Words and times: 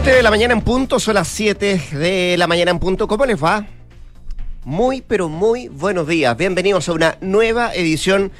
7 0.00 0.14
de 0.14 0.22
la 0.22 0.30
mañana 0.30 0.54
en 0.54 0.60
punto, 0.60 1.00
son 1.00 1.14
las 1.14 1.26
7 1.26 1.88
de 1.90 2.36
la 2.38 2.46
mañana 2.46 2.70
en 2.70 2.78
punto. 2.78 3.08
¿Cómo 3.08 3.26
les 3.26 3.42
va? 3.42 3.66
Muy, 4.64 5.02
pero 5.02 5.28
muy 5.28 5.66
buenos 5.66 6.06
días. 6.06 6.36
Bienvenidos 6.36 6.88
a 6.88 6.92
una 6.92 7.18
nueva 7.20 7.74
edición 7.74 8.30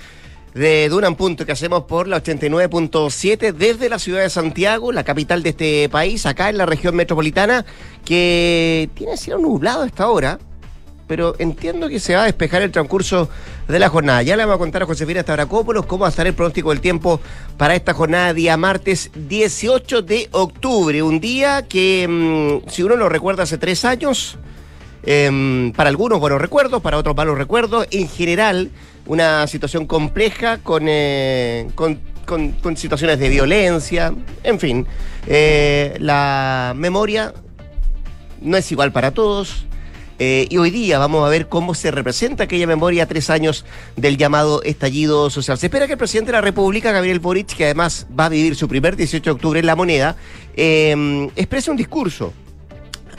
de 0.54 0.88
Duna 0.88 1.08
en 1.08 1.16
Punto 1.16 1.44
que 1.44 1.50
hacemos 1.50 1.82
por 1.82 2.06
la 2.06 2.22
89.7 2.22 3.52
desde 3.52 3.88
la 3.88 3.98
ciudad 3.98 4.20
de 4.20 4.30
Santiago, 4.30 4.92
la 4.92 5.02
capital 5.02 5.42
de 5.42 5.50
este 5.50 5.88
país, 5.88 6.26
acá 6.26 6.48
en 6.48 6.58
la 6.58 6.64
región 6.64 6.94
metropolitana, 6.94 7.66
que 8.04 8.88
tiene 8.94 9.16
cielo 9.16 9.40
nublado 9.40 9.82
a 9.82 9.86
esta 9.86 10.08
hora 10.08 10.38
pero 11.08 11.34
entiendo 11.38 11.88
que 11.88 11.98
se 11.98 12.14
va 12.14 12.22
a 12.22 12.24
despejar 12.26 12.62
el 12.62 12.70
transcurso 12.70 13.28
de 13.66 13.78
la 13.78 13.88
jornada. 13.88 14.22
Ya 14.22 14.36
le 14.36 14.44
vamos 14.44 14.56
a 14.56 14.58
contar 14.58 14.82
a 14.82 14.86
Josefina 14.86 15.22
Stavrakopoulos 15.22 15.86
cómo 15.86 16.02
va 16.02 16.08
a 16.08 16.10
estar 16.10 16.26
el 16.26 16.34
pronóstico 16.34 16.68
del 16.68 16.80
tiempo 16.80 17.20
para 17.56 17.74
esta 17.74 17.94
jornada 17.94 18.34
día 18.34 18.56
martes 18.56 19.10
18 19.14 20.02
de 20.02 20.28
octubre. 20.32 21.02
Un 21.02 21.18
día 21.18 21.66
que, 21.66 22.06
mm, 22.06 22.68
si 22.70 22.82
uno 22.82 22.94
lo 22.94 23.08
recuerda 23.08 23.44
hace 23.44 23.56
tres 23.56 23.84
años, 23.86 24.38
em, 25.02 25.72
para 25.72 25.88
algunos 25.88 26.20
buenos 26.20 26.40
recuerdos, 26.40 26.82
para 26.82 26.98
otros 26.98 27.16
malos 27.16 27.38
recuerdos. 27.38 27.88
En 27.90 28.08
general, 28.08 28.70
una 29.06 29.46
situación 29.46 29.86
compleja 29.86 30.58
con, 30.58 30.84
eh, 30.86 31.68
con, 31.74 31.98
situaciones 32.76 33.18
de 33.18 33.30
violencia, 33.30 34.12
en 34.44 34.60
fin. 34.60 34.86
Eh, 35.26 35.96
la 35.98 36.74
memoria 36.76 37.32
no 38.42 38.58
es 38.58 38.70
igual 38.70 38.92
para 38.92 39.12
todos 39.12 39.67
eh, 40.18 40.46
y 40.50 40.56
hoy 40.56 40.70
día 40.70 40.98
vamos 40.98 41.24
a 41.24 41.28
ver 41.28 41.48
cómo 41.48 41.74
se 41.74 41.90
representa 41.90 42.44
aquella 42.44 42.66
memoria 42.66 43.04
a 43.04 43.06
tres 43.06 43.30
años 43.30 43.64
del 43.96 44.16
llamado 44.16 44.62
estallido 44.64 45.30
social. 45.30 45.58
Se 45.58 45.66
espera 45.66 45.86
que 45.86 45.92
el 45.92 45.98
presidente 45.98 46.32
de 46.32 46.38
la 46.38 46.40
República, 46.40 46.90
Gabriel 46.90 47.20
Boric, 47.20 47.54
que 47.54 47.64
además 47.64 48.06
va 48.18 48.26
a 48.26 48.28
vivir 48.28 48.56
su 48.56 48.66
primer 48.66 48.96
18 48.96 49.22
de 49.22 49.30
octubre 49.30 49.60
en 49.60 49.66
la 49.66 49.76
moneda, 49.76 50.16
eh, 50.56 51.30
exprese 51.36 51.70
un 51.70 51.76
discurso 51.76 52.32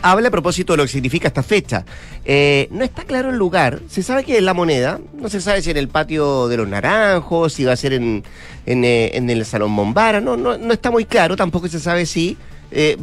habla 0.01 0.29
a 0.29 0.31
propósito 0.31 0.71
de 0.71 0.77
lo 0.77 0.83
que 0.83 0.89
significa 0.89 1.27
esta 1.27 1.43
fecha. 1.43 1.83
Eh, 2.23 2.69
no 2.71 2.85
está 2.85 3.03
claro 3.03 3.31
el 3.31 3.35
lugar. 3.35 3.81
Se 3.89 4.01
sabe 4.01 4.23
que 4.23 4.37
es 4.37 4.43
la 4.43 4.53
moneda. 4.53 5.01
No 5.13 5.27
se 5.27 5.41
sabe 5.41 5.61
si 5.61 5.71
en 5.71 5.77
el 5.77 5.89
patio 5.89 6.47
de 6.47 6.55
los 6.55 6.69
naranjos, 6.69 7.51
si 7.51 7.65
va 7.65 7.73
a 7.73 7.75
ser 7.75 7.91
en, 7.91 8.23
en, 8.65 9.29
el 9.29 9.45
Salón 9.45 9.75
Bombara. 9.75 10.21
No, 10.21 10.37
no, 10.37 10.57
no, 10.57 10.73
está 10.73 10.89
muy 10.89 11.03
claro. 11.03 11.35
Tampoco 11.35 11.67
se 11.67 11.81
sabe 11.81 12.05
si 12.05 12.37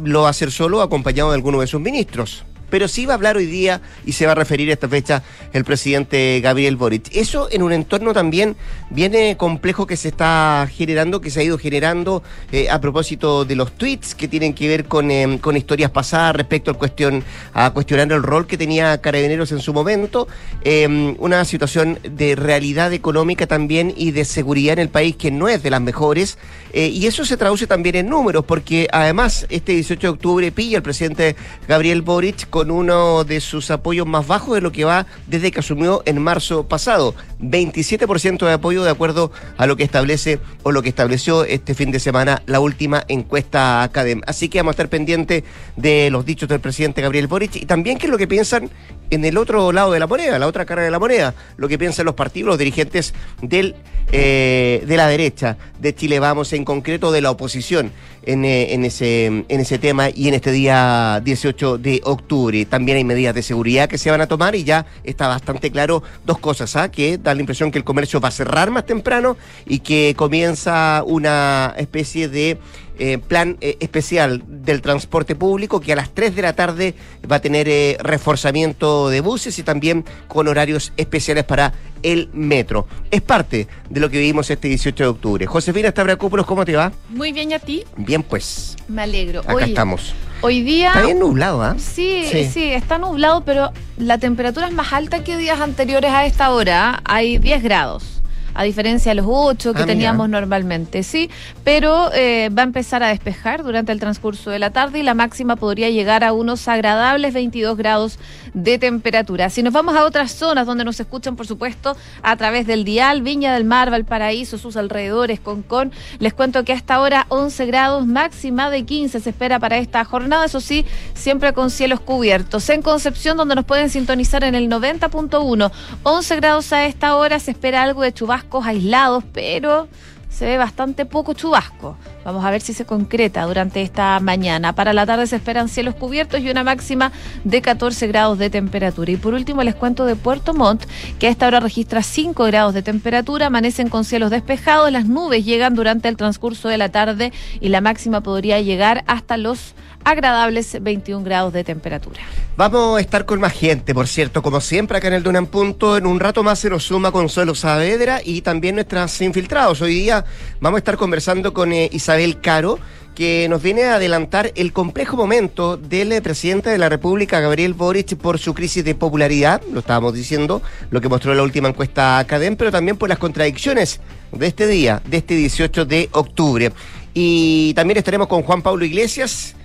lo 0.03 0.21
va 0.21 0.29
a 0.29 0.31
hacer 0.31 0.51
solo 0.51 0.81
acompañado 0.81 1.29
de 1.29 1.35
alguno 1.35 1.61
de 1.61 1.67
sus 1.67 1.79
ministros 1.79 2.43
pero 2.69 2.87
sí 2.87 3.05
va 3.05 3.13
a 3.13 3.15
hablar 3.15 3.37
hoy 3.37 3.45
día 3.45 3.81
y 4.05 4.13
se 4.13 4.25
va 4.25 4.33
a 4.33 4.35
referir 4.35 4.69
a 4.69 4.73
esta 4.73 4.87
fecha 4.87 5.23
el 5.53 5.63
presidente 5.63 6.39
Gabriel 6.41 6.75
Boric. 6.75 7.09
Eso 7.15 7.47
en 7.51 7.63
un 7.63 7.71
entorno 7.71 8.13
también 8.13 8.55
viene 8.89 9.37
complejo 9.37 9.87
que 9.87 9.97
se 9.97 10.09
está 10.09 10.67
generando, 10.71 11.21
que 11.21 11.29
se 11.29 11.39
ha 11.39 11.43
ido 11.43 11.57
generando 11.57 12.23
eh, 12.51 12.69
a 12.69 12.79
propósito 12.81 13.45
de 13.45 13.55
los 13.55 13.71
tweets 13.73 14.15
que 14.15 14.27
tienen 14.27 14.53
que 14.53 14.67
ver 14.67 14.85
con, 14.85 15.11
em, 15.11 15.37
con 15.37 15.57
historias 15.57 15.91
pasadas 15.91 16.35
respecto 16.35 16.71
al 16.71 16.77
cuestión, 16.77 17.23
a 17.53 17.71
cuestionar 17.71 18.11
el 18.11 18.23
rol 18.23 18.47
que 18.47 18.57
tenía 18.57 18.99
Carabineros 18.99 19.51
en 19.51 19.59
su 19.59 19.73
momento, 19.73 20.27
em, 20.63 21.15
una 21.19 21.43
situación 21.45 21.99
de 22.03 22.35
realidad 22.35 22.93
económica 22.93 23.47
también 23.47 23.93
y 23.95 24.11
de 24.11 24.25
seguridad 24.25 24.73
en 24.73 24.79
el 24.79 24.89
país 24.89 25.15
que 25.15 25.31
no 25.31 25.47
es 25.47 25.63
de 25.63 25.69
las 25.69 25.81
mejores, 25.81 26.37
eh, 26.73 26.87
y 26.87 27.05
eso 27.07 27.25
se 27.25 27.37
traduce 27.37 27.67
también 27.67 27.95
en 27.95 28.09
números, 28.09 28.45
porque 28.45 28.87
además 28.91 29.45
este 29.49 29.73
18 29.73 30.07
de 30.07 30.09
octubre 30.09 30.51
pilla 30.51 30.77
el 30.77 30.83
presidente 30.83 31.35
Gabriel 31.67 32.01
Boric 32.01 32.49
con 32.57 32.71
uno 32.71 33.23
de 33.23 33.39
sus 33.39 33.69
apoyos 33.69 34.07
más 34.07 34.25
bajos 34.25 34.55
de 34.55 34.61
lo 34.61 34.71
que 34.71 34.83
va 34.83 35.05
desde 35.27 35.51
que 35.51 35.59
asumió 35.59 36.01
en 36.07 36.19
marzo 36.19 36.67
pasado. 36.67 37.13
27% 37.39 38.47
de 38.47 38.51
apoyo 38.51 38.83
de 38.83 38.89
acuerdo 38.89 39.31
a 39.57 39.67
lo 39.67 39.77
que 39.77 39.83
establece 39.83 40.39
o 40.63 40.71
lo 40.71 40.81
que 40.81 40.89
estableció 40.89 41.43
este 41.43 41.75
fin 41.75 41.91
de 41.91 41.99
semana 41.99 42.41
la 42.47 42.59
última 42.59 43.03
encuesta 43.09 43.83
Academ. 43.83 44.21
Así 44.25 44.49
que 44.49 44.57
vamos 44.57 44.71
a 44.71 44.73
estar 44.73 44.89
pendientes 44.89 45.43
de 45.75 46.09
los 46.09 46.25
dichos 46.25 46.49
del 46.49 46.59
presidente 46.59 47.03
Gabriel 47.03 47.27
Boric 47.27 47.57
y 47.57 47.67
también 47.67 47.99
qué 47.99 48.07
es 48.07 48.11
lo 48.11 48.17
que 48.17 48.27
piensan 48.27 48.71
en 49.11 49.23
el 49.23 49.37
otro 49.37 49.71
lado 49.71 49.91
de 49.91 49.99
la 49.99 50.07
moneda, 50.07 50.39
la 50.39 50.47
otra 50.47 50.65
cara 50.65 50.81
de 50.81 50.89
la 50.89 50.97
moneda, 50.97 51.35
lo 51.57 51.67
que 51.67 51.77
piensan 51.77 52.05
los 52.05 52.15
partidos, 52.15 52.47
los 52.47 52.57
dirigentes 52.57 53.13
del, 53.41 53.75
eh, 54.11 54.83
de 54.85 54.97
la 54.97 55.07
derecha 55.07 55.57
de 55.79 55.93
Chile 55.93 56.19
Vamos, 56.19 56.53
en 56.53 56.65
concreto 56.65 57.11
de 57.11 57.21
la 57.21 57.29
oposición 57.29 57.91
en, 58.27 58.45
eh, 58.45 58.73
ese, 58.85 59.25
en 59.27 59.45
ese 59.47 59.79
tema 59.79 60.09
y 60.09 60.27
en 60.27 60.33
este 60.33 60.51
día 60.51 61.21
18 61.23 61.77
de 61.77 62.01
octubre. 62.03 62.46
También 62.69 62.97
hay 62.97 63.03
medidas 63.03 63.35
de 63.35 63.43
seguridad 63.43 63.89
que 63.89 63.97
se 63.97 64.09
van 64.11 64.21
a 64.21 64.27
tomar 64.27 64.55
y 64.55 64.63
ya 64.63 64.85
está 65.03 65.27
bastante 65.27 65.71
claro 65.71 66.03
dos 66.25 66.39
cosas, 66.39 66.75
¿ah? 66.75 66.89
que 66.89 67.17
da 67.17 67.33
la 67.33 67.41
impresión 67.41 67.71
que 67.71 67.77
el 67.77 67.83
comercio 67.83 68.19
va 68.19 68.29
a 68.29 68.31
cerrar 68.31 68.71
más 68.71 68.85
temprano 68.85 69.37
y 69.65 69.79
que 69.79 70.13
comienza 70.17 71.03
una 71.05 71.73
especie 71.77 72.29
de 72.29 72.57
eh, 72.99 73.17
plan 73.17 73.57
eh, 73.61 73.77
especial 73.79 74.43
del 74.47 74.81
transporte 74.81 75.35
público 75.35 75.79
que 75.79 75.93
a 75.93 75.95
las 75.95 76.09
3 76.13 76.35
de 76.35 76.41
la 76.41 76.53
tarde 76.53 76.95
va 77.29 77.37
a 77.37 77.39
tener 77.39 77.67
eh, 77.69 77.97
reforzamiento 77.99 79.09
de 79.09 79.21
buses 79.21 79.57
y 79.59 79.63
también 79.63 80.05
con 80.27 80.47
horarios 80.47 80.93
especiales 80.97 81.43
para 81.43 81.73
el 82.03 82.29
metro. 82.33 82.87
Es 83.11 83.21
parte 83.21 83.67
de 83.89 83.99
lo 83.99 84.09
que 84.09 84.19
vivimos 84.19 84.49
este 84.49 84.67
18 84.67 85.03
de 85.03 85.09
octubre. 85.09 85.45
Josefina 85.45 85.89
Stavrakopoulos, 85.89 86.45
¿cómo 86.45 86.65
te 86.65 86.75
va? 86.75 86.91
Muy 87.09 87.31
bien, 87.31 87.51
¿y 87.51 87.53
a 87.53 87.59
ti? 87.59 87.83
Bien, 87.95 88.23
pues. 88.23 88.75
Me 88.87 89.01
alegro. 89.01 89.41
Acá 89.41 89.65
estamos. 89.65 90.13
Hoy 90.41 90.61
día... 90.61 90.89
Está 90.89 91.05
bien 91.05 91.19
nublado, 91.19 91.63
¿ah? 91.63 91.75
Sí, 91.79 92.25
sí, 92.51 92.71
está 92.71 92.99
nublado, 92.99 93.43
pero 93.43 93.71
la 93.97 94.19
temperatura 94.19 94.67
es 94.67 94.73
más 94.73 94.93
alta 94.93 95.23
que 95.23 95.37
días 95.37 95.59
anteriores 95.59 96.11
a 96.11 96.25
esta 96.25 96.51
hora. 96.51 97.01
Hay 97.05 97.39
10 97.39 97.63
grados 97.63 98.16
a 98.57 98.63
diferencia 98.63 99.11
de 99.11 99.15
los 99.15 99.27
8 99.29 99.75
que 99.75 99.83
ah, 99.83 99.85
teníamos 99.85 100.29
normalmente, 100.29 101.03
sí, 101.03 101.29
pero 101.63 102.11
eh, 102.11 102.49
va 102.49 102.63
a 102.63 102.65
empezar 102.65 103.03
a 103.03 103.09
despejar 103.09 103.63
durante 103.63 103.91
el 103.91 103.99
transcurso 103.99 104.49
de 104.49 104.57
la 104.57 104.71
tarde 104.71 104.97
y 104.97 105.03
la 105.03 105.13
máxima 105.13 105.57
podría 105.57 105.91
llegar 105.91 106.23
a 106.23 106.33
unos 106.33 106.67
agradables 106.67 107.35
22 107.35 107.77
grados 107.77 108.17
de 108.63 108.79
temperatura. 108.79 109.49
Si 109.49 109.61
nos 109.61 109.71
vamos 109.71 109.95
a 109.95 110.03
otras 110.03 110.31
zonas 110.31 110.65
donde 110.65 110.83
nos 110.83 110.99
escuchan, 110.99 111.35
por 111.35 111.45
supuesto, 111.45 111.95
a 112.23 112.35
través 112.35 112.65
del 112.65 112.83
dial, 112.83 113.21
Viña 113.21 113.53
del 113.53 113.65
Mar, 113.65 113.91
Valparaíso, 113.91 114.57
sus 114.57 114.77
alrededores, 114.77 115.39
Concón, 115.39 115.91
les 116.19 116.33
cuento 116.33 116.63
que 116.63 116.73
hasta 116.73 116.95
ahora 116.95 117.27
11 117.29 117.65
grados, 117.67 118.07
máxima 118.07 118.69
de 118.69 118.83
15 118.83 119.19
se 119.19 119.29
espera 119.29 119.59
para 119.59 119.77
esta 119.77 120.03
jornada, 120.05 120.45
eso 120.45 120.59
sí, 120.59 120.85
siempre 121.13 121.53
con 121.53 121.69
cielos 121.69 121.99
cubiertos. 121.99 122.67
En 122.69 122.81
Concepción, 122.81 123.37
donde 123.37 123.55
nos 123.55 123.65
pueden 123.65 123.89
sintonizar 123.89 124.43
en 124.43 124.55
el 124.55 124.69
90.1, 124.69 125.71
11 126.03 126.35
grados 126.37 126.73
a 126.73 126.85
esta 126.85 127.15
hora, 127.15 127.39
se 127.39 127.51
espera 127.51 127.83
algo 127.83 128.01
de 128.01 128.13
chubasco 128.13 128.63
aislados, 128.63 129.23
pero 129.33 129.87
se 130.29 130.45
ve 130.45 130.57
bastante 130.57 131.05
poco 131.05 131.33
chubasco. 131.33 131.97
Vamos 132.27 132.43
a 132.43 132.51
ver 132.51 132.59
si 132.59 132.73
se 132.73 132.83
concreta 132.83 133.43
durante 133.43 133.81
esta 133.81 134.19
mañana. 134.19 134.75
Para 134.75 134.91
la 134.91 135.05
tarde 135.05 135.27
se 135.27 135.37
esperan 135.37 135.69
cielos 135.69 135.95
cubiertos 135.95 136.41
y 136.41 136.49
una 136.49 136.65
máxima 136.65 137.13
de 137.45 137.61
14 137.61 138.05
grados 138.07 138.37
de 138.37 138.49
temperatura. 138.49 139.13
Y 139.13 139.15
por 139.15 139.33
último 139.33 139.63
les 139.63 139.75
cuento 139.75 140.05
de 140.05 140.17
Puerto 140.17 140.53
Montt, 140.53 140.83
que 141.19 141.27
a 141.27 141.29
esta 141.29 141.47
hora 141.47 141.61
registra 141.61 142.03
5 142.03 142.43
grados 142.43 142.73
de 142.73 142.81
temperatura, 142.81 143.45
amanecen 143.45 143.87
con 143.87 144.03
cielos 144.03 144.29
despejados, 144.29 144.91
las 144.91 145.05
nubes 145.05 145.45
llegan 145.45 145.73
durante 145.73 146.09
el 146.09 146.17
transcurso 146.17 146.67
de 146.67 146.77
la 146.77 146.89
tarde 146.89 147.31
y 147.61 147.69
la 147.69 147.79
máxima 147.79 148.19
podría 148.19 148.59
llegar 148.59 149.05
hasta 149.07 149.37
los 149.37 149.73
agradables 150.03 150.81
21 150.81 151.23
grados 151.23 151.53
de 151.53 151.63
temperatura. 151.63 152.21
Vamos 152.55 152.97
a 152.97 153.01
estar 153.01 153.25
con 153.25 153.39
más 153.39 153.53
gente, 153.53 153.93
por 153.93 154.07
cierto, 154.07 154.41
como 154.41 154.61
siempre 154.61 154.97
acá 154.97 155.07
en 155.07 155.13
el 155.13 155.23
Dunan 155.23 155.47
Punto. 155.47 155.95
En 155.95 156.07
un 156.07 156.19
rato 156.19 156.43
más 156.43 156.59
se 156.59 156.69
nos 156.69 156.85
suma 156.85 157.11
Consuelo 157.11 157.53
Saavedra 157.55 158.21
y 158.23 158.41
también 158.41 158.75
nuestras 158.75 159.21
infiltrados. 159.21 159.81
Hoy 159.81 159.93
día 159.93 160.25
vamos 160.59 160.77
a 160.77 160.79
estar 160.79 160.97
conversando 160.97 161.53
con 161.53 161.71
eh, 161.71 161.89
Isabel 161.91 162.16
Caro 162.41 162.79
que 163.17 163.47
nos 163.49 163.63
viene 163.63 163.85
a 163.85 163.95
adelantar 163.95 164.51
el 164.55 164.71
complejo 164.73 165.17
momento 165.17 165.75
del 165.75 166.11
eh, 166.11 166.21
presidente 166.21 166.69
de 166.69 166.77
la 166.77 166.87
República, 166.87 167.39
Gabriel 167.39 167.73
Boric, 167.73 168.15
por 168.15 168.37
su 168.37 168.53
crisis 168.53 168.83
de 168.85 168.93
popularidad, 168.93 169.59
lo 169.73 169.79
estábamos 169.79 170.13
diciendo, 170.13 170.61
lo 170.91 171.01
que 171.01 171.09
mostró 171.09 171.33
la 171.33 171.41
última 171.41 171.67
encuesta 171.67 172.19
Academ, 172.19 172.55
pero 172.55 172.71
también 172.71 172.95
por 172.95 173.09
las 173.09 173.17
contradicciones 173.17 174.01
de 174.31 174.45
este 174.45 174.67
día, 174.67 175.01
de 175.03 175.17
este 175.17 175.33
18 175.35 175.85
de 175.85 176.09
octubre. 176.11 176.71
Y 177.15 177.73
también 177.73 177.97
estaremos 177.97 178.27
con 178.27 178.43
Juan 178.43 178.61
Pablo 178.61 178.85
Iglesias, 178.85 179.55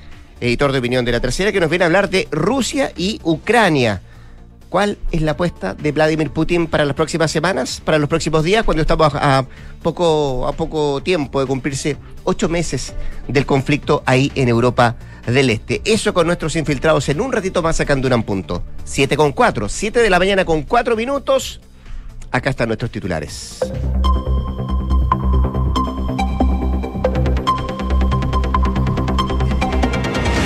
editor 0.40 0.72
de 0.72 0.78
opinión 0.78 1.04
de 1.04 1.12
la 1.12 1.20
tercera, 1.20 1.52
que 1.52 1.60
nos 1.60 1.68
viene 1.68 1.84
a 1.84 1.88
hablar 1.88 2.08
de 2.08 2.28
Rusia 2.30 2.90
y 2.96 3.20
Ucrania. 3.22 4.00
¿Cuál 4.72 4.96
es 5.10 5.20
la 5.20 5.32
apuesta 5.32 5.74
de 5.74 5.92
Vladimir 5.92 6.30
Putin 6.30 6.66
para 6.66 6.86
las 6.86 6.96
próximas 6.96 7.30
semanas, 7.30 7.82
para 7.84 7.98
los 7.98 8.08
próximos 8.08 8.42
días, 8.42 8.64
cuando 8.64 8.80
estamos 8.80 9.12
a, 9.14 9.44
poco, 9.82 10.48
a 10.48 10.52
poco 10.54 11.02
tiempo 11.02 11.40
de 11.40 11.46
cumplirse 11.46 11.98
ocho 12.24 12.48
meses 12.48 12.94
del 13.28 13.44
conflicto 13.44 14.02
ahí 14.06 14.32
en 14.34 14.48
Europa 14.48 14.96
del 15.26 15.50
Este? 15.50 15.82
Eso 15.84 16.14
con 16.14 16.26
nuestros 16.26 16.56
infiltrados 16.56 17.06
en 17.10 17.20
un 17.20 17.32
ratito 17.32 17.60
más 17.60 17.80
acá 17.80 17.92
en 17.92 18.22
Punto. 18.22 18.62
Siete 18.82 19.14
con 19.14 19.32
cuatro, 19.32 19.68
siete 19.68 20.00
de 20.00 20.08
la 20.08 20.18
mañana 20.18 20.46
con 20.46 20.62
cuatro 20.62 20.96
minutos. 20.96 21.60
Acá 22.30 22.48
están 22.48 22.68
nuestros 22.68 22.90
titulares. 22.90 23.58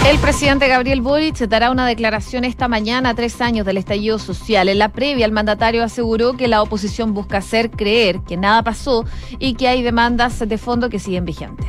El 0.08 0.20
presidente 0.20 0.68
Gabriel 0.68 1.00
Boric 1.00 1.36
dará 1.48 1.72
una 1.72 1.84
declaración 1.84 2.44
esta 2.44 2.68
mañana 2.68 3.10
a 3.10 3.14
tres 3.14 3.40
años 3.40 3.66
del 3.66 3.76
estallido 3.76 4.20
social. 4.20 4.68
En 4.68 4.78
la 4.78 4.90
previa, 4.90 5.26
el 5.26 5.32
mandatario 5.32 5.82
aseguró 5.82 6.34
que 6.34 6.46
la 6.46 6.62
oposición 6.62 7.12
busca 7.12 7.38
hacer 7.38 7.72
creer 7.72 8.20
que 8.20 8.36
nada 8.36 8.62
pasó 8.62 9.04
y 9.40 9.54
que 9.54 9.66
hay 9.66 9.82
demandas 9.82 10.38
de 10.38 10.58
fondo 10.58 10.90
que 10.90 11.00
siguen 11.00 11.24
vigentes. 11.24 11.66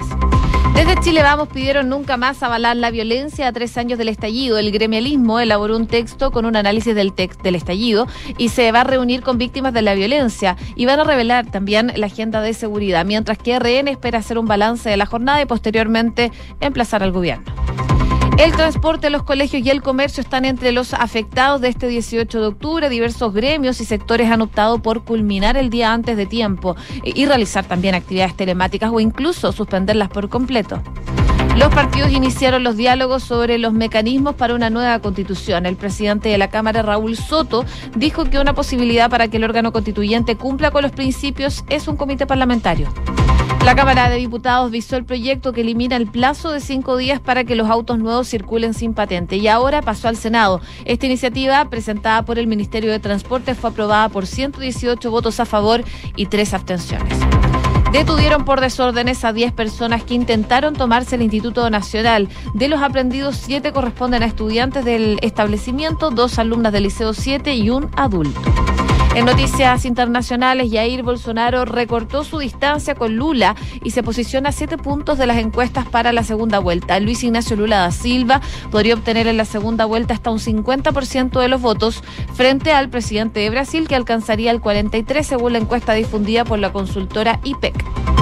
Desde 0.76 1.00
Chile 1.00 1.24
Vamos 1.24 1.48
pidieron 1.48 1.90
nunca 1.90 2.16
más 2.16 2.44
avalar 2.44 2.76
la 2.78 2.92
violencia 2.92 3.48
a 3.48 3.52
tres 3.52 3.76
años 3.76 3.98
del 3.98 4.10
estallido. 4.10 4.60
El 4.60 4.72
gremialismo 4.72 5.40
elaboró 5.40 5.76
un 5.76 5.88
texto 5.88 6.30
con 6.30 6.46
un 6.46 6.56
análisis 6.56 6.94
del, 6.94 7.14
del 7.16 7.56
estallido 7.56 8.06
y 8.38 8.50
se 8.50 8.72
va 8.72 8.82
a 8.82 8.84
reunir 8.84 9.24
con 9.24 9.40
víctimas 9.40 9.74
de 9.74 9.82
la 9.82 9.96
violencia 9.96 10.58
y 10.76 10.86
van 10.86 11.00
a 11.00 11.06
revelar 11.06 11.50
también 11.50 11.92
la 11.96 12.06
agenda 12.06 12.42
de 12.42 12.54
seguridad, 12.54 13.04
mientras 13.04 13.40
que 13.40 13.58
RN 13.58 13.88
espera 13.88 14.20
hacer 14.20 14.38
un 14.38 14.46
balance 14.46 14.88
de 14.88 14.98
la 14.98 15.08
jornada 15.08 15.42
y 15.42 15.48
posteriormente 15.48 16.32
emplazar 16.60 17.02
al 17.02 17.12
gobierno. 17.12 17.52
El 18.38 18.52
transporte, 18.52 19.10
los 19.10 19.24
colegios 19.24 19.66
y 19.66 19.70
el 19.72 19.82
comercio 19.82 20.22
están 20.22 20.46
entre 20.46 20.72
los 20.72 20.94
afectados 20.94 21.60
de 21.60 21.70
este 21.70 21.88
18 21.88 22.40
de 22.40 22.46
octubre. 22.46 22.88
Diversos 22.88 23.34
gremios 23.34 23.82
y 23.82 23.86
sectores 23.86 24.30
han 24.30 24.42
optado 24.42 24.78
por 24.78 25.04
culminar 25.04 25.58
el 25.58 25.72
día 25.72 25.92
antes 25.92 26.16
de 26.18 26.28
tiempo 26.28 26.76
y 27.04 27.26
realizar 27.26 27.66
también 27.66 27.96
actividades 27.96 28.36
telemáticas 28.36 28.92
o 28.94 29.00
incluso 29.00 29.52
suspenderlas 29.52 30.10
por 30.10 30.30
completo. 30.30 30.84
Los 31.58 31.74
partidos 31.74 32.12
iniciaron 32.12 32.64
los 32.64 32.78
diálogos 32.78 33.24
sobre 33.24 33.58
los 33.58 33.74
mecanismos 33.74 34.36
para 34.36 34.54
una 34.54 34.70
nueva 34.70 35.00
constitución. 35.00 35.66
El 35.66 35.76
presidente 35.76 36.30
de 36.30 36.38
la 36.38 36.52
Cámara, 36.52 36.84
Raúl 36.84 37.18
Soto, 37.18 37.66
dijo 37.96 38.26
que 38.26 38.38
una 38.38 38.54
posibilidad 38.54 39.10
para 39.10 39.30
que 39.30 39.38
el 39.38 39.46
órgano 39.46 39.72
constituyente 39.72 40.36
cumpla 40.36 40.70
con 40.70 40.84
los 40.84 40.92
principios 40.92 41.66
es 41.70 41.88
un 41.88 41.98
comité 41.98 42.28
parlamentario. 42.28 42.88
La 43.68 43.76
Cámara 43.76 44.10
de 44.10 44.16
Diputados 44.16 44.72
visó 44.72 44.96
el 44.96 45.04
proyecto 45.04 45.52
que 45.52 45.60
elimina 45.60 45.98
el 45.98 46.08
plazo 46.08 46.54
de 46.54 46.62
cinco 46.62 46.96
días 46.96 47.20
para 47.20 47.44
que 47.44 47.58
los 47.58 47.70
autos 47.70 48.00
nuevos 48.00 48.30
circulen 48.30 48.74
sin 48.74 48.94
patente 48.94 49.36
y 49.36 49.50
ahora 49.50 49.82
pasó 49.82 50.08
al 50.08 50.16
Senado. 50.16 50.62
Esta 50.86 51.06
iniciativa, 51.06 51.70
presentada 51.70 52.24
por 52.24 52.40
el 52.40 52.48
Ministerio 52.48 52.90
de 52.92 53.00
Transporte, 53.00 53.56
fue 53.56 53.72
aprobada 53.72 54.08
por 54.08 54.26
118 54.26 55.12
votos 55.12 55.42
a 55.42 55.46
favor 55.46 55.84
y 56.16 56.28
tres 56.28 56.54
abstenciones. 56.54 57.20
Detuvieron 57.92 58.46
por 58.46 58.62
desórdenes 58.62 59.26
a 59.26 59.34
10 59.34 59.52
personas 59.52 60.02
que 60.02 60.14
intentaron 60.14 60.74
tomarse 60.74 61.16
el 61.16 61.24
Instituto 61.24 61.70
Nacional. 61.70 62.30
De 62.54 62.70
los 62.70 62.82
aprendidos, 62.82 63.36
siete 63.36 63.74
corresponden 63.74 64.24
a 64.24 64.28
estudiantes 64.28 64.86
del 64.86 65.20
establecimiento, 65.22 66.10
dos 66.10 66.40
alumnas 66.40 66.72
del 66.72 66.84
Liceo 66.84 67.14
7 67.14 67.54
y 67.54 67.70
un 67.70 67.90
adulto. 67.98 68.40
En 69.18 69.26
noticias 69.26 69.84
internacionales, 69.86 70.70
Jair 70.72 71.02
Bolsonaro 71.02 71.66
recortó 71.66 72.24
su 72.24 72.38
distancia 72.38 72.94
con 72.94 73.16
Lula 73.16 73.56
y 73.84 73.90
se 73.90 74.04
posiciona 74.04 74.50
a 74.50 74.52
siete 74.52 74.78
puntos 74.78 75.18
de 75.18 75.26
las 75.26 75.38
encuestas 75.38 75.88
para 75.88 76.14
la 76.14 76.22
segunda 76.22 76.60
vuelta. 76.60 77.00
Luis 77.00 77.24
Ignacio 77.24 77.56
Lula 77.56 77.80
da 77.80 77.90
Silva 77.90 78.42
podría 78.70 78.94
obtener 78.94 79.26
en 79.26 79.38
la 79.38 79.46
segunda 79.46 79.86
vuelta 79.86 80.14
hasta 80.14 80.30
un 80.30 80.38
50% 80.38 81.42
de 81.42 81.48
los 81.48 81.60
votos 81.60 82.04
frente 82.36 82.74
al 82.74 82.90
presidente 82.90 83.40
de 83.40 83.50
Brasil 83.50 83.88
que 83.88 83.96
alcanzaría 83.96 84.52
el 84.52 84.62
43% 84.62 85.24
según 85.24 85.54
la 85.54 85.58
encuesta 85.58 85.94
difundida 85.94 86.46
por 86.46 86.60
la 86.60 86.72
consultora 86.72 87.40
IPEC. 87.44 88.17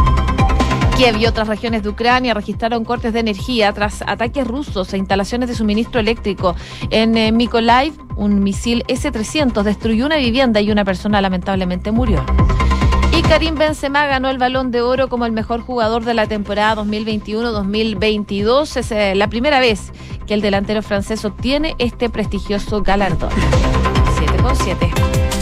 Kiev 0.95 1.17
y 1.17 1.25
otras 1.25 1.49
regiones 1.49 1.83
de 1.83 1.89
Ucrania 1.89 2.33
registraron 2.33 2.85
cortes 2.85 3.11
de 3.11 3.19
energía 3.19 3.73
tras 3.73 4.01
ataques 4.07 4.47
rusos 4.47 4.93
a 4.93 4.97
instalaciones 4.97 5.49
de 5.49 5.55
suministro 5.55 5.99
eléctrico. 5.99 6.55
En 6.89 7.17
eh, 7.17 7.33
Mykolaiv, 7.33 7.93
un 8.15 8.41
misil 8.41 8.85
S-300 8.87 9.63
destruyó 9.63 10.05
una 10.05 10.15
vivienda 10.15 10.61
y 10.61 10.71
una 10.71 10.85
persona 10.85 11.19
lamentablemente 11.19 11.91
murió. 11.91 12.23
Y 13.11 13.21
Karim 13.23 13.55
Benzema 13.55 14.05
ganó 14.05 14.29
el 14.29 14.37
Balón 14.37 14.71
de 14.71 14.81
Oro 14.81 15.09
como 15.09 15.25
el 15.25 15.33
mejor 15.33 15.61
jugador 15.61 16.05
de 16.05 16.13
la 16.13 16.27
temporada 16.27 16.81
2021-2022. 16.83 18.77
Es 18.77 18.91
eh, 18.91 19.15
la 19.15 19.27
primera 19.27 19.59
vez 19.59 19.91
que 20.25 20.33
el 20.33 20.41
delantero 20.41 20.81
francés 20.81 21.25
obtiene 21.25 21.75
este 21.77 22.09
prestigioso 22.09 22.81
galardón. 22.83 23.31
7 24.17 24.37
con 24.41 24.55
7. 24.55 25.34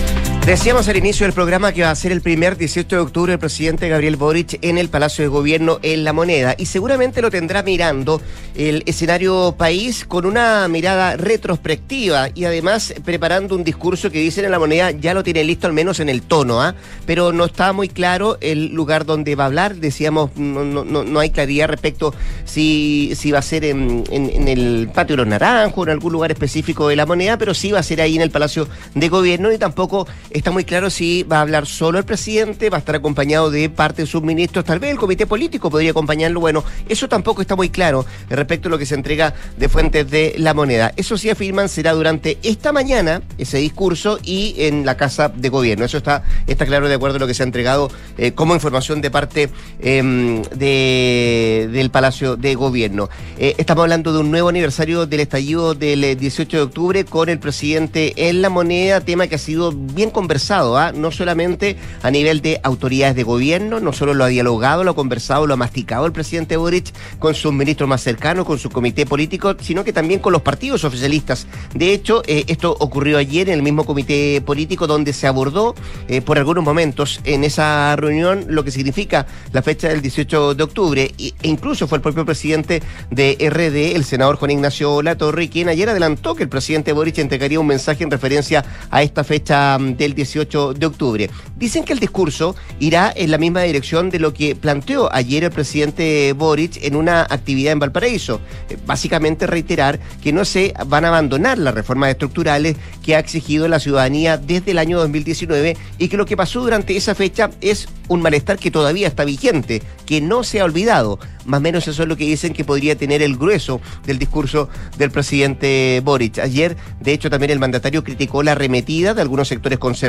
Decíamos 0.46 0.90
al 0.90 0.98
inicio 0.98 1.26
del 1.26 1.32
programa 1.32 1.72
que 1.72 1.84
va 1.84 1.92
a 1.92 1.96
ser 1.96 2.12
el 2.12 2.20
primer 2.20 2.58
18 2.58 2.98
de 2.98 3.02
octubre 3.02 3.32
el 3.32 3.40
presidente 3.40 3.88
Gabriel 3.88 4.18
Boric 4.18 4.60
en 4.62 4.78
el 4.78 4.90
Palacio 4.90 5.24
de 5.24 5.30
Gobierno 5.30 5.80
en 5.84 6.04
La 6.04 6.12
Moneda 6.12 6.54
y 6.58 6.66
seguramente 6.66 7.22
lo 7.22 7.32
tendrá 7.32 7.64
mirando 7.64 8.22
el 8.54 8.84
escenario 8.86 9.56
país 9.58 10.04
con 10.04 10.26
una 10.26 10.68
mirada 10.68 11.16
retrospectiva 11.16 12.28
y 12.36 12.44
además 12.44 12.94
preparando 13.06 13.56
un 13.56 13.64
discurso 13.64 14.12
que 14.12 14.20
dicen 14.20 14.44
en 14.44 14.52
La 14.52 14.60
Moneda 14.60 14.92
ya 14.92 15.14
lo 15.14 15.24
tiene 15.24 15.46
listo 15.46 15.66
al 15.66 15.72
menos 15.72 16.02
en 16.02 16.10
el 16.10 16.22
tono, 16.22 16.62
¿ah? 16.62 16.76
pero 17.06 17.32
no 17.32 17.46
está 17.46 17.72
muy 17.72 17.88
claro 17.88 18.38
el 18.42 18.74
lugar 18.74 19.06
donde 19.06 19.36
va 19.36 19.46
a 19.46 19.48
hablar, 19.48 19.78
decíamos 19.78 20.36
no, 20.36 20.66
no, 20.66 20.84
no 20.84 21.20
hay 21.22 21.30
claridad 21.30 21.70
respecto 21.70 22.14
si, 22.44 23.14
si 23.16 23.32
va 23.32 23.40
a 23.40 23.44
ser 23.44 23.64
en, 23.64 24.04
en, 24.12 24.48
el 24.50 24.90
Patio 24.94 25.16
de 25.16 25.22
los 25.24 25.28
Naranjos 25.28 25.78
o 25.78 25.84
en 25.84 25.90
algún 25.92 26.12
lugar 26.12 26.34
específico 26.34 26.90
de 26.90 26.98
La 26.98 27.06
Moneda, 27.06 27.38
pero 27.38 27.54
sí 27.54 27.72
va 27.72 27.80
a 27.80 27.84
ser 27.84 28.02
ahí 28.02 28.18
en 28.18 28.22
el 28.22 28.30
Palacio 28.30 28.68
de 28.94 29.08
Gobierno 29.08 29.50
y 29.54 29.58
tampoco 29.58 30.06
está 30.34 30.52
muy 30.52 30.66
claro 30.66 30.90
si 30.90 31.24
va 31.24 31.38
a 31.38 31.42
hablar 31.42 31.66
solo 31.66 32.00
el 32.00 32.06
presidente, 32.06 32.70
va 32.70 32.78
a 32.78 32.80
estar 32.80 32.96
acompañado 32.96 33.52
de 33.52 33.70
parte 33.70 34.02
de 34.02 34.08
sus 34.08 34.22
ministros, 34.22 34.66
tal 34.66 34.80
vez 34.80 34.92
el 34.92 34.98
comité 34.98 35.28
político 35.28 35.70
podría 35.70 35.92
acompañarlo. 35.92 36.40
Bueno, 36.40 36.64
eso 36.90 37.08
tampoco 37.08 37.42
está 37.42 37.56
muy 37.56 37.70
claro 37.70 38.06
respecto 38.30 38.68
a 38.68 38.72
lo 38.72 38.78
que 38.78 38.86
se 38.86 38.96
entrega 38.96 39.34
de 39.58 39.70
fuentes 39.70 40.10
de 40.10 40.36
la 40.38 40.54
moneda. 40.54 40.92
Eso 40.96 41.18
sí 41.18 41.30
afirman 41.30 41.70
será 41.70 41.94
durante 41.94 42.38
esta 42.44 42.72
mañana 42.72 43.22
ese 43.38 43.58
discurso 43.58 44.20
y 44.24 44.56
en 44.58 44.86
la 44.86 44.98
Casa 44.98 45.30
de 45.30 45.50
Gobierno. 45.50 45.86
Eso 45.86 45.98
está, 45.98 46.24
está 46.48 46.66
claro 46.66 46.88
de 46.88 46.96
acuerdo 46.96 47.18
a 47.18 47.20
lo 47.20 47.28
que 47.28 47.34
se 47.34 47.44
ha 47.44 47.46
entregado 47.46 47.92
eh, 48.18 48.32
como 48.32 48.56
información 48.56 49.02
de 49.02 49.12
parte 49.12 49.50
em, 49.80 50.42
de, 50.44 51.70
del 51.72 51.92
Palacio 51.92 52.36
de 52.36 52.56
Gobierno. 52.56 53.10
Eh, 53.38 53.56
estamos 53.58 53.84
hablando 53.84 54.14
de 54.14 54.20
un 54.20 54.32
nuevo 54.32 54.50
aniversario 54.50 55.06
del 55.06 55.20
estallido 55.20 55.76
del 55.76 56.18
18 56.18 56.56
eh, 56.56 56.60
de 56.60 56.64
octubre 56.64 57.06
con 57.06 57.30
el 57.30 57.40
presidente 57.40 58.14
en 58.30 58.42
la 58.42 58.50
moneda, 58.50 59.02
tema 59.02 59.28
que 59.28 59.36
ha 59.36 59.40
sido 59.40 59.72
bien 59.72 60.10
conversado, 60.24 60.78
¿ah? 60.78 60.94
no 60.94 61.12
solamente 61.12 61.76
a 62.02 62.10
nivel 62.10 62.42
de 62.42 62.62
autoridades 62.64 63.14
de 63.14 63.24
gobierno, 63.24 63.82
no 63.82 63.92
solo 63.92 64.14
lo 64.14 64.24
ha 64.24 64.30
dialogado, 64.30 64.86
lo 64.86 64.92
ha 64.92 64.96
conversado, 64.96 65.46
lo 65.46 65.56
ha 65.56 65.58
masticado 65.58 66.06
el 66.06 66.14
presidente 66.14 66.56
Boric 66.56 66.94
con 67.20 67.36
sus 67.36 67.52
ministros 67.52 67.90
más 67.90 68.02
cercanos, 68.02 68.46
con 68.46 68.58
su 68.58 68.70
comité 68.70 69.06
político, 69.06 69.54
sino 69.60 69.84
que 69.84 69.92
también 69.92 70.22
con 70.22 70.32
los 70.32 70.42
partidos 70.42 70.86
oficialistas. 70.86 71.46
De 71.74 71.92
hecho, 71.92 72.24
eh, 72.26 72.46
esto 72.48 72.74
ocurrió 72.80 73.18
ayer 73.18 73.50
en 73.50 73.56
el 73.56 73.64
mismo 73.64 73.86
comité 73.86 74.40
político 74.40 74.88
donde 74.88 75.12
se 75.12 75.28
abordó 75.28 75.76
eh, 76.08 76.22
por 76.22 76.38
algunos 76.38 76.64
momentos 76.64 77.20
en 77.26 77.44
esa 77.44 77.94
reunión 77.98 78.46
lo 78.48 78.64
que 78.64 78.72
significa 78.72 79.28
la 79.52 79.62
fecha 79.62 79.90
del 79.90 80.02
18 80.02 80.56
de 80.56 80.64
octubre 80.64 81.12
e 81.18 81.34
incluso 81.42 81.86
fue 81.86 81.98
el 81.98 82.02
propio 82.02 82.26
presidente 82.26 82.82
de 83.12 83.36
RD, 83.42 83.98
el 83.98 84.06
senador 84.06 84.38
Juan 84.38 84.52
Ignacio 84.52 85.02
Latorre, 85.02 85.50
quien 85.50 85.68
ayer 85.68 85.90
adelantó 85.90 86.34
que 86.34 86.44
el 86.44 86.50
presidente 86.50 86.94
Boric 86.94 87.18
entregaría 87.18 87.60
un 87.60 87.68
mensaje 87.68 88.06
en 88.06 88.12
referencia 88.12 88.64
a 88.90 89.04
esta 89.04 89.26
fecha 89.26 89.78
mm, 89.78 89.98
del 90.14 90.16
18 90.16 90.74
de 90.76 90.86
octubre. 90.86 91.30
Dicen 91.58 91.84
que 91.84 91.94
el 91.94 92.00
discurso 92.00 92.56
irá 92.80 93.12
en 93.16 93.32
la 93.32 93.38
misma 93.38 93.62
dirección 93.62 94.10
de 94.10 94.20
lo 94.20 94.34
que 94.34 94.56
planteó 94.56 95.12
ayer 95.14 95.44
el 95.44 95.52
presidente 95.52 96.34
Boric 96.34 96.78
en 96.84 96.96
una 96.96 97.22
actividad 97.22 97.74
en 97.74 97.80
Valparaíso. 97.80 98.40
Eh, 98.70 98.78
básicamente 98.86 99.48
reiterar 99.48 100.00
que 100.22 100.32
no 100.32 100.46
se 100.46 100.74
van 100.88 101.06
a 101.06 101.10
abandonar 101.10 101.58
las 101.58 101.74
reformas 101.74 102.12
estructurales 102.12 102.76
que 103.04 103.16
ha 103.16 103.20
exigido 103.20 103.68
la 103.68 103.80
ciudadanía 103.80 104.38
desde 104.38 104.72
el 104.72 104.78
año 104.78 105.00
2019 105.00 105.76
y 105.98 106.08
que 106.08 106.18
lo 106.18 106.26
que 106.26 106.38
pasó 106.38 106.62
durante 106.62 106.96
esa 106.96 107.16
fecha 107.16 107.50
es 107.62 107.88
un 108.08 108.22
malestar 108.22 108.58
que 108.58 108.72
todavía 108.72 109.08
está 109.08 109.26
vigente, 109.26 109.82
que 110.06 110.22
no 110.22 110.44
se 110.44 110.60
ha 110.60 110.66
olvidado. 110.66 111.20
Más 111.46 111.58
o 111.58 111.62
menos 111.62 111.88
eso 111.88 112.04
es 112.04 112.10
lo 112.10 112.16
que 112.16 112.26
dicen 112.26 112.54
que 112.54 112.64
podría 112.64 112.96
tener 112.96 113.22
el 113.22 113.38
grueso 113.38 113.82
del 114.06 114.20
discurso 114.20 114.70
del 114.98 115.12
presidente 115.12 116.02
Boric. 116.04 116.40
Ayer, 116.40 116.78
de 117.02 117.14
hecho, 117.14 117.30
también 117.30 117.52
el 117.52 117.60
mandatario 117.60 118.04
criticó 118.04 118.44
la 118.44 118.54
arremetida 118.54 119.14
de 119.14 119.22
algunos 119.22 119.48
sectores 119.48 119.80
conservadores 119.80 120.03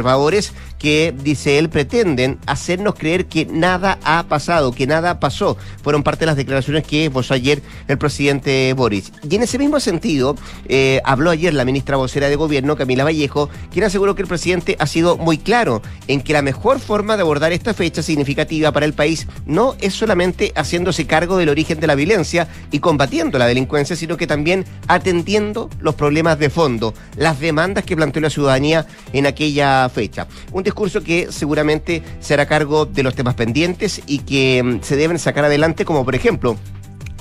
que, 0.78 1.14
dice 1.16 1.58
él, 1.58 1.70
pretenden 1.70 2.38
hacernos 2.46 2.94
creer 2.94 3.26
que 3.26 3.46
nada 3.46 3.98
ha 4.04 4.24
pasado, 4.24 4.72
que 4.72 4.86
nada 4.86 5.20
pasó. 5.20 5.56
Fueron 5.82 6.02
parte 6.02 6.20
de 6.20 6.26
las 6.26 6.36
declaraciones 6.36 6.84
que 6.84 7.06
esbozó 7.06 7.34
ayer 7.34 7.62
el 7.88 7.98
presidente 7.98 8.72
Boric. 8.74 9.06
Y 9.28 9.36
en 9.36 9.42
ese 9.42 9.58
mismo 9.58 9.80
sentido, 9.80 10.36
eh, 10.66 11.00
habló 11.04 11.30
ayer 11.30 11.54
la 11.54 11.64
ministra 11.64 11.96
vocera 11.96 12.28
de 12.28 12.36
Gobierno, 12.36 12.76
Camila 12.76 13.04
Vallejo, 13.04 13.48
quien 13.72 13.84
aseguró 13.84 14.14
que 14.14 14.22
el 14.22 14.28
presidente 14.28 14.76
ha 14.78 14.86
sido 14.86 15.16
muy 15.16 15.38
claro 15.38 15.82
en 16.08 16.20
que 16.20 16.32
la 16.32 16.42
mejor 16.42 16.80
forma 16.80 17.16
de 17.16 17.22
abordar 17.22 17.52
esta 17.52 17.74
fecha 17.74 18.02
significativa 18.02 18.72
para 18.72 18.86
el 18.86 18.92
país 18.92 19.26
no 19.46 19.76
es 19.80 19.94
solamente 19.94 20.52
haciéndose 20.54 21.06
cargo 21.06 21.36
del 21.36 21.48
origen 21.48 21.80
de 21.80 21.86
la 21.86 21.94
violencia 21.94 22.48
y 22.70 22.80
combatiendo 22.80 23.38
la 23.38 23.46
delincuencia, 23.46 23.96
sino 23.96 24.16
que 24.16 24.26
también 24.26 24.64
atendiendo 24.88 25.70
los 25.80 25.94
problemas 25.94 26.38
de 26.38 26.50
fondo, 26.50 26.94
las 27.16 27.40
demandas 27.40 27.84
que 27.84 27.96
planteó 27.96 28.22
la 28.22 28.30
ciudadanía 28.30 28.86
en 29.12 29.26
aquella 29.26 29.83
fecha. 29.88 30.26
Un 30.52 30.62
discurso 30.62 31.02
que 31.02 31.30
seguramente 31.30 32.02
será 32.20 32.46
cargo 32.46 32.86
de 32.86 33.02
los 33.02 33.14
temas 33.14 33.34
pendientes 33.34 34.02
y 34.06 34.18
que 34.18 34.62
mm, 34.62 34.82
se 34.82 34.96
deben 34.96 35.18
sacar 35.18 35.44
adelante, 35.44 35.84
como 35.84 36.04
por 36.04 36.14
ejemplo 36.14 36.56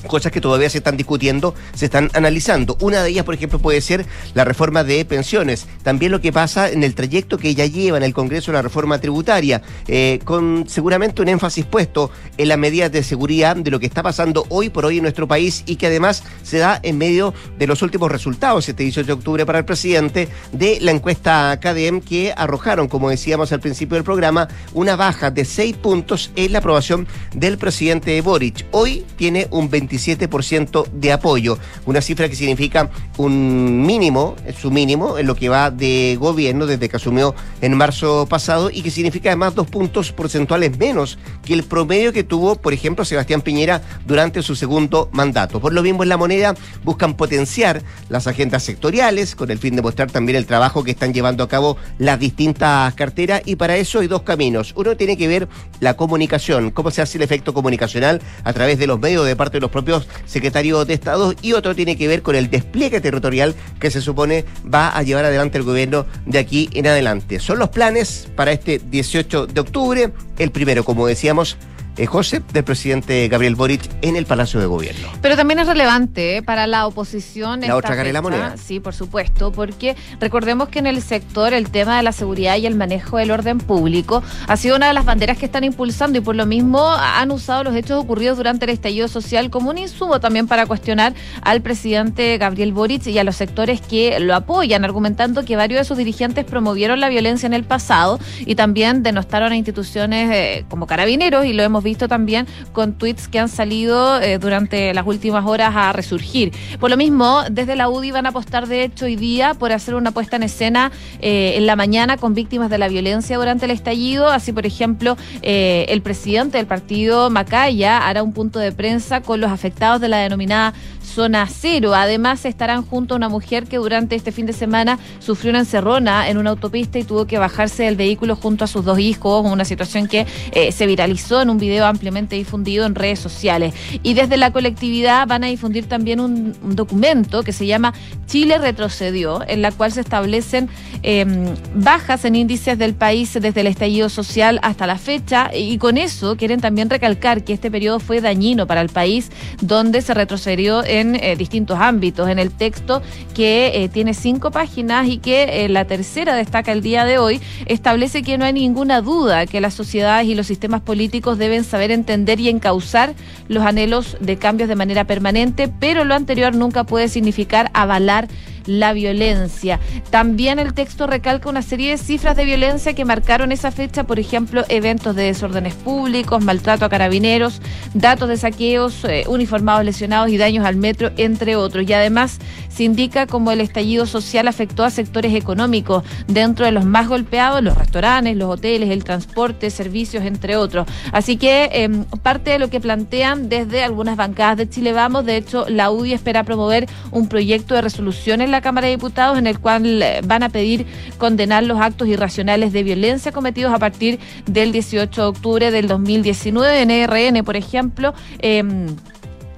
cosas 0.08 0.32
que 0.32 0.42
todavía 0.42 0.70
se 0.70 0.80
están 0.80 0.98
discutiendo, 0.98 1.56
se 1.74 1.86
están 1.86 2.10
analizando. 2.14 2.78
Una 2.82 3.04
de 3.04 3.10
ellas, 3.10 3.26
por 3.26 3.36
ejemplo, 3.36 3.60
puede 3.60 3.82
ser 3.82 4.06
la 4.34 4.46
reforma 4.46 4.84
de 4.84 5.04
pensiones. 5.06 5.68
También 5.84 6.12
lo 6.12 6.22
que 6.22 6.32
pasa 6.32 6.70
en 6.70 6.84
el 6.84 6.96
trayecto 6.96 7.38
que 7.38 7.50
ella 7.50 7.66
lleva 7.66 7.98
en 7.98 8.04
el 8.04 8.14
Congreso 8.14 8.52
la 8.52 8.62
reforma 8.62 9.00
tributaria, 9.00 9.62
eh, 9.88 10.20
con 10.24 10.66
seguramente 10.68 11.22
un 11.22 11.30
énfasis 11.30 11.66
puesto 11.66 12.12
en 12.38 12.50
las 12.50 12.58
medidas 12.58 12.92
de 12.92 13.04
seguridad 13.04 13.56
de 13.56 13.72
lo 13.72 13.80
que 13.80 13.86
está 13.86 14.04
pasando 14.04 14.46
hoy 14.50 14.70
por 14.70 14.86
hoy 14.86 14.98
en 14.98 15.04
nuestro 15.04 15.28
país 15.28 15.64
y 15.66 15.76
que 15.76 15.88
además 15.88 16.24
se 16.44 16.58
da 16.58 16.80
en 16.84 16.98
medio 16.98 17.34
de 17.58 17.68
los 17.68 17.82
últimos 17.82 18.12
resultados 18.12 18.68
este 18.68 18.84
18 18.84 19.08
de 19.08 19.14
octubre 19.14 19.46
para 19.46 19.60
el 19.60 19.66
presidente 19.66 20.28
de 20.52 20.80
la 20.82 20.92
encuesta 20.92 21.58
CADEM 21.60 22.02
que 22.02 22.34
arrojaron, 22.36 22.88
como 22.88 23.10
decíamos 23.10 23.52
al 23.52 23.60
principio 23.60 23.96
del 23.96 24.04
programa, 24.04 24.48
una 24.74 24.96
baja 24.96 25.32
de 25.32 25.46
seis 25.46 25.76
puntos 25.76 26.32
en 26.36 26.52
la 26.52 26.60
aprobación 26.60 27.08
del 27.34 27.58
presidente 27.58 28.20
Boric. 28.22 28.66
Hoy 28.72 29.06
tiene 29.18 29.48
un 29.52 29.70
20 29.70 29.93
27% 29.94 30.88
de 30.92 31.12
apoyo, 31.12 31.58
una 31.86 32.02
cifra 32.02 32.30
que 32.30 32.36
significa 32.36 32.90
un 33.18 33.86
mínimo, 33.86 34.36
su 34.60 34.72
mínimo, 34.72 35.18
en 35.18 35.28
lo 35.28 35.36
que 35.36 35.50
va 35.50 35.72
de 35.72 36.18
gobierno 36.20 36.66
desde 36.66 36.90
que 36.90 36.96
asumió 36.96 37.36
en 37.62 37.78
marzo 37.78 38.26
pasado 38.28 38.70
y 38.72 38.82
que 38.82 38.92
significa 38.92 39.30
además 39.30 39.56
dos 39.56 39.68
puntos 39.68 40.12
porcentuales 40.12 40.78
menos 40.78 41.18
que 41.46 41.54
el 41.54 41.64
promedio 41.64 42.14
que 42.14 42.24
tuvo, 42.24 42.56
por 42.56 42.74
ejemplo, 42.74 43.06
Sebastián 43.06 43.42
Piñera 43.42 43.82
durante 44.06 44.42
su 44.42 44.56
segundo 44.56 45.10
mandato. 45.12 45.60
Por 45.60 45.74
lo 45.74 45.84
mismo, 45.84 46.04
en 46.04 46.10
la 46.10 46.18
moneda 46.18 46.56
buscan 46.84 47.16
potenciar 47.16 47.82
las 48.10 48.28
agendas 48.28 48.64
sectoriales 48.64 49.36
con 49.36 49.52
el 49.52 49.60
fin 49.60 49.76
de 49.76 49.82
mostrar 49.82 50.12
también 50.12 50.38
el 50.38 50.46
trabajo 50.46 50.84
que 50.84 50.92
están 50.92 51.14
llevando 51.14 51.44
a 51.44 51.50
cabo 51.50 51.78
las 51.98 52.20
distintas 52.20 52.94
carteras 52.96 53.42
y 53.46 53.56
para 53.56 53.78
eso 53.78 54.00
hay 54.00 54.08
dos 54.08 54.24
caminos. 54.24 54.74
Uno 54.76 54.98
tiene 54.98 55.18
que 55.18 55.28
ver 55.28 55.48
la 55.80 55.96
comunicación, 55.96 56.72
cómo 56.72 56.92
se 56.92 57.02
hace 57.02 57.18
el 57.18 57.24
efecto 57.24 57.54
comunicacional 57.54 58.22
a 58.44 58.54
través 58.54 58.80
de 58.80 58.88
los 58.88 59.00
medios 59.00 59.26
de 59.26 59.36
parte 59.36 59.58
de 59.58 59.62
los 59.62 59.72
propios 59.72 59.83
propios 59.84 60.08
secretarios 60.26 60.88
de 60.88 60.94
Estado 60.94 61.34
y 61.42 61.54
otro 61.54 61.76
tiene 61.76 61.98
que 61.98 62.08
ver 62.08 62.22
con 62.22 62.36
el 62.36 62.50
despliegue 62.50 63.02
territorial 63.02 63.54
que 63.80 63.92
se 63.92 64.02
supone 64.02 64.46
va 64.74 64.90
a 64.90 65.04
llevar 65.04 65.26
adelante 65.26 65.58
el 65.58 65.64
gobierno 65.64 66.06
de 66.26 66.40
aquí 66.40 66.70
en 66.74 66.88
adelante. 66.88 67.40
Son 67.40 67.60
los 67.60 67.70
planes 67.70 68.30
para 68.36 68.52
este 68.52 68.80
18 68.80 69.48
de 69.48 69.60
octubre. 69.60 70.14
El 70.38 70.52
primero, 70.52 70.86
como 70.86 71.06
decíamos, 71.06 71.58
eh, 71.98 72.06
José, 72.06 72.42
del 72.54 72.64
presidente 72.64 73.28
Gabriel 73.28 73.56
Boric 73.56 73.90
en 74.02 74.16
el 74.16 74.26
Palacio 74.26 74.60
de 74.60 74.66
Gobierno. 74.66 75.08
Pero 75.22 75.36
también 75.36 75.60
es 75.60 75.68
relevante 75.68 76.38
eh, 76.38 76.42
para 76.42 76.68
la 76.68 76.88
oposición. 76.88 77.62
La 77.62 77.76
otra 77.76 77.92
cara 77.92 78.04
de 78.04 78.14
la 78.14 78.22
moneda. 78.22 78.56
Sí, 78.58 78.80
por 78.80 78.94
supuesto, 78.94 79.52
porque 79.52 79.96
recordemos 80.20 80.70
que 80.70 80.80
en 80.80 80.88
el 80.88 81.02
sector 81.02 81.54
el 81.54 81.70
tema 81.70 81.98
de 81.98 82.04
la 82.04 82.12
seguridad 82.12 82.58
y 82.58 82.66
el 82.66 82.76
manejo 82.76 83.18
del 83.18 83.32
orden 83.32 83.60
público 83.60 84.24
ha 84.48 84.58
sido 84.58 84.76
una 84.76 84.88
de 84.88 84.94
las 84.94 85.06
banderas 85.06 85.38
que 85.38 85.46
están 85.46 85.64
impulsando 85.64 86.18
y 86.18 86.22
por 86.22 86.36
lo 86.36 86.46
mismo 86.46 86.92
han 86.92 87.32
usado 87.32 87.64
los 87.64 87.76
hechos 87.76 88.02
ocurridos 88.02 88.38
durante 88.38 88.66
el 88.66 88.72
estallido 88.72 89.08
social 89.08 89.50
como 89.50 89.70
un 89.70 89.78
insumo 89.78 90.20
también 90.20 90.48
para 90.48 90.66
cuestionar 90.66 91.14
al 91.42 91.62
presidente 91.62 92.38
Gabriel 92.38 92.74
Boric 92.74 93.06
y 93.08 93.18
a 93.18 93.24
los 93.24 93.36
sectores 93.36 93.82
que 93.82 94.20
lo 94.20 94.36
apoyan, 94.36 94.84
argumentando 94.86 95.46
que 95.46 95.56
varios 95.56 95.82
de 95.82 95.86
sus 95.86 95.98
dirigentes 95.98 96.46
promovieron 96.46 97.00
la 97.00 97.10
violencia 97.10 97.48
en 97.48 97.54
el 97.54 97.64
pasado 97.64 98.20
y 98.46 98.56
también 98.56 99.04
denostaron 99.04 99.52
a 99.52 99.56
instituciones 99.56 100.32
eh, 100.32 100.66
como 100.70 100.88
carabineros 100.88 101.46
y 101.46 101.54
lo 101.54 101.64
hemos 101.64 101.83
visto 101.84 102.08
también 102.08 102.48
con 102.72 102.94
tweets 102.94 103.28
que 103.28 103.40
han 103.40 103.50
salido 103.50 104.20
eh, 104.22 104.38
durante 104.38 104.94
las 104.94 105.06
últimas 105.06 105.46
horas 105.46 105.74
a 105.76 105.94
resurgir. 105.94 106.52
Por 106.80 106.90
lo 106.90 106.98
mismo, 106.98 107.42
desde 107.52 107.76
la 107.76 107.90
UDI 107.90 108.12
van 108.12 108.26
a 108.26 108.30
apostar, 108.30 108.68
de 108.68 108.84
hecho, 108.84 109.06
hoy 109.06 109.16
día 109.16 109.54
por 109.54 109.72
hacer 109.72 109.96
una 109.96 110.12
puesta 110.12 110.36
en 110.36 110.44
escena 110.44 110.92
eh, 111.20 111.54
en 111.58 111.66
la 111.66 111.76
mañana 111.76 112.18
con 112.18 112.34
víctimas 112.34 112.70
de 112.70 112.78
la 112.78 112.88
violencia 112.88 113.38
durante 113.38 113.66
el 113.66 113.72
estallido. 113.72 114.30
Así, 114.30 114.52
por 114.52 114.66
ejemplo, 114.66 115.18
eh, 115.42 115.86
el 115.90 116.02
presidente 116.02 116.58
del 116.58 116.68
partido 116.68 117.30
Macaya 117.30 118.08
hará 118.08 118.24
un 118.24 118.34
punto 118.34 118.60
de 118.60 118.72
prensa 118.72 119.22
con 119.22 119.42
los 119.42 119.52
afectados 119.52 120.02
de 120.02 120.10
la 120.10 120.18
denominada 120.18 120.74
zona 121.04 121.48
cero. 121.48 121.94
Además, 121.94 122.46
estarán 122.46 122.84
junto 122.84 123.14
a 123.14 123.18
una 123.18 123.30
mujer 123.30 123.66
que 123.66 123.78
durante 123.78 124.16
este 124.16 124.32
fin 124.32 124.46
de 124.46 124.54
semana 124.54 124.98
sufrió 125.20 125.50
una 125.52 125.60
encerrona 125.60 126.30
en 126.30 126.38
una 126.38 126.52
autopista 126.52 126.98
y 126.98 127.04
tuvo 127.04 127.26
que 127.26 127.38
bajarse 127.38 127.84
del 127.84 127.96
vehículo 127.96 128.36
junto 128.36 128.64
a 128.64 128.68
sus 128.68 128.86
dos 128.86 129.00
hijos, 129.00 129.46
una 129.46 129.66
situación 129.66 130.08
que 130.08 130.26
se 130.72 130.88
viralizó 130.88 131.42
en 131.42 131.50
un 131.50 131.58
video 131.58 131.73
ampliamente 131.82 132.36
difundido 132.36 132.86
en 132.86 132.96
redes 132.96 133.20
sociales. 133.20 133.74
Y 134.04 134.14
desde 134.14 134.38
la 134.38 134.52
colectividad 134.52 135.28
van 135.28 135.44
a 135.44 135.48
difundir 135.48 135.86
también 135.86 136.20
un, 136.20 136.54
documento 136.76 137.44
que 137.44 137.52
se 137.52 137.66
llama 137.66 137.94
Chile 138.26 138.58
retrocedió, 138.58 139.42
en 139.48 139.62
la 139.62 139.72
cual 139.72 139.92
se 139.92 140.02
establecen 140.02 140.70
em, 141.04 141.56
bajas 141.76 142.26
en 142.26 142.36
índices 142.36 142.78
del 142.78 142.94
país 142.94 143.34
desde 143.34 143.62
el 143.62 143.68
estallido 143.68 144.10
social 144.10 144.60
hasta 144.64 144.88
la 144.88 144.98
fecha. 144.98 145.52
Y 145.54 145.78
con 145.78 145.98
eso 145.98 146.36
quieren 146.38 146.62
también 146.62 146.90
recalcar 146.90 147.44
que 147.44 147.54
este 147.54 147.70
periodo 147.70 148.00
fue 148.00 148.22
dañino 148.22 148.68
para 148.68 148.82
el 148.82 148.90
país, 148.90 149.32
donde 149.62 150.02
se 150.02 150.14
retrocedió 150.14 150.84
en 150.84 151.16
eh, 151.16 151.36
distintos 151.36 151.80
ámbitos. 151.80 152.30
En 152.30 152.40
el 152.40 152.52
texto 152.52 153.02
que 153.34 153.84
eh, 153.84 153.90
tiene 153.90 154.14
cinco 154.14 154.52
páginas 154.52 155.08
y 155.08 155.18
que 155.18 155.66
eh, 155.66 155.70
la 155.70 155.86
tercera 155.86 156.36
destaca 156.36 156.72
el 156.72 156.82
día 156.82 157.06
de 157.06 157.18
hoy, 157.18 157.42
establece 157.66 158.24
que 158.24 158.38
no 158.38 158.46
hay 158.46 158.54
ninguna 158.54 159.02
duda 159.02 159.46
que 159.46 159.62
las 159.62 159.74
sociedades 159.74 160.28
y 160.28 160.36
los 160.36 160.48
sistemas 160.48 160.82
políticos 160.82 161.38
deben 161.38 161.63
saber 161.64 161.92
entender 161.92 162.40
y 162.40 162.50
encauzar 162.50 163.14
los 163.48 163.64
anhelos 163.66 164.18
de 164.20 164.38
cambios 164.38 164.70
de 164.70 164.76
manera 164.76 165.06
permanente, 165.06 165.68
pero 165.68 166.04
lo 166.06 166.16
anterior 166.16 166.56
nunca 166.56 166.84
puede 166.84 167.08
significar 167.08 167.70
avalar 167.74 168.28
la 168.66 168.94
violencia. 168.94 169.80
También 170.10 170.60
el 170.60 170.74
texto 170.74 171.08
recalca 171.08 171.50
una 171.50 171.62
serie 171.62 171.92
de 171.92 171.98
cifras 171.98 172.36
de 172.36 172.46
violencia 172.46 172.94
que 172.94 173.06
marcaron 173.06 173.52
esa 173.52 173.72
fecha, 173.72 174.04
por 174.04 174.20
ejemplo, 174.20 174.64
eventos 174.70 175.16
de 175.16 175.24
desórdenes 175.24 175.74
públicos, 175.74 176.44
maltrato 176.44 176.86
a 176.86 176.90
carabineros, 176.90 177.62
datos 177.94 178.30
de 178.30 178.38
saqueos, 178.38 179.04
eh, 179.06 179.26
uniformados 179.28 179.86
lesionados 179.86 180.30
y 180.30 180.38
daños 180.38 180.66
al 180.66 180.76
metro, 180.76 181.12
entre 181.18 181.56
otros. 181.56 181.88
Y 181.88 181.94
además 181.94 182.40
se 182.70 182.84
indica 182.84 183.28
cómo 183.28 183.52
el 183.52 183.62
estallido 183.62 184.06
social 184.06 184.48
afectó 184.48 184.84
a 184.84 184.90
sectores 184.90 185.36
económicos, 185.36 186.04
dentro 186.28 186.66
de 186.66 186.72
los 186.72 186.86
más 186.86 187.08
golpeados, 187.08 187.64
los 187.64 187.78
restaurantes, 187.78 188.36
los 188.36 188.50
hoteles, 188.50 188.90
el 188.90 189.04
transporte, 189.04 189.70
servicios, 189.70 190.24
entre 190.24 190.56
otros. 190.56 190.88
Así 191.12 191.38
que 191.38 191.70
em, 191.74 192.06
parte 192.22 192.52
de 192.52 192.60
lo 192.60 192.70
que 192.70 192.80
plantean 192.80 193.50
desde 193.50 193.84
algunas 193.84 194.18
bancadas 194.18 194.58
de 194.58 194.70
Chile 194.70 194.94
Vamos, 194.94 195.26
de 195.26 195.38
hecho, 195.38 195.66
la 195.70 195.92
UDI 195.92 196.14
espera 196.14 196.44
promover 196.44 196.88
un 197.12 197.28
proyecto 197.28 197.76
de 197.76 197.82
resolución 197.82 198.42
en 198.42 198.52
la 198.54 198.62
Cámara 198.62 198.88
de 198.88 198.94
Diputados 198.94 199.38
en 199.38 199.48
el 199.48 199.60
cual 199.60 200.02
eh, 200.02 200.22
van 200.24 200.44
a 200.44 200.50
pedir 200.50 200.86
condenar 201.18 201.64
los 201.64 201.80
actos 201.82 202.08
irracionales 202.08 202.72
de 202.72 202.84
violencia 202.84 203.34
cometidos 203.34 203.74
a 203.74 203.80
partir 203.80 204.20
del 204.46 204.72
18 204.72 205.22
de 205.22 205.28
octubre 205.28 205.72
del 205.72 205.88
2019 205.88 206.82
en 206.82 206.92
ERN, 206.92 207.44
por 207.44 207.58
ejemplo. 207.58 208.14
Eh, 208.40 208.64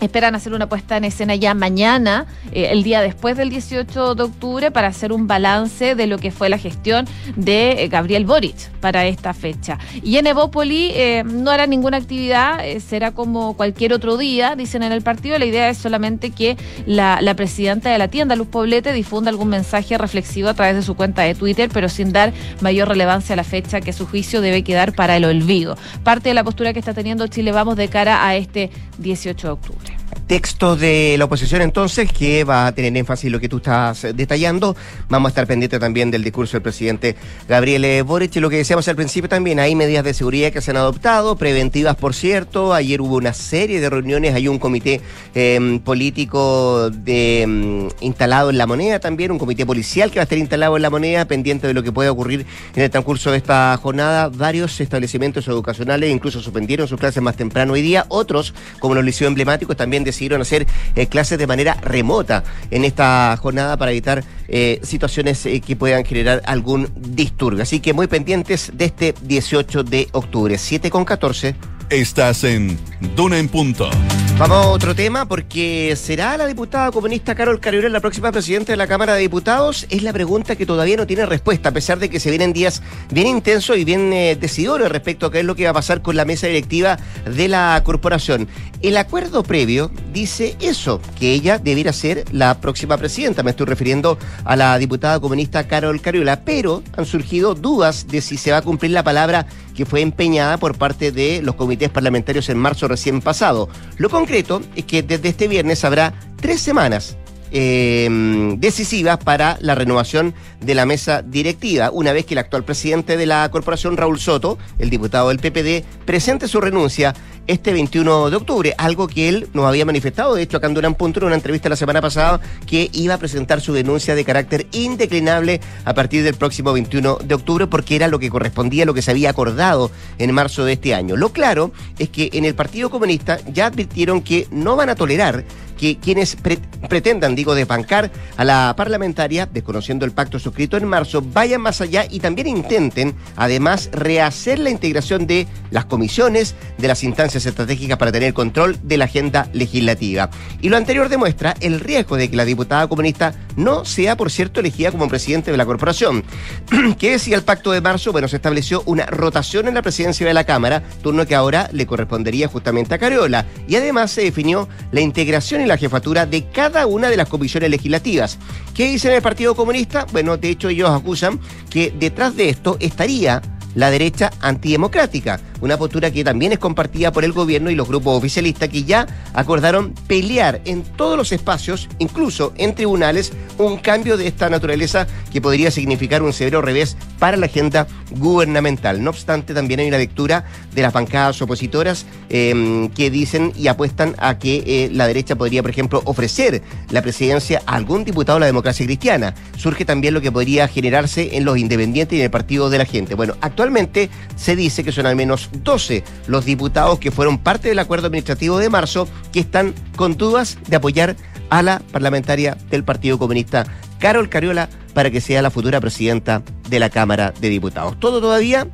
Esperan 0.05 0.35
hacer 0.35 0.53
una 0.53 0.69
puesta 0.69 0.97
en 0.97 1.03
escena 1.03 1.33
ya 1.33 1.55
mañana, 1.55 2.27
eh, 2.51 2.69
el 2.71 2.83
día 2.83 3.01
después 3.01 3.35
del 3.35 3.49
18 3.49 4.13
de 4.13 4.21
octubre, 4.21 4.69
para 4.69 4.87
hacer 4.87 5.11
un 5.11 5.25
balance 5.25 5.95
de 5.95 6.05
lo 6.05 6.19
que 6.19 6.29
fue 6.29 6.47
la 6.47 6.59
gestión 6.59 7.07
de 7.35 7.83
eh, 7.83 7.87
Gabriel 7.87 8.23
Boric 8.23 8.69
para 8.81 9.07
esta 9.07 9.33
fecha. 9.33 9.79
Y 10.03 10.17
en 10.17 10.27
Evópoli 10.27 10.91
eh, 10.93 11.23
no 11.25 11.49
hará 11.49 11.65
ninguna 11.65 11.97
actividad, 11.97 12.59
será 12.87 13.13
como 13.13 13.57
cualquier 13.57 13.93
otro 13.93 14.15
día, 14.15 14.55
dicen 14.55 14.83
en 14.83 14.91
el 14.91 15.01
partido. 15.01 15.39
La 15.39 15.45
idea 15.45 15.69
es 15.69 15.79
solamente 15.79 16.29
que 16.29 16.55
la, 16.85 17.19
la, 17.19 17.33
presidenta 17.33 17.89
de 17.89 17.97
la 17.97 18.07
tienda, 18.07 18.35
Luz 18.35 18.47
Poblete, 18.47 18.93
difunda 18.93 19.31
algún 19.31 19.49
mensaje 19.49 19.97
reflexivo 19.97 20.49
a 20.49 20.53
través 20.53 20.75
de 20.75 20.83
su 20.83 20.95
cuenta 20.95 21.23
de 21.23 21.33
Twitter, 21.33 21.71
pero 21.73 21.89
sin 21.89 22.13
dar 22.13 22.31
mayor 22.61 22.89
relevancia 22.89 23.33
a 23.33 23.37
la 23.37 23.43
fecha 23.43 23.81
que 23.81 23.91
su 23.91 24.05
juicio 24.05 24.41
debe 24.41 24.63
quedar 24.63 24.93
para 24.93 25.17
el 25.17 25.25
olvido. 25.25 25.79
Parte 26.03 26.29
de 26.29 26.35
la 26.35 26.43
postura 26.43 26.73
que 26.73 26.79
está 26.79 26.93
teniendo 26.93 27.25
Chile 27.25 27.51
Vamos 27.51 27.75
de 27.75 27.87
cara 27.87 28.27
a 28.27 28.35
este 28.35 28.69
18 28.99 29.47
de 29.47 29.53
octubre 29.53 29.94
texto 30.27 30.75
de 30.75 31.15
la 31.17 31.25
oposición 31.25 31.61
entonces, 31.61 32.11
que 32.11 32.43
va 32.43 32.67
a 32.67 32.71
tener 32.71 32.95
énfasis 32.95 33.25
en 33.25 33.31
lo 33.33 33.39
que 33.39 33.49
tú 33.49 33.57
estás 33.57 34.07
detallando. 34.15 34.75
Vamos 35.09 35.29
a 35.29 35.31
estar 35.31 35.47
pendientes 35.47 35.79
también 35.79 36.11
del 36.11 36.23
discurso 36.23 36.53
del 36.53 36.61
presidente 36.61 37.15
Gabriel 37.47 38.03
Boric. 38.03 38.35
Y 38.35 38.39
lo 38.39 38.49
que 38.49 38.57
decíamos 38.57 38.87
al 38.87 38.95
principio 38.95 39.29
también, 39.29 39.59
hay 39.59 39.75
medidas 39.75 40.03
de 40.03 40.13
seguridad 40.13 40.51
que 40.51 40.61
se 40.61 40.71
han 40.71 40.77
adoptado, 40.77 41.35
preventivas 41.35 41.95
por 41.95 42.13
cierto. 42.13 42.73
Ayer 42.73 43.01
hubo 43.01 43.17
una 43.17 43.33
serie 43.33 43.79
de 43.79 43.89
reuniones, 43.89 44.33
hay 44.33 44.47
un 44.47 44.59
comité 44.59 45.01
em, 45.33 45.79
político 45.79 46.89
em, 47.05 47.89
instalado 48.01 48.49
en 48.49 48.57
la 48.57 48.65
moneda 48.65 48.99
también, 48.99 49.31
un 49.31 49.37
comité 49.37 49.65
policial 49.65 50.11
que 50.11 50.19
va 50.19 50.21
a 50.21 50.23
estar 50.23 50.37
instalado 50.37 50.75
en 50.75 50.81
la 50.81 50.89
moneda, 50.89 51.25
pendiente 51.25 51.67
de 51.67 51.73
lo 51.73 51.83
que 51.83 51.91
puede 51.91 52.09
ocurrir 52.09 52.45
en 52.75 52.83
el 52.83 52.89
transcurso 52.89 53.31
de 53.31 53.37
esta 53.37 53.77
jornada. 53.77 54.29
Varios 54.29 54.79
establecimientos 54.79 55.47
educacionales 55.47 56.09
incluso 56.09 56.41
suspendieron 56.41 56.87
sus 56.87 56.99
clases 56.99 57.21
más 57.21 57.35
temprano 57.35 57.73
hoy 57.73 57.81
día. 57.81 58.05
Otros, 58.07 58.53
como 58.79 58.95
los 58.95 59.03
liceos 59.03 59.27
emblemáticos, 59.27 59.75
también 59.75 60.03
decidieron 60.05 60.41
hacer 60.41 60.65
eh, 60.95 61.07
clases 61.07 61.37
de 61.37 61.47
manera 61.47 61.75
remota 61.81 62.43
en 62.71 62.85
esta 62.85 63.35
jornada 63.37 63.75
para 63.77 63.91
evitar 63.91 64.23
eh, 64.47 64.79
situaciones 64.83 65.45
eh, 65.45 65.59
que 65.59 65.75
puedan 65.75 66.05
generar 66.05 66.41
algún 66.45 66.89
disturbio. 66.95 67.63
Así 67.63 67.79
que 67.79 67.93
muy 67.93 68.07
pendientes 68.07 68.71
de 68.73 68.85
este 68.85 69.13
18 69.23 69.83
de 69.83 70.07
octubre, 70.13 70.57
7 70.57 70.89
con 70.89 71.03
14. 71.03 71.55
Estás 71.89 72.43
en 72.43 72.79
Duna 73.15 73.37
en 73.37 73.47
Punto. 73.47 73.89
Vamos 74.37 74.57
a 74.57 74.67
otro 74.67 74.93
tema, 74.95 75.25
porque 75.27 75.95
¿será 75.95 76.35
la 76.35 76.45
diputada 76.45 76.91
comunista 76.91 77.35
Carol 77.35 77.61
Carrión 77.61 77.93
la 77.93 78.01
próxima 78.01 78.33
presidenta 78.33 78.73
de 78.73 78.75
la 78.75 78.85
Cámara 78.85 79.13
de 79.13 79.21
Diputados? 79.21 79.85
Es 79.89 80.03
la 80.03 80.11
pregunta 80.11 80.57
que 80.57 80.65
todavía 80.65 80.97
no 80.97 81.07
tiene 81.07 81.25
respuesta, 81.25 81.69
a 81.69 81.71
pesar 81.71 81.99
de 81.99 82.09
que 82.09 82.19
se 82.19 82.31
vienen 82.31 82.51
días 82.51 82.81
bien 83.11 83.27
intensos 83.27 83.77
y 83.77 83.85
bien 83.85 84.11
eh, 84.11 84.35
decidores 84.35 84.91
respecto 84.91 85.27
a 85.27 85.31
qué 85.31 85.39
es 85.39 85.45
lo 85.45 85.55
que 85.55 85.63
va 85.63 85.69
a 85.69 85.73
pasar 85.75 86.01
con 86.01 86.17
la 86.17 86.25
mesa 86.25 86.47
directiva 86.47 86.97
de 87.25 87.47
la 87.47 87.79
corporación. 87.85 88.49
El 88.85 88.97
acuerdo 88.97 89.41
previo 89.41 89.89
dice 90.13 90.55
eso, 90.59 91.01
que 91.17 91.33
ella 91.33 91.57
debiera 91.57 91.91
ser 91.91 92.23
la 92.31 92.61
próxima 92.61 92.97
presidenta. 92.97 93.41
Me 93.41 93.49
estoy 93.49 93.65
refiriendo 93.65 94.19
a 94.43 94.55
la 94.55 94.77
diputada 94.77 95.19
comunista 95.19 95.67
Carol 95.67 95.99
Cariola, 96.01 96.45
pero 96.45 96.83
han 96.95 97.07
surgido 97.07 97.55
dudas 97.55 98.05
de 98.07 98.21
si 98.21 98.37
se 98.37 98.51
va 98.51 98.57
a 98.57 98.61
cumplir 98.61 98.91
la 98.91 99.03
palabra 99.03 99.47
que 99.75 99.87
fue 99.87 100.01
empeñada 100.01 100.59
por 100.59 100.77
parte 100.77 101.11
de 101.11 101.41
los 101.41 101.55
comités 101.55 101.89
parlamentarios 101.89 102.47
en 102.49 102.59
marzo 102.59 102.87
recién 102.87 103.21
pasado. 103.21 103.69
Lo 103.97 104.11
concreto 104.11 104.61
es 104.75 104.85
que 104.85 105.01
desde 105.01 105.29
este 105.29 105.47
viernes 105.47 105.83
habrá 105.83 106.13
tres 106.39 106.61
semanas 106.61 107.17
eh, 107.57 108.09
decisivas 108.57 109.17
para 109.17 109.57
la 109.61 109.75
renovación 109.75 110.33
de 110.59 110.75
la 110.75 110.85
mesa 110.85 111.21
directiva, 111.21 111.89
una 111.89 112.11
vez 112.11 112.25
que 112.25 112.33
el 112.33 112.39
actual 112.39 112.65
presidente 112.65 113.17
de 113.17 113.25
la 113.25 113.49
corporación, 113.49 113.95
Raúl 113.95 114.19
Soto, 114.19 114.57
el 114.77 114.89
diputado 114.89 115.29
del 115.29 115.39
PPD, 115.39 115.85
presente 116.05 116.47
su 116.47 116.59
renuncia 116.59 117.13
este 117.47 117.73
21 117.73 118.29
de 118.29 118.35
octubre, 118.35 118.73
algo 118.77 119.07
que 119.07 119.29
él 119.29 119.47
nos 119.53 119.65
había 119.65 119.85
manifestado, 119.85 120.35
de 120.35 120.43
hecho 120.43 120.57
acá 120.57 120.67
en 120.67 120.73
Durán 120.73 120.95
Punto 120.95 121.19
en 121.19 121.27
una 121.27 121.35
entrevista 121.35 121.69
la 121.69 121.75
semana 121.75 122.01
pasada, 122.01 122.39
que 122.65 122.89
iba 122.93 123.13
a 123.13 123.17
presentar 123.17 123.61
su 123.61 123.73
denuncia 123.73 124.15
de 124.15 124.25
carácter 124.25 124.67
indeclinable 124.71 125.61
a 125.83 125.93
partir 125.93 126.23
del 126.23 126.35
próximo 126.35 126.73
21 126.73 127.19
de 127.23 127.35
octubre, 127.35 127.67
porque 127.67 127.95
era 127.95 128.07
lo 128.07 128.19
que 128.19 128.29
correspondía 128.29 128.83
a 128.83 128.85
lo 128.85 128.93
que 128.93 129.01
se 129.01 129.11
había 129.11 129.29
acordado 129.29 129.91
en 130.17 130.33
marzo 130.33 130.65
de 130.65 130.73
este 130.73 130.93
año. 130.93 131.15
Lo 131.15 131.29
claro 131.29 131.71
es 131.99 132.09
que 132.09 132.29
en 132.33 132.45
el 132.45 132.55
Partido 132.55 132.89
Comunista 132.89 133.39
ya 133.51 133.67
advirtieron 133.67 134.21
que 134.21 134.47
no 134.51 134.75
van 134.75 134.89
a 134.89 134.95
tolerar 134.95 135.45
que 135.77 135.97
quienes 135.97 136.37
pretendan, 136.37 137.35
digo, 137.35 137.53
desbancar 137.53 138.11
a 138.37 138.45
la 138.45 138.73
parlamentaria, 138.77 139.45
desconociendo 139.45 140.05
el 140.05 140.11
pacto 140.11 140.39
suscrito 140.39 140.77
en 140.77 140.87
marzo, 140.87 141.21
vayan 141.21 141.61
más 141.61 141.81
allá 141.81 142.05
y 142.09 142.19
también 142.19 142.47
intenten, 142.47 143.13
además, 143.35 143.89
rehacer 143.91 144.59
la 144.59 144.69
integración 144.69 145.27
de 145.27 145.47
las 145.71 145.85
comisiones, 145.85 146.55
de 146.77 146.87
las 146.87 147.03
instancias 147.03 147.34
estratégicas 147.43 147.97
para 147.97 148.11
tener 148.11 148.35
control 148.35 148.77
de 148.83 148.97
la 148.97 149.05
agenda 149.05 149.49
legislativa. 149.51 150.29
Y 150.61 150.69
lo 150.69 150.77
anterior 150.77 151.09
demuestra 151.09 151.55
el 151.59 151.79
riesgo 151.79 152.17
de 152.17 152.29
que 152.29 152.37
la 152.37 152.45
diputada 152.45 152.87
comunista 152.87 153.33
no 153.55 153.83
sea, 153.83 154.15
por 154.15 154.29
cierto, 154.29 154.59
elegida 154.59 154.91
como 154.91 155.07
presidente 155.07 155.49
de 155.49 155.57
la 155.57 155.65
corporación. 155.65 156.23
¿Qué 156.99 157.11
decía 157.11 157.35
el 157.35 157.43
pacto 157.43 157.71
de 157.71 157.81
marzo? 157.81 158.11
Bueno, 158.11 158.27
se 158.27 158.35
estableció 158.35 158.83
una 158.85 159.07
rotación 159.07 159.67
en 159.67 159.73
la 159.73 159.81
presidencia 159.81 160.27
de 160.27 160.33
la 160.35 160.43
Cámara, 160.43 160.83
turno 161.01 161.25
que 161.25 161.33
ahora 161.33 161.69
le 161.71 161.87
correspondería 161.87 162.47
justamente 162.47 162.93
a 162.93 162.99
Carola. 162.99 163.47
Y 163.67 163.77
además 163.77 164.11
se 164.11 164.21
definió 164.21 164.69
la 164.91 165.01
integración 165.01 165.55
la 165.65 165.77
jefatura 165.77 166.25
de 166.25 166.49
cada 166.49 166.85
una 166.85 167.09
de 167.09 167.17
las 167.17 167.29
comisiones 167.29 167.69
legislativas. 167.69 168.37
¿Qué 168.73 168.87
dice 168.87 169.15
el 169.15 169.21
Partido 169.21 169.55
Comunista? 169.55 170.05
Bueno, 170.11 170.35
de 170.35 170.49
hecho 170.49 170.67
ellos 170.67 170.89
acusan 170.89 171.39
que 171.69 171.93
detrás 171.97 172.35
de 172.35 172.49
esto 172.49 172.75
estaría 172.79 173.41
la 173.73 173.89
derecha 173.89 174.31
antidemocrática, 174.41 175.39
una 175.61 175.77
postura 175.77 176.11
que 176.11 176.23
también 176.23 176.53
es 176.53 176.59
compartida 176.59 177.11
por 177.11 177.23
el 177.25 177.33
gobierno 177.33 177.69
y 177.69 177.75
los 177.75 177.87
grupos 177.87 178.17
oficialistas 178.17 178.69
que 178.69 178.83
ya 178.83 179.05
acordaron 179.33 179.93
pelear 180.07 180.61
en 180.65 180.83
todos 180.83 181.17
los 181.17 181.31
espacios, 181.31 181.89
incluso 181.99 182.53
en 182.57 182.73
tribunales, 182.73 183.33
un 183.57 183.77
cambio 183.77 184.17
de 184.17 184.27
esta 184.27 184.49
naturaleza 184.49 185.07
que 185.31 185.41
podría 185.41 185.71
significar 185.71 186.23
un 186.23 186.33
severo 186.33 186.61
revés 186.61 186.97
para 187.19 187.37
la 187.37 187.47
agenda 187.47 187.87
gubernamental. 188.11 189.03
No 189.03 189.09
obstante, 189.09 189.53
también 189.53 189.79
hay 189.81 189.87
una 189.87 189.97
lectura 189.97 190.45
de 190.73 190.81
las 190.81 190.93
bancadas 190.93 191.41
opositoras 191.41 192.05
em, 192.29 192.89
que 192.89 193.09
dicen 193.09 193.51
y 193.57 193.67
apuestan 193.67 194.15
a 194.17 194.37
que 194.39 194.63
eh, 194.65 194.89
la 194.91 195.07
derecha 195.07 195.35
podría, 195.35 195.61
por 195.61 195.71
ejemplo, 195.71 196.01
ofrecer 196.05 196.61
la 196.89 197.01
presidencia 197.01 197.61
a 197.65 197.75
algún 197.75 198.03
diputado 198.03 198.37
de 198.37 198.41
la 198.41 198.45
democracia 198.47 198.85
cristiana. 198.85 199.35
Surge 199.57 199.85
también 199.85 200.13
lo 200.13 200.21
que 200.21 200.31
podría 200.31 200.67
generarse 200.67 201.35
en 201.35 201.45
los 201.45 201.57
independientes 201.57 202.15
y 202.15 202.21
en 202.21 202.25
el 202.25 202.31
Partido 202.31 202.69
de 202.69 202.77
la 202.77 202.85
Gente. 202.85 203.15
Bueno, 203.15 203.35
actualmente 203.41 203.65
Actualmente 203.65 204.11
se 204.35 204.55
dice 204.55 204.83
que 204.83 204.91
son 204.91 205.07
al 205.07 205.15
menos 205.15 205.44
12 205.51 206.03
los 206.27 206.45
diputados 206.45 206.99
que 206.99 207.11
fueron 207.11 207.37
parte 207.37 207.69
del 207.69 207.79
acuerdo 207.79 208.07
administrativo 208.07 208.57
de 208.57 208.69
marzo 208.69 209.07
que 209.31 209.39
están 209.39 209.73
con 209.95 210.17
dudas 210.17 210.57
de 210.67 210.75
apoyar 210.75 211.15
a 211.49 211.61
la 211.61 211.79
parlamentaria 211.91 212.57
del 212.69 212.83
Partido 212.83 213.17
Comunista, 213.19 213.65
Carol 213.99 214.29
Cariola, 214.29 214.69
para 214.93 215.11
que 215.11 215.21
sea 215.21 215.41
la 215.41 215.51
futura 215.51 215.79
presidenta 215.79 216.41
de 216.69 216.79
la 216.79 216.89
Cámara 216.89 217.33
de 217.39 217.49
Diputados. 217.49 217.99
Todo 217.99 218.21
todavía 218.21 218.67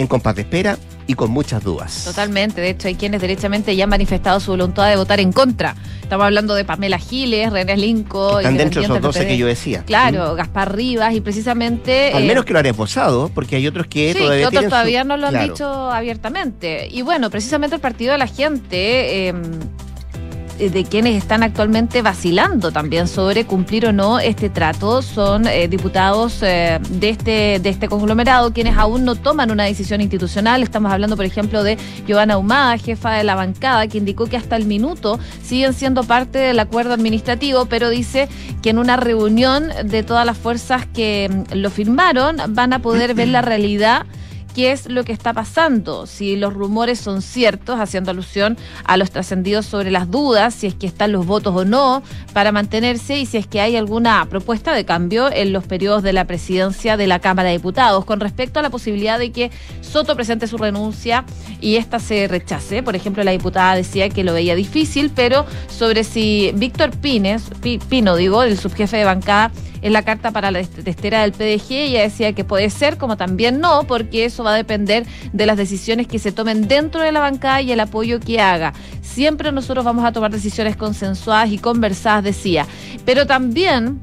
en 0.00 0.06
compás 0.06 0.34
de 0.34 0.42
espera 0.42 0.78
y 1.06 1.14
con 1.14 1.30
muchas 1.30 1.62
dudas. 1.62 2.04
Totalmente, 2.04 2.60
de 2.60 2.70
hecho 2.70 2.88
hay 2.88 2.94
quienes 2.94 3.20
derechamente 3.20 3.74
ya 3.74 3.84
han 3.84 3.90
manifestado 3.90 4.40
su 4.40 4.52
voluntad 4.52 4.88
de 4.88 4.96
votar 4.96 5.20
en 5.20 5.32
contra. 5.32 5.74
Estamos 6.02 6.24
hablando 6.24 6.54
de 6.54 6.64
Pamela 6.64 6.98
Giles, 6.98 7.52
René 7.52 7.76
Linco. 7.76 8.38
Están 8.38 8.56
dentro 8.56 8.80
de 8.80 8.86
esos 8.86 9.00
12 9.00 9.26
que 9.26 9.36
yo 9.36 9.46
decía. 9.46 9.84
Claro, 9.84 10.34
Gaspar 10.34 10.74
Rivas 10.74 11.14
y 11.14 11.20
precisamente... 11.20 12.12
Al 12.12 12.24
menos 12.24 12.42
eh, 12.42 12.46
que 12.46 12.52
lo 12.52 12.58
han 12.60 12.66
esposado, 12.66 13.30
porque 13.34 13.56
hay 13.56 13.66
otros 13.66 13.86
que 13.86 14.12
sí, 14.12 14.18
todavía... 14.18 14.48
Otros 14.48 14.64
todavía 14.64 15.04
no 15.04 15.16
lo 15.16 15.28
han 15.28 15.48
dicho 15.48 15.90
abiertamente. 15.90 16.88
Y 16.90 17.02
bueno, 17.02 17.30
precisamente 17.30 17.76
el 17.76 17.80
Partido 17.80 18.12
de 18.12 18.18
la 18.18 18.26
Gente... 18.26 19.28
Eh, 19.28 19.34
de 20.68 20.84
quienes 20.84 21.16
están 21.16 21.42
actualmente 21.42 22.02
vacilando 22.02 22.70
también 22.70 23.08
sobre 23.08 23.46
cumplir 23.46 23.86
o 23.86 23.92
no 23.92 24.18
este 24.20 24.50
trato 24.50 25.00
son 25.00 25.46
eh, 25.46 25.68
diputados 25.68 26.42
eh, 26.42 26.78
de 26.90 27.08
este 27.08 27.58
de 27.58 27.68
este 27.70 27.88
conglomerado 27.88 28.52
quienes 28.52 28.76
aún 28.76 29.04
no 29.04 29.14
toman 29.14 29.50
una 29.50 29.64
decisión 29.64 30.00
institucional. 30.00 30.62
Estamos 30.62 30.92
hablando, 30.92 31.16
por 31.16 31.24
ejemplo, 31.24 31.62
de 31.62 31.78
Giovanna 32.06 32.36
Humada, 32.36 32.76
jefa 32.78 33.12
de 33.12 33.24
la 33.24 33.34
bancada, 33.34 33.86
que 33.86 33.98
indicó 33.98 34.26
que 34.26 34.36
hasta 34.36 34.56
el 34.56 34.66
minuto 34.66 35.18
siguen 35.42 35.72
siendo 35.72 36.04
parte 36.04 36.38
del 36.38 36.58
acuerdo 36.58 36.94
administrativo, 36.94 37.66
pero 37.66 37.88
dice 37.88 38.28
que 38.62 38.70
en 38.70 38.78
una 38.78 38.96
reunión 38.96 39.70
de 39.84 40.02
todas 40.02 40.26
las 40.26 40.36
fuerzas 40.36 40.86
que 40.86 41.28
mm, 41.30 41.54
lo 41.56 41.70
firmaron 41.70 42.36
van 42.48 42.72
a 42.72 42.80
poder 42.80 43.14
ver 43.14 43.28
la 43.28 43.42
realidad 43.50 44.06
qué 44.54 44.72
es 44.72 44.88
lo 44.88 45.04
que 45.04 45.12
está 45.12 45.32
pasando, 45.32 46.06
si 46.06 46.36
los 46.36 46.54
rumores 46.54 46.98
son 46.98 47.22
ciertos, 47.22 47.78
haciendo 47.80 48.10
alusión 48.10 48.56
a 48.84 48.96
los 48.96 49.10
trascendidos 49.10 49.66
sobre 49.66 49.90
las 49.90 50.10
dudas, 50.10 50.54
si 50.54 50.66
es 50.66 50.74
que 50.74 50.86
están 50.86 51.12
los 51.12 51.26
votos 51.26 51.54
o 51.54 51.64
no 51.64 52.02
para 52.32 52.52
mantenerse 52.52 53.18
y 53.18 53.26
si 53.26 53.36
es 53.36 53.46
que 53.46 53.60
hay 53.60 53.76
alguna 53.76 54.26
propuesta 54.28 54.74
de 54.74 54.84
cambio 54.84 55.30
en 55.32 55.52
los 55.52 55.64
periodos 55.64 56.02
de 56.02 56.12
la 56.12 56.24
presidencia 56.24 56.96
de 56.96 57.06
la 57.06 57.18
Cámara 57.18 57.48
de 57.48 57.56
Diputados. 57.56 58.04
Con 58.04 58.20
respecto 58.20 58.58
a 58.58 58.62
la 58.62 58.70
posibilidad 58.70 59.18
de 59.18 59.32
que 59.32 59.50
Soto 59.80 60.14
presente 60.14 60.46
su 60.46 60.56
renuncia 60.56 61.24
y 61.60 61.76
esta 61.76 61.98
se 61.98 62.28
rechace, 62.28 62.82
por 62.82 62.96
ejemplo, 62.96 63.24
la 63.24 63.32
diputada 63.32 63.74
decía 63.74 64.08
que 64.08 64.24
lo 64.24 64.32
veía 64.32 64.54
difícil, 64.54 65.10
pero 65.14 65.46
sobre 65.68 66.04
si 66.04 66.52
Víctor 66.54 66.90
Pines, 66.90 67.50
Pino, 67.88 68.16
digo, 68.16 68.42
el 68.42 68.58
subjefe 68.58 68.98
de 68.98 69.04
bancada, 69.04 69.50
en 69.82 69.92
la 69.92 70.02
carta 70.02 70.30
para 70.30 70.50
la 70.50 70.62
testera 70.62 71.22
del 71.22 71.32
PDG, 71.32 71.72
ella 71.72 72.02
decía 72.02 72.32
que 72.32 72.44
puede 72.44 72.70
ser, 72.70 72.98
como 72.98 73.16
también 73.16 73.60
no, 73.60 73.84
porque 73.84 74.24
eso 74.24 74.44
va 74.44 74.54
a 74.54 74.56
depender 74.56 75.06
de 75.32 75.46
las 75.46 75.56
decisiones 75.56 76.06
que 76.06 76.18
se 76.18 76.32
tomen 76.32 76.68
dentro 76.68 77.02
de 77.02 77.12
la 77.12 77.20
bancada 77.20 77.62
y 77.62 77.72
el 77.72 77.80
apoyo 77.80 78.20
que 78.20 78.40
haga. 78.40 78.72
Siempre 79.02 79.52
nosotros 79.52 79.84
vamos 79.84 80.04
a 80.04 80.12
tomar 80.12 80.30
decisiones 80.30 80.76
consensuadas 80.76 81.50
y 81.50 81.58
conversadas, 81.58 82.24
decía. 82.24 82.66
Pero 83.04 83.26
también 83.26 84.00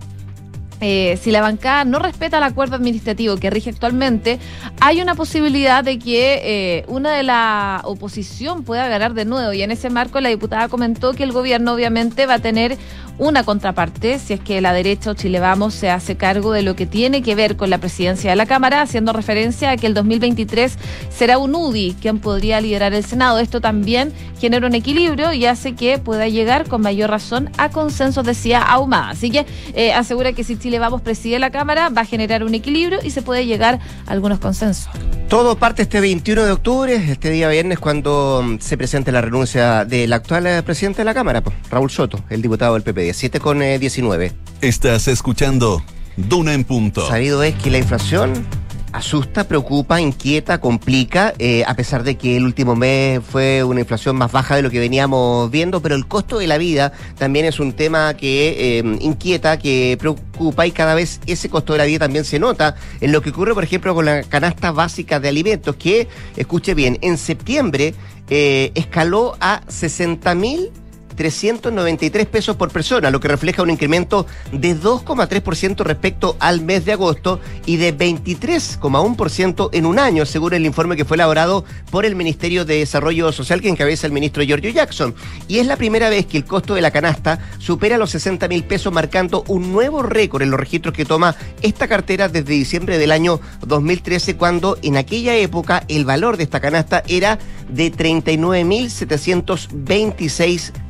eh, 0.80 1.18
si 1.20 1.32
la 1.32 1.42
bancada 1.42 1.86
no 1.86 1.98
respeta 1.98 2.38
el 2.38 2.44
acuerdo 2.44 2.76
administrativo 2.76 3.38
que 3.38 3.50
rige 3.50 3.72
actualmente, 3.72 4.40
hay 4.80 5.02
una 5.02 5.16
posibilidad 5.16 5.84
de 5.84 5.98
que 5.98 6.42
eh, 6.44 6.86
una 6.88 7.14
de 7.14 7.24
la 7.24 7.82
oposición 7.84 8.64
pueda 8.64 8.88
ganar 8.88 9.14
de 9.14 9.26
nuevo. 9.26 9.54
Y 9.54 9.64
en 9.64 9.72
ese 9.72 9.90
marco 9.90 10.22
la 10.22 10.30
diputada 10.30 10.70
comentó 10.70 11.14
que 11.14 11.24
el 11.24 11.32
gobierno 11.32 11.74
obviamente 11.74 12.26
va 12.28 12.36
a 12.36 12.40
tener 12.40 12.78
una 13.20 13.44
contraparte 13.44 14.20
si 14.20 14.34
es 14.34 14.40
que 14.40 14.62
la 14.62 14.74
derecha 14.74 15.12
o 15.12 15.14
Chile 15.14 15.40
Vamos 15.40 15.74
se 15.74 15.90
hace 15.90 16.18
cargo 16.18 16.52
de 16.52 16.62
lo 16.62 16.76
que 16.76 16.86
tiene 16.86 17.22
que 17.22 17.36
ver 17.36 17.58
con 17.58 17.70
la 17.70 17.78
presidencia 17.78 18.30
de 18.30 18.36
la 18.36 18.46
Cámara, 18.46 18.82
haciendo 18.82 19.14
referencia 19.14 19.72
a 19.72 19.78
que 19.78 19.88
el 19.88 19.94
2023 19.94 20.78
será 21.10 21.38
un 21.38 21.56
UDI 21.56 21.96
quien 22.00 22.20
podría 22.20 22.62
liderar 22.62 22.94
el 22.94 23.04
Senado. 23.04 23.40
Esto 23.40 23.62
también 23.62 24.14
genera 24.40 24.68
un 24.68 24.76
equilibrio 24.76 25.34
y 25.34 25.46
hace 25.46 25.74
que 25.74 25.98
pueda 25.98 26.28
llegar 26.28 26.68
con 26.68 26.82
mayor 26.82 27.10
razón 27.10 27.50
a 27.58 27.70
consensos, 27.70 28.26
decía 28.26 28.62
Ahumada. 28.62 29.10
Así 29.10 29.32
que 29.32 29.46
eh, 29.74 29.94
asegura 29.94 30.34
que 30.34 30.44
si 30.44 30.58
Chile 30.58 30.80
Vamos 30.80 31.02
preside 31.02 31.40
la 31.40 31.50
Cámara 31.50 31.90
va 31.90 32.02
a 32.02 32.06
generar 32.06 32.44
un 32.44 32.54
equilibrio 32.54 33.00
y 33.04 33.10
se 33.10 33.22
puede 33.22 33.46
llegar 33.46 33.80
a 34.06 34.12
algunos 34.12 34.40
consensos. 34.40 34.90
Todo 35.28 35.58
parte 35.58 35.82
este 35.82 36.00
21 36.00 36.46
de 36.46 36.52
octubre, 36.52 36.96
este 36.96 37.32
día 37.32 37.50
viernes, 37.50 37.80
cuando 37.80 38.42
mm, 38.44 38.60
se 38.60 38.78
presente 38.78 39.12
la 39.12 39.22
renuncia 39.22 39.84
del 39.84 40.14
actual 40.14 40.48
eh, 40.48 40.64
presidente 40.64 41.00
de 41.00 41.06
la 41.06 41.14
Cámara, 41.14 41.44
Raúl 41.70 41.90
Soto, 41.90 42.24
el 42.30 42.42
diputado 42.42 42.76
del 42.76 42.84
PP. 42.84 43.07
7 43.14 43.40
con 43.40 43.60
19. 43.60 44.26
Eh, 44.26 44.34
Estás 44.62 45.08
escuchando 45.08 45.84
Duna 46.16 46.54
en 46.54 46.64
Punto. 46.64 47.08
Sabido 47.08 47.44
es 47.44 47.56
que 47.56 47.70
la 47.70 47.78
inflación 47.78 48.46
asusta, 48.92 49.48
preocupa, 49.48 50.02
inquieta, 50.02 50.60
complica, 50.60 51.34
eh, 51.38 51.64
a 51.68 51.76
pesar 51.76 52.04
de 52.04 52.18
que 52.18 52.38
el 52.38 52.44
último 52.44 52.76
mes 52.76 53.22
fue 53.24 53.64
una 53.64 53.82
inflación 53.82 54.16
más 54.16 54.32
baja 54.32 54.56
de 54.56 54.62
lo 54.62 54.72
que 54.72 54.80
veníamos 54.80 55.52
viendo, 55.52 55.82
pero 55.82 55.96
el 55.96 56.08
costo 56.08 56.40
de 56.40 56.48
la 56.48 56.58
vida 56.58 56.92
también 57.18 57.46
es 57.46 57.60
un 57.60 57.74
tema 57.74 58.16
que 58.16 58.80
eh, 58.80 58.98
inquieta, 59.02 59.60
que 59.60 59.98
preocupa 60.00 60.66
y 60.66 60.72
cada 60.72 60.96
vez 60.96 61.20
ese 61.28 61.50
costo 61.50 61.74
de 61.74 61.80
la 61.80 61.86
vida 61.86 62.00
también 62.00 62.26
se 62.26 62.40
nota 62.40 62.76
en 63.02 63.12
lo 63.12 63.22
que 63.22 63.30
ocurre, 63.30 63.54
por 63.54 63.64
ejemplo, 63.64 63.94
con 63.94 64.06
la 64.06 64.24
canasta 64.24 64.72
básica 64.72 65.20
de 65.20 65.30
alimentos, 65.30 65.76
que, 65.76 66.08
escuche 66.36 66.74
bien, 66.74 66.98
en 67.02 67.18
septiembre 67.18 67.94
escaló 68.30 69.38
a 69.40 69.62
60 69.70 70.36
mil 70.36 70.72
393 71.18 72.28
pesos 72.28 72.56
por 72.56 72.72
persona, 72.72 73.10
lo 73.10 73.20
que 73.20 73.28
refleja 73.28 73.64
un 73.64 73.72
incremento 73.72 74.26
de 74.54 74.80
2,3% 74.80 75.84
respecto 75.84 76.38
al 76.40 76.62
mes 76.62 76.86
de 76.86 76.94
agosto 76.94 77.42
y 77.66 77.76
de 77.78 77.98
23,1% 77.98 79.70
en 79.74 79.86
un 79.86 80.00
año, 80.00 80.26
según 80.26 80.54
el 80.54 80.66
informe 80.66 80.96
que 80.96 81.04
fue 81.04 81.18
elaborado 81.18 81.66
por 81.92 82.06
el 82.06 82.16
Ministerio 82.16 82.64
de 82.64 82.78
Desarrollo 82.78 83.34
Social 83.34 83.62
que 83.62 83.70
encabeza 83.70 84.08
el 84.08 84.14
ministro 84.14 84.44
Giorgio 84.44 84.70
Jackson. 84.70 85.16
Y 85.48 85.58
es 85.58 85.66
la 85.66 85.76
primera 85.76 86.10
vez 86.10 86.28
que 86.28 86.38
el 86.38 86.46
costo 86.46 86.76
de 86.76 86.82
la 86.82 86.92
canasta 86.92 87.40
supera 87.58 87.98
los 87.98 88.12
60 88.12 88.48
mil 88.48 88.64
pesos, 88.64 88.94
marcando 88.94 89.44
un 89.48 89.74
nuevo 89.74 90.04
récord 90.04 90.44
en 90.44 90.52
los 90.52 90.60
registros 90.60 90.94
que 90.94 91.06
toma 91.06 91.36
esta 91.64 91.88
cartera 91.88 92.30
desde 92.30 92.54
diciembre 92.54 93.00
del 93.00 93.12
año 93.12 93.42
2013, 93.66 94.38
cuando 94.38 94.78
en 94.84 94.98
aquella 94.98 95.36
época 95.36 95.84
el 95.88 96.06
valor 96.06 96.38
de 96.38 96.44
esta 96.44 96.60
canasta 96.60 97.02
era 97.08 97.40
de 97.70 97.92
39.726 97.92 100.72
pesos. 100.72 100.87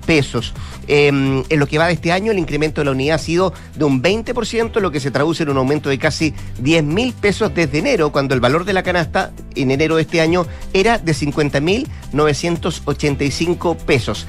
Em, 0.88 1.44
en 1.50 1.60
lo 1.60 1.68
que 1.68 1.78
va 1.78 1.88
de 1.88 1.94
este 1.94 2.14
año, 2.14 2.32
el 2.32 2.40
incremento 2.40 2.82
de 2.82 2.86
la 2.86 2.92
unidad 2.92 3.16
ha 3.16 3.20
sido 3.20 3.54
de 3.76 3.84
un 3.84 4.02
20%, 4.02 4.80
lo 4.80 4.92
que 4.92 5.02
se 5.02 5.12
traduce 5.12 5.44
en 5.44 5.50
un 5.50 5.58
aumento 5.58 5.90
de 5.90 6.00
casi 6.00 6.34
10 6.60 6.84
mil 6.84 7.14
pesos 7.14 7.54
desde 7.54 7.78
enero, 7.80 8.12
cuando 8.12 8.34
el 8.34 8.40
valor 8.40 8.64
de 8.64 8.72
la 8.74 8.84
canasta 8.84 9.34
en 9.56 9.72
enero 9.72 9.98
de 9.98 10.04
este 10.04 10.22
año 10.22 10.48
era 10.74 10.98
de 10.98 11.12
50.985 11.14 13.76
pesos. 13.78 14.26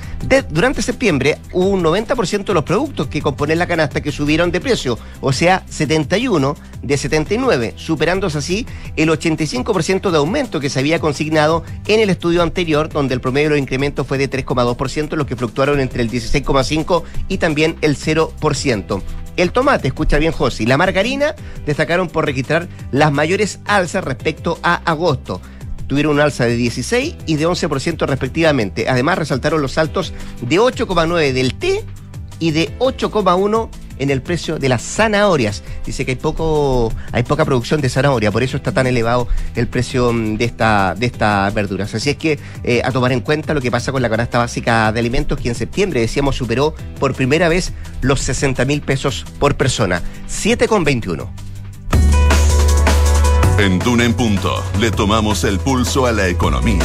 durante 0.51 0.83
septiembre 0.83 1.39
hubo 1.53 1.69
un 1.69 1.85
90% 1.85 2.47
de 2.47 2.55
los 2.55 2.65
productos 2.65 3.07
que 3.07 3.23
componen 3.23 3.59
la 3.59 3.69
canasta 3.69 4.01
que 4.01 4.11
subieron 4.11 4.51
de 4.51 4.61
precio, 4.61 4.99
o 5.21 5.33
sea, 5.33 5.65
71 5.69 6.57
de 6.83 6.97
79, 6.97 7.75
superándose 7.77 8.39
así 8.39 8.67
el 8.97 9.11
85% 9.11 10.11
de 10.11 10.19
aumento 10.19 10.59
que 10.61 10.71
se 10.71 10.81
había 10.81 10.99
consignado 10.99 11.63
en 11.87 12.01
el 12.01 12.11
estudio 12.11 12.43
anterior, 12.43 12.89
donde 12.89 13.15
el 13.15 13.21
promedio 13.21 13.51
de 13.51 13.57
los 13.57 13.61
incrementos 13.61 14.05
fue 14.07 14.17
de 14.19 14.31
3,2%, 14.31 15.17
lo 15.17 15.27
que 15.27 15.37
fluctuaron 15.37 15.68
entre 15.75 16.03
el 16.03 16.11
16,5% 16.11 17.03
y 17.29 17.39
también 17.39 17.77
el 17.81 17.97
0%. 17.97 19.03
El 19.37 19.53
tomate, 19.53 19.89
escucha 19.89 20.19
bien 20.19 20.33
Josi, 20.33 20.67
la 20.67 20.77
margarina 20.77 21.35
destacaron 21.65 22.09
por 22.09 22.27
registrar 22.27 22.69
las 22.91 23.13
mayores 23.13 23.61
alzas 23.67 24.03
respecto 24.05 24.59
a 24.63 24.77
agosto 24.91 25.41
tuvieron 25.89 26.15
un 26.15 26.21
alza 26.21 26.45
de 26.45 26.55
16 26.55 27.17
y 27.27 27.37
de 27.37 27.49
11% 27.49 28.07
respectivamente. 28.07 28.89
Además, 28.89 29.19
resaltaron 29.19 29.61
los 29.61 29.73
saltos 29.73 30.13
de 30.43 30.61
8,9 30.61 31.33
del 31.33 31.55
té 31.55 31.85
y 32.39 32.53
de 32.53 32.79
8,1 32.79 33.71
en 33.99 34.11
el 34.11 34.23
precio 34.23 34.59
de 34.59 34.69
las 34.69 34.83
zanahorias. 34.83 35.63
Dice 35.85 36.05
que 36.05 36.13
hay 36.13 36.17
poco, 36.17 36.93
hay 37.13 37.23
poca 37.23 37.45
producción 37.45 37.81
de 37.81 37.89
zanahoria, 37.89 38.31
por 38.31 38.43
eso 38.43 38.57
está 38.57 38.73
tan 38.73 38.87
elevado 38.87 39.29
el 39.55 39.69
precio 39.69 40.13
mm, 40.13 40.37
de 40.37 40.45
esta, 40.45 40.95
de 40.97 41.07
estas 41.07 41.53
verduras. 41.55 41.95
Así 41.95 42.11
es 42.11 42.17
que 42.17 42.39
eh, 42.65 42.83
a 42.85 42.93
tomar 42.93 43.13
en 43.13 43.21
cuenta 43.21 43.55
lo 43.55 43.61
que 43.61 43.71
pasa 43.71 43.93
con 43.93 44.03
la 44.03 44.11
canasta 44.11 44.39
básica 44.39 44.93
de 44.93 45.01
alimentos, 45.01 45.39
que 45.41 45.49
en 45.49 45.55
septiembre 45.55 46.01
decíamos 46.01 46.37
superó 46.37 46.75
por 46.99 47.15
primera 47.15 47.49
vez 47.49 47.73
los 48.01 48.21
60 48.21 48.65
mil 48.65 48.81
pesos 48.81 49.25
por 49.39 49.57
persona. 49.57 50.03
7,21. 50.29 51.29
En 53.59 53.79
Duna 53.81 54.05
en 54.05 54.15
Punto 54.15 54.63
le 54.79 54.93
tomamos 54.93 55.43
el 55.43 55.59
pulso 55.59 56.07
a 56.07 56.13
la 56.13 56.29
economía. 56.29 56.85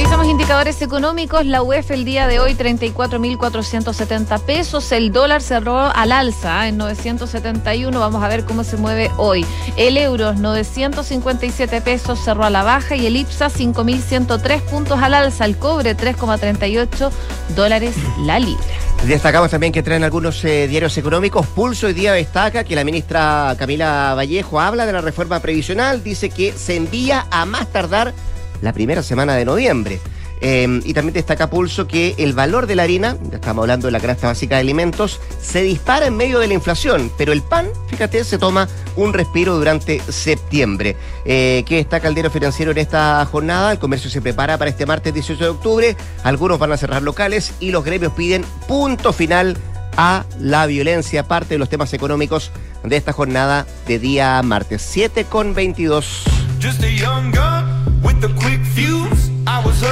Revisamos 0.00 0.28
indicadores 0.28 0.80
económicos. 0.80 1.44
La 1.44 1.62
UEF 1.62 1.90
el 1.90 2.06
día 2.06 2.26
de 2.26 2.40
hoy 2.40 2.54
34.470 2.54 4.40
pesos. 4.40 4.90
El 4.92 5.12
dólar 5.12 5.42
cerró 5.42 5.78
al 5.78 6.12
alza 6.12 6.68
en 6.68 6.78
971. 6.78 8.00
Vamos 8.00 8.24
a 8.24 8.28
ver 8.28 8.46
cómo 8.46 8.64
se 8.64 8.78
mueve 8.78 9.10
hoy. 9.18 9.44
El 9.76 9.98
euro 9.98 10.32
957 10.32 11.82
pesos 11.82 12.18
cerró 12.18 12.44
a 12.44 12.50
la 12.50 12.62
baja 12.62 12.96
y 12.96 13.04
el 13.04 13.14
IPSA 13.14 13.50
5.103 13.50 14.62
puntos 14.62 15.02
al 15.02 15.12
alza. 15.12 15.44
El 15.44 15.58
cobre 15.58 15.94
3,38 15.94 17.10
dólares 17.54 17.94
la 18.20 18.38
libra. 18.38 18.64
Destacamos 19.04 19.50
también 19.50 19.70
que 19.70 19.82
traen 19.82 20.02
algunos 20.02 20.42
eh, 20.46 20.66
diarios 20.66 20.96
económicos. 20.96 21.46
Pulso 21.46 21.88
hoy 21.88 21.92
día 21.92 22.14
destaca 22.14 22.64
que 22.64 22.74
la 22.74 22.84
ministra 22.84 23.54
Camila 23.58 24.14
Vallejo 24.16 24.60
habla 24.60 24.86
de 24.86 24.94
la 24.94 25.02
reforma 25.02 25.40
previsional. 25.40 26.02
Dice 26.02 26.30
que 26.30 26.54
se 26.54 26.76
envía 26.76 27.26
a 27.30 27.44
más 27.44 27.70
tardar 27.70 28.14
la 28.60 28.72
primera 28.72 29.02
semana 29.02 29.34
de 29.34 29.44
noviembre. 29.44 30.00
Em, 30.42 30.80
y 30.84 30.94
también 30.94 31.12
destaca 31.12 31.50
Pulso 31.50 31.86
que 31.86 32.14
el 32.16 32.32
valor 32.32 32.66
de 32.66 32.74
la 32.74 32.84
harina, 32.84 33.16
ya 33.30 33.36
estamos 33.36 33.62
hablando 33.62 33.88
de 33.88 33.92
la 33.92 34.00
canasta 34.00 34.26
básica 34.26 34.54
de 34.54 34.62
alimentos, 34.62 35.20
se 35.42 35.62
dispara 35.62 36.06
en 36.06 36.16
medio 36.16 36.38
de 36.38 36.48
la 36.48 36.54
inflación, 36.54 37.12
pero 37.18 37.32
el 37.32 37.42
pan, 37.42 37.68
fíjate, 37.88 38.24
se 38.24 38.38
toma 38.38 38.66
un 38.96 39.12
respiro 39.12 39.56
durante 39.56 40.00
septiembre. 40.00 40.96
Eh, 41.26 41.62
¿Qué 41.66 41.76
destaca 41.76 42.08
el 42.08 42.30
financiero 42.30 42.72
en 42.72 42.78
esta 42.78 43.24
jornada? 43.26 43.72
El 43.72 43.78
comercio 43.78 44.10
se 44.10 44.22
prepara 44.22 44.56
para 44.56 44.70
este 44.70 44.86
martes 44.86 45.12
18 45.12 45.44
de 45.44 45.50
octubre, 45.50 45.96
algunos 46.22 46.58
van 46.58 46.72
a 46.72 46.78
cerrar 46.78 47.02
locales 47.02 47.52
y 47.60 47.70
los 47.70 47.84
gremios 47.84 48.14
piden 48.14 48.44
punto 48.66 49.12
final 49.12 49.58
a 49.96 50.24
la 50.38 50.66
violencia, 50.66 51.28
parte 51.28 51.54
de 51.54 51.58
los 51.58 51.68
temas 51.68 51.92
económicos 51.92 52.50
de 52.82 52.96
esta 52.96 53.12
jornada 53.12 53.66
de 53.86 53.98
día 53.98 54.40
martes 54.42 54.80
7 54.82 55.24
con 55.24 55.52
22. 55.52 56.24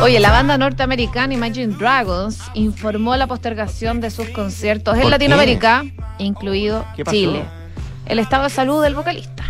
Oye, 0.03 0.21
la 0.21 0.31
banda 0.31 0.59
norteamericana 0.59 1.35
Imagine 1.35 1.75
Dragons 1.75 2.39
informó 2.55 3.17
la 3.17 3.27
postergación 3.27 4.01
de 4.01 4.11
sus 4.11 4.29
conciertos 4.29 4.97
en 4.99 5.11
Latinoamérica, 5.11 5.85
incluido 6.19 6.85
Chile. 7.11 7.45
El 8.09 8.19
estado 8.19 8.45
de 8.45 8.51
salud 8.51 8.83
del 8.83 8.95
vocalista. 8.95 9.45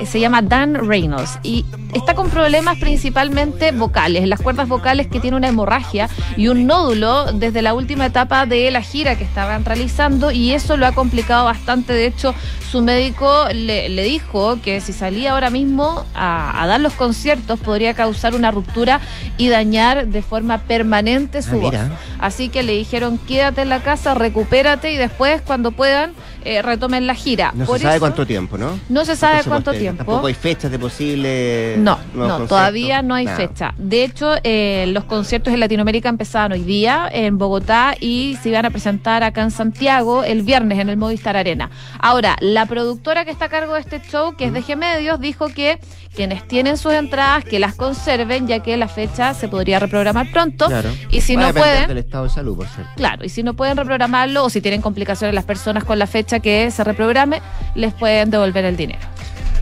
Eh, 0.00 0.06
se 0.06 0.20
llama 0.20 0.42
Dan 0.42 0.88
Reynolds 0.88 1.38
y 1.42 1.64
está 1.94 2.14
con 2.14 2.30
problemas 2.30 2.78
principalmente 2.78 3.72
vocales, 3.72 4.26
las 4.26 4.40
cuerdas 4.40 4.66
vocales 4.66 5.06
que 5.06 5.20
tiene 5.20 5.36
una 5.36 5.48
hemorragia 5.48 6.08
y 6.36 6.48
un 6.48 6.66
nódulo 6.66 7.32
desde 7.32 7.60
la 7.60 7.74
última 7.74 8.06
etapa 8.06 8.46
de 8.46 8.70
la 8.70 8.82
gira 8.82 9.16
que 9.16 9.24
estaban 9.24 9.64
realizando 9.64 10.30
y 10.30 10.52
eso 10.52 10.76
lo 10.76 10.86
ha 10.86 10.92
complicado 10.92 11.44
bastante. 11.44 11.92
De 11.92 12.06
hecho, 12.06 12.34
su 12.70 12.80
médico 12.80 13.46
le, 13.52 13.90
dijo 14.02 14.58
que 14.62 14.80
si 14.80 14.94
salía 14.94 15.32
ahora 15.32 15.50
mismo 15.50 16.04
a, 16.14 16.64
dar 16.66 16.80
los 16.80 16.94
conciertos 16.94 17.60
podría 17.60 17.92
causar 17.92 18.34
una 18.34 18.50
ruptura 18.50 19.00
y 19.36 19.48
dañar 19.48 20.06
de 20.06 20.22
forma 20.22 20.58
permanente 20.58 21.42
su 21.42 21.56
ah, 21.56 21.58
voz. 21.58 21.74
Así 22.18 22.48
que 22.48 22.62
le 22.62 22.72
dijeron 22.72 23.18
quédate 23.18 23.62
en 23.62 23.68
la 23.68 23.82
casa, 23.82 24.14
recupérate 24.14 24.90
y 24.90 24.96
después 24.96 25.42
cuando 25.42 25.72
puedan 25.72 26.14
eh, 26.44 26.62
retomen 26.62 27.06
la 27.06 27.14
gira. 27.14 27.52
No 27.54 27.66
se 27.66 27.80
sabe 27.80 28.00
cuánto 28.00 28.26
tiempo, 28.26 28.58
¿no? 28.58 28.78
No 28.88 29.04
se 29.04 29.16
sabe 29.16 29.42
cuánto 29.44 29.72
tiempo. 29.72 30.04
Tampoco 30.04 30.26
hay 30.26 30.34
fechas 30.34 30.70
de 30.70 30.78
posible. 30.78 31.76
No, 31.78 31.98
no, 32.14 32.46
todavía 32.46 33.02
no 33.02 33.14
hay 33.14 33.26
fecha. 33.26 33.74
De 33.78 34.04
hecho, 34.04 34.34
eh, 34.42 34.86
los 34.88 35.04
conciertos 35.04 35.52
en 35.52 35.60
Latinoamérica 35.60 36.08
empezaban 36.08 36.52
hoy 36.52 36.62
día 36.62 37.08
en 37.12 37.38
Bogotá 37.38 37.94
y 38.00 38.38
se 38.42 38.50
iban 38.50 38.64
a 38.64 38.70
presentar 38.70 39.22
acá 39.22 39.42
en 39.42 39.50
Santiago 39.50 40.24
el 40.24 40.42
viernes 40.42 40.78
en 40.78 40.88
el 40.88 40.96
Movistar 40.96 41.36
Arena. 41.36 41.70
Ahora, 41.98 42.36
la 42.40 42.66
productora 42.66 43.24
que 43.24 43.30
está 43.30 43.46
a 43.46 43.48
cargo 43.48 43.74
de 43.74 43.80
este 43.80 44.00
show, 44.00 44.36
que 44.36 44.46
es 44.46 44.52
de 44.52 44.62
G 44.62 44.76
Medios, 44.76 45.20
dijo 45.20 45.48
que 45.48 45.78
quienes 46.14 46.46
tienen 46.46 46.76
sus 46.76 46.92
entradas 46.92 47.44
que 47.44 47.58
las 47.58 47.74
conserven, 47.74 48.46
ya 48.46 48.60
que 48.60 48.76
la 48.76 48.88
fecha 48.88 49.34
se 49.34 49.48
podría 49.48 49.78
reprogramar 49.78 50.30
pronto. 50.30 50.68
Y 51.10 51.20
si 51.20 51.36
no 51.36 51.52
pueden. 51.52 51.88
Del 51.88 51.98
estado 51.98 52.24
de 52.24 52.30
salud, 52.30 52.56
por 52.56 52.66
cierto. 52.66 52.92
Claro, 52.96 53.24
y 53.24 53.28
si 53.28 53.42
no 53.42 53.54
pueden 53.54 53.76
reprogramarlo 53.76 54.44
o 54.44 54.50
si 54.50 54.60
tienen 54.60 54.82
complicaciones 54.82 55.34
las 55.34 55.44
personas 55.44 55.84
con 55.84 55.98
la 55.98 56.06
fecha 56.06 56.31
que 56.40 56.70
se 56.70 56.84
reprograme, 56.84 57.42
les 57.74 57.92
pueden 57.94 58.30
devolver 58.30 58.64
el 58.64 58.76
dinero. 58.76 59.00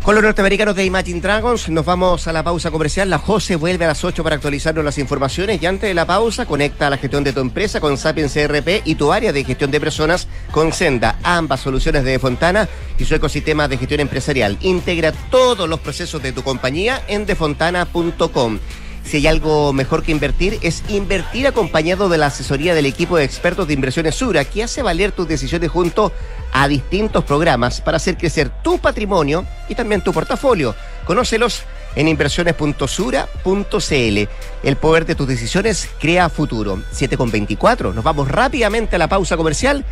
Con 0.02 0.14
los 0.14 0.24
norteamericanos 0.24 0.74
de 0.74 0.86
Imagine 0.86 1.20
Dragons 1.20 1.68
nos 1.68 1.84
vamos 1.84 2.26
a 2.26 2.32
la 2.32 2.42
pausa 2.42 2.70
comercial. 2.70 3.10
La 3.10 3.18
Jose 3.18 3.54
vuelve 3.56 3.84
a 3.84 3.88
las 3.88 4.02
8 4.02 4.24
para 4.24 4.36
actualizarnos 4.36 4.82
las 4.82 4.96
informaciones 4.96 5.62
y 5.62 5.66
antes 5.66 5.90
de 5.90 5.94
la 5.94 6.06
pausa 6.06 6.46
conecta 6.46 6.88
la 6.88 6.96
gestión 6.96 7.22
de 7.22 7.34
tu 7.34 7.40
empresa 7.40 7.80
con 7.80 7.98
Sapiens 7.98 8.32
CRP 8.32 8.82
y 8.86 8.94
tu 8.94 9.12
área 9.12 9.30
de 9.30 9.44
gestión 9.44 9.70
de 9.70 9.78
personas 9.78 10.26
con 10.52 10.72
Senda, 10.72 11.18
ambas 11.22 11.60
soluciones 11.60 12.02
de 12.04 12.18
Fontana 12.18 12.66
y 12.98 13.04
su 13.04 13.14
ecosistema 13.14 13.68
de 13.68 13.76
gestión 13.76 14.00
empresarial. 14.00 14.56
Integra 14.62 15.12
todos 15.12 15.68
los 15.68 15.80
procesos 15.80 16.22
de 16.22 16.32
tu 16.32 16.42
compañía 16.42 17.02
en 17.06 17.26
defontana.com. 17.26 18.58
Si 19.04 19.18
hay 19.18 19.26
algo 19.26 19.72
mejor 19.72 20.02
que 20.02 20.12
invertir, 20.12 20.58
es 20.62 20.82
invertir 20.88 21.46
acompañado 21.46 22.08
de 22.08 22.18
la 22.18 22.26
asesoría 22.26 22.74
del 22.74 22.86
equipo 22.86 23.16
de 23.16 23.24
expertos 23.24 23.66
de 23.66 23.74
inversiones 23.74 24.14
Sura, 24.14 24.44
que 24.44 24.62
hace 24.62 24.82
valer 24.82 25.12
tus 25.12 25.28
decisiones 25.28 25.70
junto 25.70 26.12
a 26.52 26.68
distintos 26.68 27.24
programas 27.24 27.80
para 27.80 27.96
hacer 27.96 28.16
crecer 28.16 28.50
tu 28.62 28.78
patrimonio 28.78 29.44
y 29.68 29.74
también 29.74 30.02
tu 30.02 30.12
portafolio. 30.12 30.74
Conócelos 31.04 31.64
en 31.96 32.08
inversiones.sura.cl. 32.08 34.28
El 34.62 34.76
poder 34.76 35.06
de 35.06 35.14
tus 35.14 35.26
decisiones 35.26 35.88
crea 35.98 36.28
futuro. 36.28 36.76
7,24. 36.92 37.94
Nos 37.94 38.04
vamos 38.04 38.28
rápidamente 38.28 38.96
a 38.96 38.98
la 38.98 39.08
pausa 39.08 39.36
comercial. 39.36 39.84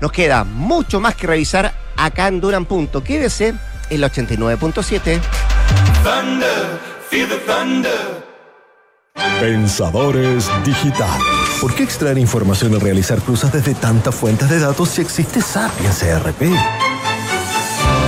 Nos 0.00 0.12
queda 0.12 0.44
mucho 0.44 1.00
más 1.00 1.14
que 1.14 1.26
revisar 1.26 1.72
acá 1.96 2.28
en 2.28 2.40
Duran. 2.40 2.66
Quédese 3.04 3.54
en 3.90 4.00
la 4.00 4.10
89.7. 4.10 5.20
Pensadores 9.14 10.48
digitales. 10.64 11.22
¿Por 11.60 11.74
qué 11.74 11.82
extraer 11.82 12.18
información 12.18 12.72
y 12.74 12.78
realizar 12.78 13.20
cruzas 13.20 13.52
desde 13.52 13.74
tantas 13.74 14.14
fuentes 14.14 14.48
de 14.48 14.60
datos 14.60 14.88
si 14.90 15.02
existe 15.02 15.40
Sapiens 15.40 15.98
CRP? 15.98 16.42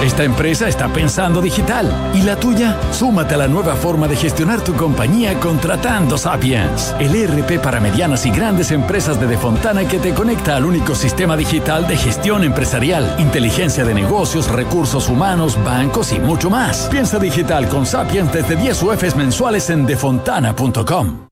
Esta 0.02 0.24
empresa 0.24 0.66
está 0.66 0.88
pensando 0.88 1.40
digital. 1.40 1.88
¿Y 2.12 2.22
la 2.22 2.34
tuya? 2.34 2.76
Súmate 2.90 3.34
a 3.34 3.38
la 3.38 3.46
nueva 3.46 3.76
forma 3.76 4.08
de 4.08 4.16
gestionar 4.16 4.60
tu 4.60 4.74
compañía 4.74 5.38
contratando 5.38 6.18
Sapiens, 6.18 6.92
el 6.98 7.14
ERP 7.14 7.62
para 7.62 7.78
medianas 7.78 8.26
y 8.26 8.30
grandes 8.30 8.72
empresas 8.72 9.20
de 9.20 9.28
Defontana 9.28 9.86
que 9.86 10.00
te 10.00 10.12
conecta 10.12 10.56
al 10.56 10.64
único 10.64 10.96
sistema 10.96 11.36
digital 11.36 11.86
de 11.86 11.96
gestión 11.96 12.42
empresarial, 12.42 13.14
inteligencia 13.20 13.84
de 13.84 13.94
negocios, 13.94 14.50
recursos 14.50 15.08
humanos, 15.08 15.56
bancos 15.62 16.12
y 16.12 16.18
mucho 16.18 16.50
más. 16.50 16.88
Piensa 16.90 17.20
digital 17.20 17.68
con 17.68 17.86
Sapiens 17.86 18.32
desde 18.32 18.56
10 18.56 18.82
UFs 18.82 19.14
mensuales 19.14 19.70
en 19.70 19.86
defontana.com. 19.86 21.31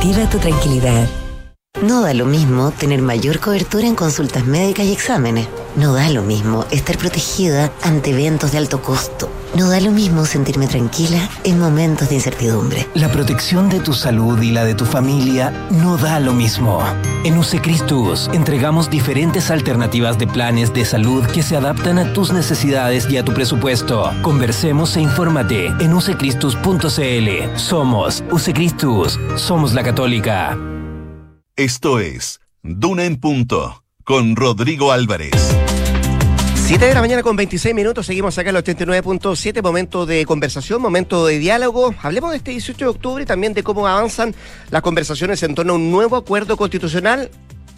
tu 0.29 0.39
tranquilidad. 0.39 1.20
No 1.79 2.01
da 2.01 2.13
lo 2.13 2.27
mismo 2.27 2.69
tener 2.69 3.01
mayor 3.01 3.39
cobertura 3.39 3.87
en 3.87 3.95
consultas 3.95 4.45
médicas 4.45 4.85
y 4.85 4.91
exámenes. 4.91 5.47
No 5.75 5.93
da 5.93 6.09
lo 6.09 6.21
mismo 6.21 6.65
estar 6.69 6.95
protegida 6.95 7.71
ante 7.81 8.11
eventos 8.11 8.51
de 8.51 8.59
alto 8.59 8.83
costo. 8.83 9.29
No 9.55 9.67
da 9.67 9.79
lo 9.79 9.89
mismo 9.89 10.25
sentirme 10.25 10.67
tranquila 10.67 11.27
en 11.43 11.59
momentos 11.59 12.09
de 12.09 12.15
incertidumbre. 12.15 12.87
La 12.93 13.11
protección 13.11 13.67
de 13.67 13.79
tu 13.79 13.93
salud 13.93 14.39
y 14.41 14.51
la 14.51 14.63
de 14.63 14.75
tu 14.75 14.85
familia 14.85 15.67
no 15.71 15.97
da 15.97 16.19
lo 16.19 16.33
mismo. 16.33 16.83
En 17.23 17.37
Usecristus 17.37 18.29
entregamos 18.31 18.89
diferentes 18.89 19.49
alternativas 19.49 20.19
de 20.19 20.27
planes 20.27 20.71
de 20.75 20.85
salud 20.85 21.25
que 21.25 21.41
se 21.41 21.55
adaptan 21.55 21.97
a 21.97 22.13
tus 22.13 22.31
necesidades 22.31 23.09
y 23.09 23.17
a 23.17 23.25
tu 23.25 23.33
presupuesto. 23.33 24.11
Conversemos 24.21 24.95
e 24.97 25.01
infórmate 25.01 25.67
en 25.79 25.93
usecristus.cl. 25.93 27.57
Somos 27.57 28.23
Usecristus. 28.29 29.19
Somos 29.35 29.73
la 29.73 29.81
Católica. 29.81 30.55
Esto 31.61 31.99
es 31.99 32.41
Duna 32.63 33.05
en 33.05 33.17
Punto 33.17 33.83
con 34.03 34.35
Rodrigo 34.35 34.91
Álvarez. 34.91 35.55
7 36.55 36.83
de 36.83 36.93
la 36.95 37.01
mañana 37.01 37.21
con 37.21 37.35
26 37.35 37.75
minutos, 37.75 38.07
seguimos 38.07 38.35
acá 38.39 38.49
en 38.49 38.55
el 38.55 38.63
89.7, 38.63 39.61
momento 39.61 40.07
de 40.07 40.25
conversación, 40.25 40.81
momento 40.81 41.23
de 41.27 41.37
diálogo. 41.37 41.93
Hablemos 42.01 42.31
de 42.31 42.37
este 42.37 42.49
18 42.49 42.85
de 42.85 42.89
octubre 42.89 43.21
y 43.21 43.27
también 43.27 43.53
de 43.53 43.61
cómo 43.61 43.85
avanzan 43.85 44.33
las 44.71 44.81
conversaciones 44.81 45.43
en 45.43 45.53
torno 45.53 45.73
a 45.73 45.75
un 45.75 45.91
nuevo 45.91 46.15
acuerdo 46.15 46.57
constitucional. 46.57 47.29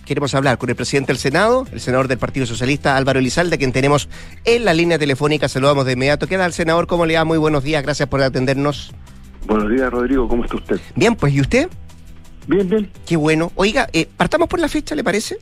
Queremos 0.06 0.34
hablar 0.34 0.58
con 0.58 0.70
el 0.70 0.78
presidente 0.78 1.12
del 1.12 1.20
Senado, 1.20 1.68
el 1.74 1.82
senador 1.82 2.08
del 2.08 2.20
Partido 2.20 2.46
Socialista, 2.46 2.96
Álvaro 2.96 3.20
Elizalde, 3.20 3.58
quien 3.58 3.74
tenemos 3.74 4.08
en 4.46 4.64
la 4.64 4.74
línea 4.74 4.98
telefónica. 4.98 5.50
Saludamos 5.50 5.86
de 5.86 5.92
inmediato. 5.92 6.26
¿Qué 6.26 6.38
tal, 6.38 6.54
senador? 6.54 6.88
¿Cómo 6.88 7.06
le 7.06 7.18
va? 7.18 7.26
Muy 7.26 7.38
buenos 7.38 7.66
días, 7.66 7.84
gracias 7.84 8.08
por 8.08 8.22
atendernos. 8.22 8.94
Buenos 9.46 9.70
días, 9.70 9.92
Rodrigo, 9.92 10.26
¿cómo 10.30 10.46
está 10.46 10.56
usted? 10.56 10.80
Bien, 10.96 11.16
pues, 11.16 11.34
¿y 11.34 11.42
usted? 11.42 11.70
Bien, 12.48 12.68
bien. 12.70 12.90
Qué 13.08 13.16
bueno. 13.16 13.52
Oiga, 13.56 13.88
eh, 13.94 14.08
partamos 14.18 14.48
por 14.48 14.60
la 14.60 14.68
fecha, 14.68 14.96
¿le 14.96 15.04
parece? 15.04 15.38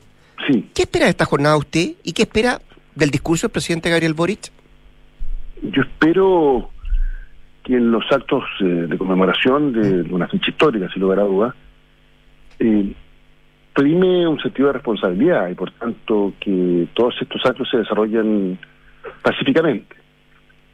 Sí. 0.46 0.70
¿Qué 0.74 0.82
espera 0.82 1.06
de 1.06 1.10
esta 1.10 1.24
jornada 1.24 1.56
usted 1.56 1.92
y 2.02 2.12
qué 2.12 2.22
espera 2.22 2.60
del 2.94 3.10
discurso 3.10 3.46
del 3.46 3.52
presidente 3.52 3.90
Gabriel 3.90 4.14
Boric? 4.14 4.50
Yo 5.62 5.82
espero 5.82 6.70
que 7.62 7.74
en 7.74 7.90
los 7.92 8.04
actos 8.10 8.44
eh, 8.60 8.64
de 8.64 8.98
conmemoración 8.98 9.72
de, 9.72 10.02
de 10.02 10.14
una 10.14 10.26
fecha 10.26 10.50
histórica, 10.50 10.88
sin 10.92 11.02
lugar 11.02 11.20
a 11.20 11.24
duda, 11.24 11.54
eh, 12.58 12.92
prime 13.72 14.26
un 14.26 14.40
sentido 14.40 14.68
de 14.68 14.74
responsabilidad 14.74 15.48
y 15.48 15.54
por 15.54 15.70
tanto 15.72 16.34
que 16.40 16.88
todos 16.94 17.14
estos 17.20 17.44
actos 17.44 17.68
se 17.70 17.78
desarrollen 17.78 18.58
pacíficamente. 19.22 19.96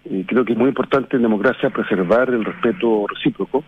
Y 0.05 0.25
creo 0.25 0.45
que 0.45 0.53
es 0.53 0.59
muy 0.59 0.69
importante 0.69 1.17
en 1.17 1.23
democracia 1.23 1.71
preservar 1.71 2.31
el 2.31 2.45
respeto 2.45 3.07
recíproco, 3.07 3.63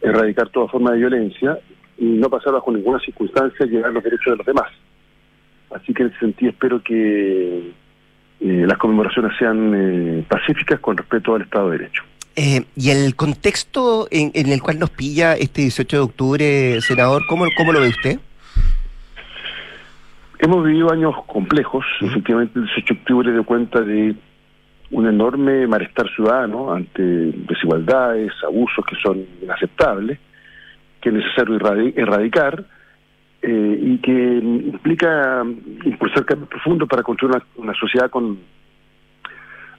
erradicar 0.00 0.48
toda 0.50 0.68
forma 0.68 0.92
de 0.92 0.98
violencia 0.98 1.58
y 1.98 2.04
no 2.04 2.28
pasar 2.28 2.52
bajo 2.52 2.70
ninguna 2.70 3.00
circunstancia 3.00 3.64
a 3.64 3.68
llegar 3.68 3.90
a 3.90 3.92
los 3.92 4.04
derechos 4.04 4.32
de 4.32 4.36
los 4.36 4.46
demás. 4.46 4.70
Así 5.74 5.92
que 5.92 6.04
en 6.04 6.08
ese 6.10 6.18
sentido 6.18 6.50
espero 6.50 6.82
que 6.82 7.72
eh, 8.40 8.64
las 8.66 8.78
conmemoraciones 8.78 9.32
sean 9.38 9.72
eh, 9.74 10.24
pacíficas 10.28 10.80
con 10.80 10.96
respeto 10.96 11.34
al 11.34 11.42
Estado 11.42 11.70
de 11.70 11.78
Derecho. 11.78 12.02
Eh, 12.36 12.64
y 12.76 12.90
el 12.90 13.16
contexto 13.16 14.08
en, 14.10 14.30
en, 14.34 14.52
el 14.52 14.60
cual 14.60 14.78
nos 14.78 14.90
pilla 14.90 15.34
este 15.34 15.62
18 15.62 15.96
de 15.96 16.02
octubre, 16.02 16.80
senador, 16.82 17.22
¿cómo, 17.28 17.46
cómo 17.56 17.72
lo 17.72 17.80
ve 17.80 17.88
usted? 17.88 18.20
Hemos 20.38 20.62
vivido 20.64 20.92
años 20.92 21.14
complejos. 21.26 21.84
Uh 22.00 22.04
-huh. 22.04 22.10
Efectivamente, 22.10 22.58
el 22.58 22.66
18 22.66 22.92
de 22.92 23.00
octubre 23.00 23.32
dio 23.32 23.44
cuenta 23.44 23.80
de 23.80 24.14
un 24.90 25.06
enorme 25.06 25.66
malestar 25.66 26.08
ciudadano 26.14 26.72
ante 26.72 27.02
desigualdades, 27.02 28.32
abusos 28.44 28.84
que 28.86 28.96
son 28.96 29.24
inaceptables, 29.42 30.18
que 31.00 31.08
es 31.08 31.14
necesario 31.14 31.56
erradicar 31.96 32.64
eh, 33.42 33.78
y 33.80 33.98
que 33.98 34.12
implica 34.12 35.44
impulsar 35.84 36.24
cambios 36.24 36.48
profundos 36.48 36.88
para 36.88 37.02
construir 37.02 37.42
una, 37.56 37.74
sociedad 37.74 38.10
con 38.10 38.38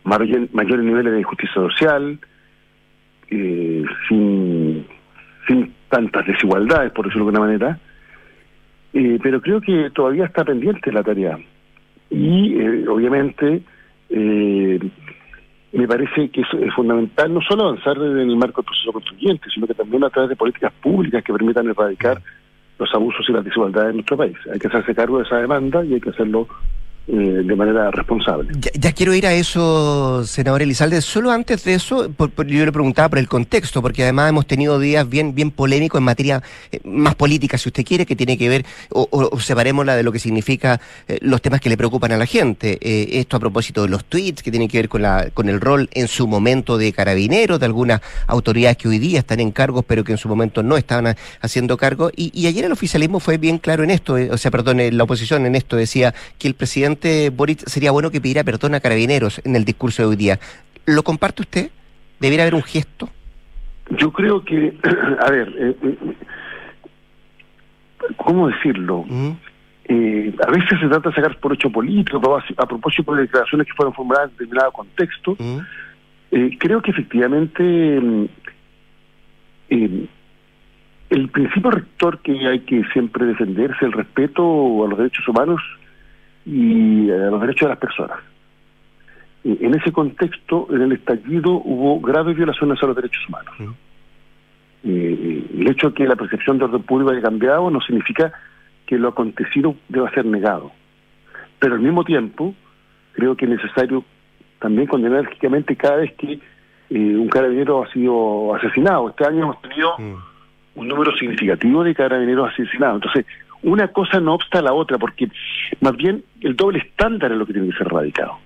mayor, 0.03 0.47
mayores 0.53 0.85
niveles 0.85 1.13
de 1.13 1.23
justicia 1.23 1.55
social, 1.55 2.19
eh, 3.29 3.83
sin, 4.07 4.85
sin 5.47 5.73
tantas 5.89 6.25
desigualdades, 6.25 6.91
por 6.91 7.05
decirlo 7.05 7.25
de 7.25 7.29
alguna 7.29 7.47
manera, 7.47 7.79
eh, 8.93 9.19
pero 9.21 9.41
creo 9.41 9.61
que 9.61 9.89
todavía 9.91 10.25
está 10.25 10.43
pendiente 10.43 10.91
la 10.91 11.03
tarea. 11.03 11.37
Y 12.09 12.59
eh, 12.59 12.87
obviamente 12.87 13.61
eh, 14.09 14.79
me 15.73 15.87
parece 15.87 16.29
que 16.29 16.41
es, 16.41 16.73
fundamental 16.75 17.33
no 17.33 17.41
solo 17.41 17.65
avanzar 17.65 17.97
en 17.97 18.17
el 18.17 18.37
marco 18.37 18.61
del 18.61 18.67
proceso 18.67 18.93
constituyente, 18.93 19.49
sino 19.53 19.67
que 19.67 19.73
también 19.73 20.03
a 20.03 20.09
través 20.09 20.29
de 20.29 20.35
políticas 20.35 20.73
públicas 20.81 21.23
que 21.23 21.33
permitan 21.33 21.69
erradicar 21.69 22.21
los 22.79 22.93
abusos 22.93 23.25
y 23.27 23.33
las 23.33 23.43
desigualdades 23.43 23.89
en 23.89 23.97
nuestro 23.97 24.17
país. 24.17 24.37
Hay 24.51 24.59
que 24.59 24.67
hacerse 24.67 24.95
cargo 24.95 25.17
de 25.17 25.25
esa 25.25 25.37
demanda 25.37 25.83
y 25.83 25.95
hay 25.95 26.01
que 26.01 26.11
hacerlo 26.11 26.47
eh, 27.09 27.41
de 27.41 27.55
manera 27.55 27.89
responsable. 27.89 28.51
Ya, 28.73 28.91
quiero 28.91 29.13
ir 29.13 29.25
a 29.25 29.33
eso, 29.33 30.25
senador 30.25 30.61
Elizalde. 30.61 31.01
Solo 31.01 31.31
antes 31.31 31.63
de 31.63 31.73
eso, 31.73 32.11
por, 32.11 32.45
yo 32.45 32.65
le 32.65 32.71
preguntaba 32.73 33.07
por 33.07 33.19
el 33.19 33.29
contexto, 33.29 33.81
porque 33.81 34.03
además 34.03 34.27
hemos 34.27 34.45
tenido 34.45 34.77
días 34.77 35.07
bien, 35.07 35.33
bien 35.33 35.51
polémicos 35.51 35.99
en 35.99 36.03
materia 36.03 36.43
eh, 36.69 36.81
más 36.83 37.15
política, 37.15 37.57
si 37.57 37.69
usted 37.69 37.85
quiere, 37.85 38.05
que 38.05 38.17
tiene 38.17 38.37
que 38.37 38.49
ver, 38.49 38.65
o, 38.89 39.07
o, 39.09 39.29
o 39.31 39.39
separémosla 39.39 39.95
de 39.95 40.03
lo 40.03 40.11
que 40.11 40.19
significa 40.19 40.81
eh, 41.07 41.17
los 41.21 41.41
temas 41.41 41.61
que 41.61 41.69
le 41.69 41.77
preocupan 41.77 42.11
a 42.11 42.17
la 42.17 42.25
gente. 42.25 42.77
Esto 42.81 43.37
a 43.37 43.39
propósito 43.39 43.83
de 43.83 43.87
los 43.87 44.03
tweets, 44.03 44.43
que 44.43 44.51
tienen 44.51 44.67
que 44.67 44.79
ver 44.79 44.89
con, 44.89 45.01
la, 45.01 45.29
con 45.33 45.47
el 45.47 45.61
rol 45.61 45.89
en 45.93 46.09
su 46.09 46.27
momento 46.27 46.77
de 46.77 46.91
carabineros, 46.91 47.57
de 47.61 47.67
algunas 47.67 48.01
autoridades 48.25 48.75
que 48.75 48.89
hoy 48.89 48.99
día 48.99 49.19
están 49.19 49.39
en 49.39 49.51
cargos, 49.51 49.85
pero 49.87 50.03
que 50.03 50.11
en 50.11 50.17
su 50.17 50.27
momento 50.27 50.61
no 50.61 50.75
estaban 50.75 51.15
haciendo 51.39 51.77
cargo. 51.77 52.11
Y, 52.17 52.37
y, 52.37 52.47
ayer 52.47 52.65
el 52.65 52.73
oficialismo 52.73 53.21
fue 53.21 53.37
bien 53.37 53.59
claro 53.59 53.85
en 53.85 53.91
esto, 53.91 54.17
o 54.29 54.37
sea, 54.37 54.51
perdón, 54.51 54.81
la 54.91 55.03
oposición 55.05 55.45
en 55.45 55.55
esto 55.55 55.77
decía 55.77 56.13
que 56.37 56.49
el 56.49 56.53
presidente 56.53 56.96
Boric 57.31 57.67
sería 57.67 57.91
bueno 57.91 58.11
que 58.11 58.21
pidiera 58.21 58.43
perdón 58.43 58.75
a 58.75 58.79
carabineros 58.79 59.41
en 59.43 59.55
el 59.55 59.65
discurso 59.65 60.03
de 60.03 60.09
hoy 60.09 60.15
día. 60.15 60.39
¿Lo 60.85 61.03
comparte 61.03 61.41
usted? 61.41 61.71
¿Debería 62.19 62.43
haber 62.43 62.55
un 62.55 62.63
gesto? 62.63 63.09
Yo 63.91 64.11
creo 64.11 64.43
que, 64.43 64.73
a 65.19 65.31
ver, 65.31 65.53
eh, 65.57 65.97
¿cómo 68.15 68.47
decirlo? 68.47 69.05
Mm. 69.07 69.31
Eh, 69.89 70.35
a 70.45 70.51
veces 70.51 70.79
se 70.79 70.87
trata 70.87 71.09
de 71.09 71.15
sacar 71.15 71.39
por 71.39 71.53
hecho 71.53 71.69
político, 71.69 72.35
a, 72.35 72.43
a 72.61 72.65
propósito 72.65 73.15
de 73.15 73.21
declaraciones 73.21 73.67
que 73.67 73.73
fueron 73.73 73.93
formuladas 73.93 74.29
en 74.31 74.37
determinado 74.37 74.71
contexto. 74.71 75.35
Mm. 75.39 75.59
Eh, 76.31 76.57
creo 76.59 76.81
que 76.81 76.91
efectivamente 76.91 77.97
el 81.09 81.29
principio 81.29 81.71
rector 81.71 82.19
que 82.19 82.47
hay 82.47 82.59
que 82.61 82.83
siempre 82.91 83.25
defender 83.25 83.71
es 83.71 83.81
el 83.81 83.93
respeto 83.93 84.83
a 84.83 84.89
los 84.89 84.97
derechos 84.97 85.27
humanos 85.27 85.61
y 86.47 87.11
a 87.11 87.29
los 87.29 87.41
derechos 87.41 87.67
de 87.67 87.69
las 87.69 87.77
personas. 87.77 88.19
Eh, 89.43 89.57
en 89.61 89.75
ese 89.75 89.91
contexto, 89.91 90.67
en 90.71 90.81
el 90.81 90.93
estallido 90.93 91.51
hubo 91.51 91.99
graves 91.99 92.37
violaciones 92.37 92.81
a 92.81 92.85
los 92.87 92.95
derechos 92.95 93.27
humanos. 93.27 93.75
Eh, 94.83 95.45
el 95.59 95.67
hecho 95.69 95.89
de 95.89 95.93
que 95.93 96.07
la 96.07 96.15
percepción 96.15 96.57
de 96.57 96.65
orden 96.65 96.83
público 96.83 97.11
haya 97.11 97.21
cambiado 97.21 97.69
no 97.69 97.81
significa 97.81 98.31
que 98.85 98.97
lo 98.97 99.09
acontecido 99.09 99.75
deba 99.89 100.09
ser 100.11 100.25
negado. 100.25 100.71
Pero 101.59 101.75
al 101.75 101.81
mismo 101.81 102.05
tiempo, 102.05 102.55
creo 103.11 103.35
que 103.35 103.43
es 103.43 103.51
necesario 103.51 104.05
también 104.59 104.87
condenar 104.87 105.19
enérgicamente 105.19 105.75
cada 105.75 105.97
vez 105.97 106.13
que 106.13 106.39
un 106.89 107.27
carabinero 107.27 107.83
ha 107.83 107.91
sido 107.91 108.55
asesinado. 108.55 109.09
Este 109.09 109.25
año 109.25 109.43
hemos 109.43 109.61
tenido 109.61 109.97
un 110.75 110.87
número 110.87 111.13
significativo 111.17 111.83
de 111.83 111.93
carabineros 111.93 112.53
asesinados. 112.53 113.03
Entonces, 113.03 113.25
una 113.63 113.87
cosa 113.89 114.19
no 114.19 114.35
obsta 114.35 114.59
a 114.59 114.61
la 114.61 114.73
otra, 114.73 114.97
porque 114.97 115.29
más 115.81 115.95
bien 115.95 116.23
el 116.41 116.55
doble 116.55 116.79
estándar 116.79 117.31
es 117.31 117.37
lo 117.37 117.45
que 117.45 117.53
tiene 117.53 117.69
que 117.69 117.77
ser 117.77 117.87
radicado. 117.87 118.37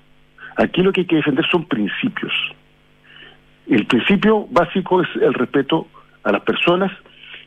Aquí 0.57 0.81
lo 0.81 0.91
que 0.91 1.01
hay 1.01 1.07
que 1.07 1.17
defender 1.17 1.45
son 1.49 1.65
principios. 1.65 2.33
El 3.67 3.85
principio 3.85 4.47
básico 4.49 5.01
es 5.01 5.09
el 5.21 5.33
respeto 5.33 5.87
a 6.23 6.31
las 6.31 6.41
personas 6.41 6.91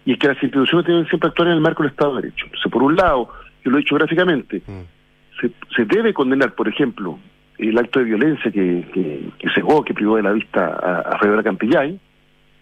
y 0.04 0.12
es 0.12 0.18
que 0.18 0.28
las 0.28 0.42
instituciones 0.42 0.86
deben 0.86 1.06
siempre 1.08 1.28
actuar 1.28 1.48
en 1.48 1.54
el 1.54 1.60
marco 1.60 1.82
del 1.82 1.92
Estado 1.92 2.16
de 2.16 2.22
Derecho. 2.22 2.46
Por 2.70 2.82
un 2.82 2.96
lado, 2.96 3.30
yo 3.64 3.70
lo 3.70 3.78
he 3.78 3.80
dicho 3.80 3.94
gráficamente, 3.94 4.62
mm. 4.66 5.40
se, 5.40 5.50
se, 5.74 5.84
debe 5.84 6.12
condenar, 6.12 6.54
por 6.54 6.68
ejemplo, 6.68 7.18
el 7.58 7.78
acto 7.78 8.00
de 8.00 8.06
violencia 8.06 8.50
que, 8.50 8.86
que, 8.92 9.28
que 9.38 9.50
cegó, 9.54 9.84
que 9.84 9.94
privó 9.94 10.16
de 10.16 10.22
la 10.22 10.32
vista 10.32 10.66
a, 10.66 11.00
a 11.14 11.18
Fabiola 11.18 11.42
Campillay, 11.42 11.98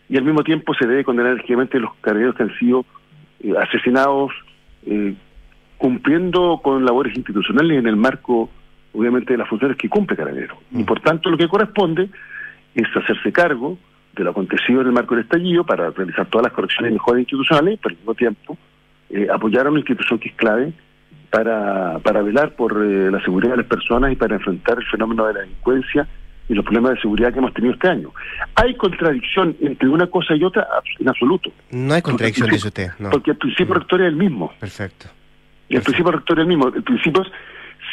y 0.09 0.17
al 0.17 0.25
mismo 0.25 0.45
tiempo 0.45 0.75
se 0.75 0.87
debe 0.87 1.05
condenar 1.05 1.33
energéticamente 1.33 1.81
los 1.81 1.95
carabineros 2.01 2.37
que 2.37 2.43
han 2.43 2.59
sido 2.59 2.85
eh, 3.41 3.55
asesinados 3.59 4.33
eh, 4.87 5.15
cumpliendo 5.79 6.61
con 6.63 6.85
labores 6.85 7.17
institucionales 7.17 7.79
en 7.79 7.87
el 7.87 7.97
marco, 7.97 8.51
obviamente, 8.93 9.33
de 9.33 9.39
las 9.39 9.49
funciones 9.49 9.77
que 9.77 9.89
cumple 9.89 10.17
Carabinero. 10.17 10.57
Y 10.71 10.83
mm. 10.83 10.85
por 10.85 11.01
tanto, 11.01 11.31
lo 11.31 11.37
que 11.37 11.49
corresponde 11.49 12.09
es 12.75 12.87
hacerse 12.97 13.33
cargo 13.33 13.79
de 14.15 14.25
lo 14.25 14.31
acontecido 14.31 14.81
en 14.81 14.89
el 14.89 14.93
marco 14.93 15.15
del 15.15 15.25
estallido 15.25 15.65
para 15.65 15.91
realizar 15.91 16.27
todas 16.27 16.45
las 16.45 16.53
correcciones 16.53 16.91
y 16.91 16.95
mejoras 16.95 17.21
institucionales, 17.21 17.79
pero 17.83 17.95
al 17.95 17.99
mismo 17.99 18.15
tiempo 18.15 18.59
eh, 19.11 19.27
apoyar 19.33 19.67
a 19.67 19.71
una 19.71 19.81
institución 19.81 20.19
que 20.19 20.29
es 20.29 20.35
clave 20.35 20.73
para, 21.31 21.99
para 22.01 22.23
velar 22.23 22.55
por 22.55 22.73
eh, 22.85 23.11
la 23.11 23.23
seguridad 23.23 23.53
de 23.53 23.59
las 23.59 23.67
personas 23.67 24.13
y 24.13 24.17
para 24.17 24.37
enfrentar 24.37 24.79
el 24.79 24.87
fenómeno 24.87 25.27
de 25.27 25.35
la 25.35 25.41
delincuencia 25.41 26.07
y 26.49 26.55
los 26.55 26.65
problemas 26.65 26.95
de 26.95 27.01
seguridad 27.01 27.33
que 27.33 27.39
hemos 27.39 27.55
tenido 27.55 27.75
este 27.75 27.89
año. 27.89 28.11
¿Hay 28.55 28.75
contradicción 28.75 29.57
entre 29.61 29.89
una 29.89 30.07
cosa 30.07 30.35
y 30.35 30.45
otra? 30.45 30.67
En 30.99 31.09
absoluto. 31.09 31.51
No 31.71 31.95
hay 31.95 32.03
contradicción, 32.03 32.51
dice 32.51 32.69
usted. 32.69 32.91
No. 32.99 33.11
Porque 33.11 33.31
el 33.33 33.37
principio 33.37 33.75
rector 33.75 34.01
es 34.03 34.09
el 34.09 34.17
mismo. 34.17 34.53
Perfecto. 34.59 35.07
Y 35.69 35.77
el 35.77 35.83
principio 35.83 36.13
rector 36.13 36.39
es 36.39 36.43
el 36.43 36.49
mismo. 36.49 36.69
El 36.69 36.83
principio 36.83 37.23
es 37.23 37.29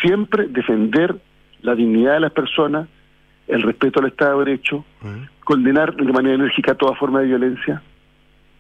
siempre 0.02 0.48
defender 0.48 1.16
la 1.62 1.76
dignidad 1.76 2.14
de 2.14 2.20
las 2.22 2.32
personas, 2.32 2.88
el 3.48 3.62
respeto 3.62 4.00
al 4.00 4.08
Estado 4.08 4.40
de 4.40 4.46
Derecho, 4.46 4.86
condenar 5.44 5.96
de 5.96 6.12
manera 6.12 6.36
enérgica 6.36 6.76
toda 6.76 6.96
forma 6.96 7.22
de 7.22 7.28
violencia. 7.28 7.82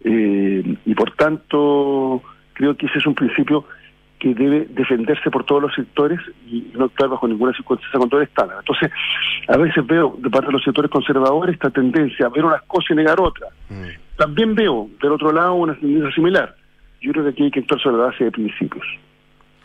Eh, 0.04 0.76
y 0.86 0.96
por 0.96 1.12
tanto, 1.12 2.22
creo 2.54 2.76
que 2.78 2.86
ese 2.86 3.00
es 3.00 3.06
un 3.06 3.16
principio 3.16 3.66
que 4.20 4.34
debe 4.34 4.68
defenderse 4.70 5.32
por 5.32 5.46
todos 5.46 5.64
los 5.64 5.74
sectores 5.74 6.20
y 6.46 6.72
no 6.74 6.86
actuar 6.86 7.10
bajo 7.10 7.28
ninguna 7.28 7.54
circunstancia 7.54 8.00
con 8.00 8.10
todo 8.10 8.22
el 8.22 8.28
estándar. 8.28 8.58
Entonces, 8.60 8.92
a 9.48 9.58
veces 9.58 9.86
veo 9.88 10.16
de 10.20 10.30
parte 10.30 10.48
de 10.48 10.54
los 10.54 10.64
sectores 10.64 10.92
conservadores 10.92 11.56
esta 11.56 11.70
tendencia 11.70 12.26
a 12.26 12.30
ver 12.30 12.46
unas 12.46 12.62
cosas 12.64 12.92
y 12.92 12.96
negar 12.96 13.20
otras. 13.20 13.52
Mm. 13.70 14.18
También 14.18 14.56
veo 14.56 14.90
del 15.02 15.14
otro 15.14 15.32
lado 15.32 15.54
una 15.54 15.74
tendencia 15.76 16.12
similar. 16.14 16.56
Yo 17.02 17.14
creo 17.14 17.24
que 17.24 17.30
aquí 17.30 17.44
hay 17.44 17.52
que 17.52 17.62
actuar 17.62 17.82
sobre 17.82 17.98
la 17.98 18.04
base 18.06 18.26
de 18.26 18.32
principios 18.32 18.86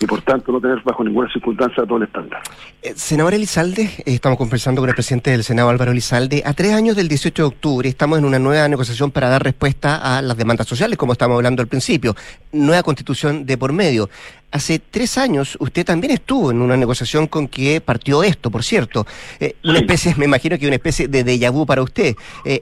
y 0.00 0.06
por 0.06 0.22
tanto 0.22 0.52
no 0.52 0.60
tener 0.60 0.82
bajo 0.82 1.04
ninguna 1.04 1.32
circunstancia 1.32 1.84
todo 1.84 1.98
el 1.98 2.04
estándar. 2.04 2.42
Eh, 2.82 2.92
senador 2.96 3.34
Elizalde, 3.34 3.82
eh, 3.82 4.02
estamos 4.06 4.36
conversando 4.38 4.82
con 4.82 4.88
el 4.88 4.94
presidente 4.94 5.30
del 5.30 5.44
Senado 5.44 5.68
Álvaro 5.68 5.92
Elizalde. 5.92 6.42
A 6.44 6.52
tres 6.52 6.72
años 6.72 6.96
del 6.96 7.08
18 7.08 7.42
de 7.42 7.46
octubre 7.46 7.88
estamos 7.88 8.18
en 8.18 8.24
una 8.24 8.38
nueva 8.38 8.68
negociación 8.68 9.10
para 9.10 9.28
dar 9.28 9.42
respuesta 9.42 10.18
a 10.18 10.20
las 10.22 10.36
demandas 10.36 10.66
sociales, 10.66 10.98
como 10.98 11.12
estamos 11.12 11.36
hablando 11.36 11.62
al 11.62 11.68
principio. 11.68 12.16
Nueva 12.52 12.82
constitución 12.82 13.46
de 13.46 13.56
por 13.56 13.72
medio. 13.72 14.10
Hace 14.50 14.78
tres 14.78 15.18
años 15.18 15.56
usted 15.58 15.84
también 15.84 16.12
estuvo 16.12 16.50
en 16.50 16.60
una 16.60 16.76
negociación 16.76 17.26
con 17.26 17.48
que 17.48 17.80
partió 17.80 18.22
esto, 18.22 18.50
por 18.50 18.62
cierto. 18.62 19.06
Eh, 19.40 19.56
una 19.64 19.78
especie, 19.78 20.14
me 20.16 20.26
imagino 20.26 20.58
que 20.58 20.66
una 20.66 20.76
especie 20.76 21.08
de 21.08 21.24
déjà 21.24 21.50
vu 21.50 21.66
para 21.66 21.82
usted, 21.82 22.14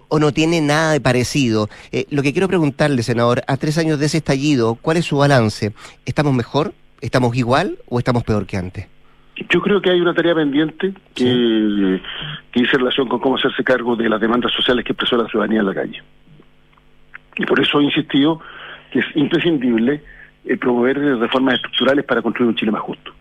o 0.09 0.18
no 0.18 0.33
tiene 0.33 0.61
nada 0.61 0.92
de 0.92 1.01
parecido. 1.01 1.68
lo 2.11 2.23
que 2.23 2.33
quiero 2.33 2.49
preguntarle, 2.49 3.03
senador, 3.03 3.42
a 3.47 3.57
tres 3.57 3.77
años 3.79 3.99
de 3.99 4.07
ese 4.07 4.18
estallido, 4.18 4.77
¿cuál 4.77 4.97
es 4.99 5.05
su 5.05 5.18
balance? 5.18 5.73
¿Estamos 6.07 6.35
mejor? 6.35 6.73
¿Estamos 7.03 7.37
igual 7.37 7.79
o 7.88 7.99
estamos 7.99 8.23
peor 8.23 8.47
que 8.47 8.57
antes? 8.57 8.87
Yo 9.51 9.61
creo 9.61 9.83
que 9.83 9.91
hay 9.91 10.01
una 10.01 10.15
tarea 10.15 10.37
pendiente 10.37 10.95
que, 11.15 12.01
que 12.53 12.61
dice 12.61 12.79
relación 12.79 13.09
con 13.09 13.19
cómo 13.19 13.37
hacerse 13.37 13.65
cargo 13.65 13.97
de 13.97 14.09
las 14.09 14.21
demandas 14.21 14.53
sociales 14.53 14.85
que 14.85 14.93
expresó 14.93 15.17
la 15.17 15.29
ciudadanía 15.29 15.61
en 15.61 15.67
la 15.67 15.75
calle. 15.75 16.01
Y 17.37 17.45
por 17.45 17.59
eso 17.59 17.81
he 17.81 17.85
insistido 17.85 18.41
que 18.93 19.01
es 19.01 19.07
imprescindible 19.17 20.01
eh, 20.45 20.57
promover 20.57 20.99
reformas 21.19 21.55
estructurales 21.55 22.05
para 22.05 22.23
construir 22.23 22.49
un 22.49 22.55
Chile 22.55 22.71
más 22.71 22.83
justo. 22.83 23.12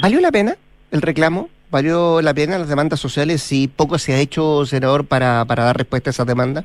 ¿Valió 0.00 0.20
la 0.20 0.32
pena 0.32 0.56
el 0.90 1.00
reclamo? 1.00 1.48
¿Valió 1.70 2.20
la 2.22 2.34
pena 2.34 2.58
las 2.58 2.68
demandas 2.68 2.98
sociales 2.98 3.40
si 3.40 3.68
poco 3.68 3.98
se 3.98 4.14
ha 4.14 4.18
hecho, 4.18 4.66
senador, 4.66 5.06
para, 5.06 5.44
para 5.44 5.64
dar 5.64 5.76
respuesta 5.76 6.10
a 6.10 6.12
esas 6.12 6.26
demandas? 6.26 6.64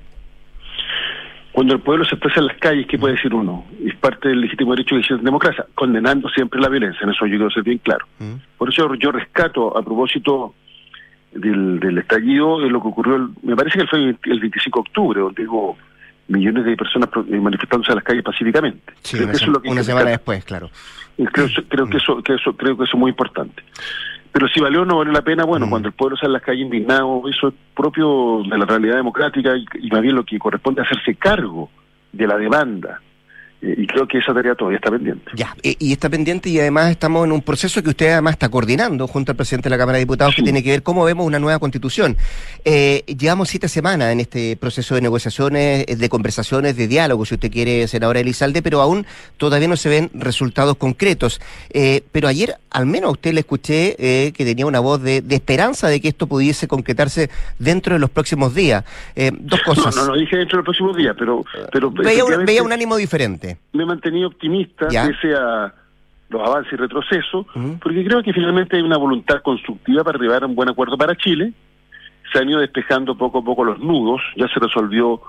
Cuando 1.57 1.73
el 1.73 1.81
pueblo 1.81 2.05
se 2.05 2.13
expresa 2.13 2.39
en 2.39 2.45
las 2.45 2.57
calles, 2.57 2.85
¿qué 2.85 2.99
puede 2.99 3.15
decir 3.15 3.33
uno? 3.33 3.65
Es 3.83 3.95
parte 3.95 4.29
del 4.29 4.41
legítimo 4.41 4.75
derecho 4.75 4.93
de 4.93 5.03
la 5.09 5.17
democracia, 5.17 5.65
condenando 5.73 6.29
siempre 6.29 6.61
la 6.61 6.69
violencia, 6.69 6.99
en 7.01 7.09
eso 7.09 7.25
yo 7.25 7.31
quiero 7.31 7.49
ser 7.49 7.63
bien 7.63 7.79
claro. 7.79 8.05
Mm. 8.19 8.33
Por 8.59 8.69
eso 8.69 8.93
yo 8.93 9.11
rescato, 9.11 9.75
a 9.75 9.81
propósito 9.81 10.53
del, 11.31 11.79
del 11.79 11.97
estallido, 11.97 12.59
de 12.59 12.69
lo 12.69 12.79
que 12.79 12.89
ocurrió, 12.89 13.31
me 13.41 13.55
parece 13.55 13.79
que 13.79 13.87
fue 13.87 14.15
el 14.23 14.39
25 14.39 14.77
de 14.77 14.81
octubre, 14.81 15.19
donde 15.19 15.47
hubo 15.47 15.75
millones 16.27 16.63
de 16.63 16.77
personas 16.77 17.09
eh, 17.27 17.39
manifestándose 17.39 17.91
en 17.91 17.95
las 17.95 18.03
calles 18.03 18.23
pacíficamente. 18.23 18.93
Sí, 19.01 19.17
una, 19.17 19.83
semana 19.83 20.11
después, 20.11 20.45
claro. 20.45 20.69
creo, 21.15 21.47
creo 21.69 21.89
que 21.89 21.97
eso, 21.97 22.21
que 22.21 22.35
eso, 22.35 22.55
creo 22.55 22.77
que 22.77 22.83
eso 22.83 22.97
es 22.97 22.99
muy 22.99 23.09
importante. 23.09 23.63
Pero 24.37 24.49
si 24.49 24.59
valió 24.59 24.83
o 24.83 24.85
no 24.85 24.97
valió 24.97 25.11
la 25.11 25.23
pena, 25.23 25.45
bueno, 25.45 25.65
mm. 25.65 25.69
cuando 25.71 25.87
el 25.87 25.95
pueblo 25.95 26.15
sale 26.15 26.29
a 26.29 26.33
las 26.33 26.43
calles 26.43 26.61
indignado, 26.61 27.23
eso 27.27 27.47
es 27.47 27.55
propio 27.75 28.43
de 28.47 28.55
la 28.55 28.65
realidad 28.65 28.97
democrática 28.97 29.57
y, 29.57 29.65
y 29.79 29.89
más 29.89 30.03
bien 30.03 30.13
lo 30.13 30.23
que 30.23 30.37
corresponde 30.37 30.83
hacerse 30.83 31.15
cargo 31.15 31.71
de 32.11 32.27
la 32.27 32.37
demanda 32.37 33.01
y 33.59 33.87
creo 33.87 34.07
que 34.07 34.19
esa 34.19 34.33
tarea 34.33 34.53
todavía 34.53 34.77
está 34.77 34.91
pendiente. 34.91 35.31
Ya, 35.33 35.55
y, 35.63 35.91
está 35.91 36.09
pendiente 36.09 36.49
y 36.49 36.59
además 36.59 36.91
estamos 36.91 37.25
en 37.25 37.31
un 37.31 37.41
proceso 37.41 37.81
que 37.81 37.89
usted 37.89 38.11
además 38.11 38.33
está 38.33 38.49
coordinando 38.49 39.07
junto 39.07 39.31
al 39.31 39.35
presidente 39.35 39.67
de 39.67 39.71
la 39.71 39.79
Cámara 39.79 39.97
de 39.97 40.03
Diputados 40.03 40.35
que 40.35 40.43
tiene 40.43 40.61
que 40.61 40.69
ver 40.69 40.83
cómo 40.83 41.03
vemos 41.03 41.25
una 41.25 41.39
nueva 41.39 41.57
constitución. 41.57 42.17
Eh, 42.65 43.03
llevamos 43.07 43.49
siete 43.49 43.67
semanas 43.67 44.11
en 44.11 44.19
este 44.19 44.57
proceso 44.57 44.93
de 44.93 45.01
negociaciones, 45.01 45.85
eh, 45.87 45.95
de 45.95 46.09
conversaciones, 46.09 46.77
de 46.77 46.87
diálogo, 46.87 47.25
si 47.25 47.33
usted 47.33 47.51
quiere, 47.51 47.87
senadora 47.87 48.19
Elizalde, 48.19 48.61
pero 48.61 48.79
aún 48.79 49.07
todavía 49.37 49.67
no 49.67 49.75
se 49.75 49.89
ven 49.89 50.11
resultados 50.13 50.77
concretos. 50.77 51.41
pero 52.11 52.27
ayer 52.27 52.55
al 52.69 52.85
menos 52.85 53.09
a 53.09 53.11
usted 53.13 53.33
le 53.33 53.39
escuché 53.39 53.95
que 53.97 54.45
tenía 54.45 54.67
una 54.67 54.79
voz 54.79 55.01
de, 55.01 55.23
esperanza 55.29 55.87
de 55.87 55.99
que 55.99 56.09
esto 56.09 56.27
pudiese 56.27 56.67
concretarse 56.67 57.29
dentro 57.57 57.93
de 57.93 57.99
los 57.99 58.11
próximos 58.11 58.53
días. 58.53 58.83
dos 59.41 59.61
cosas. 59.61 59.95
No, 59.95 60.03
no, 60.03 60.11
no 60.11 60.17
dije 60.17 60.37
dentro 60.37 60.57
de 60.57 60.59
los 60.59 60.65
próximos 60.65 60.95
días, 60.95 61.15
pero... 61.17 61.43
pero 61.71 61.91
veía 61.91 62.61
un 62.61 62.71
ánimo 62.71 62.97
diferente. 62.97 63.46
Me 63.73 63.83
he 63.83 63.85
mantenido 63.85 64.27
optimista, 64.27 64.87
pese 64.87 65.35
a 65.35 65.73
los 66.29 66.41
avances 66.47 66.73
y 66.73 66.75
retrocesos, 66.75 67.45
porque 67.81 68.03
creo 68.03 68.21
que 68.21 68.33
finalmente 68.33 68.75
hay 68.75 68.81
una 68.81 68.97
voluntad 68.97 69.41
constructiva 69.41 70.03
para 70.03 70.17
arribar 70.17 70.43
a 70.43 70.47
un 70.47 70.55
buen 70.55 70.69
acuerdo 70.69 70.97
para 70.97 71.15
Chile. 71.15 71.53
Se 72.33 72.39
han 72.39 72.49
ido 72.49 72.59
despejando 72.59 73.17
poco 73.17 73.39
a 73.39 73.43
poco 73.43 73.63
los 73.63 73.79
nudos, 73.79 74.21
ya 74.35 74.47
se 74.49 74.59
resolvió 74.59 75.21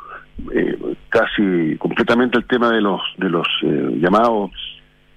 eh, 0.53 0.77
casi 1.09 1.77
completamente 1.79 2.39
el 2.39 2.45
tema 2.47 2.71
de 2.71 2.81
los 2.81 3.01
de 3.17 3.29
los 3.29 3.47
eh, 3.63 3.99
llamados 4.01 4.51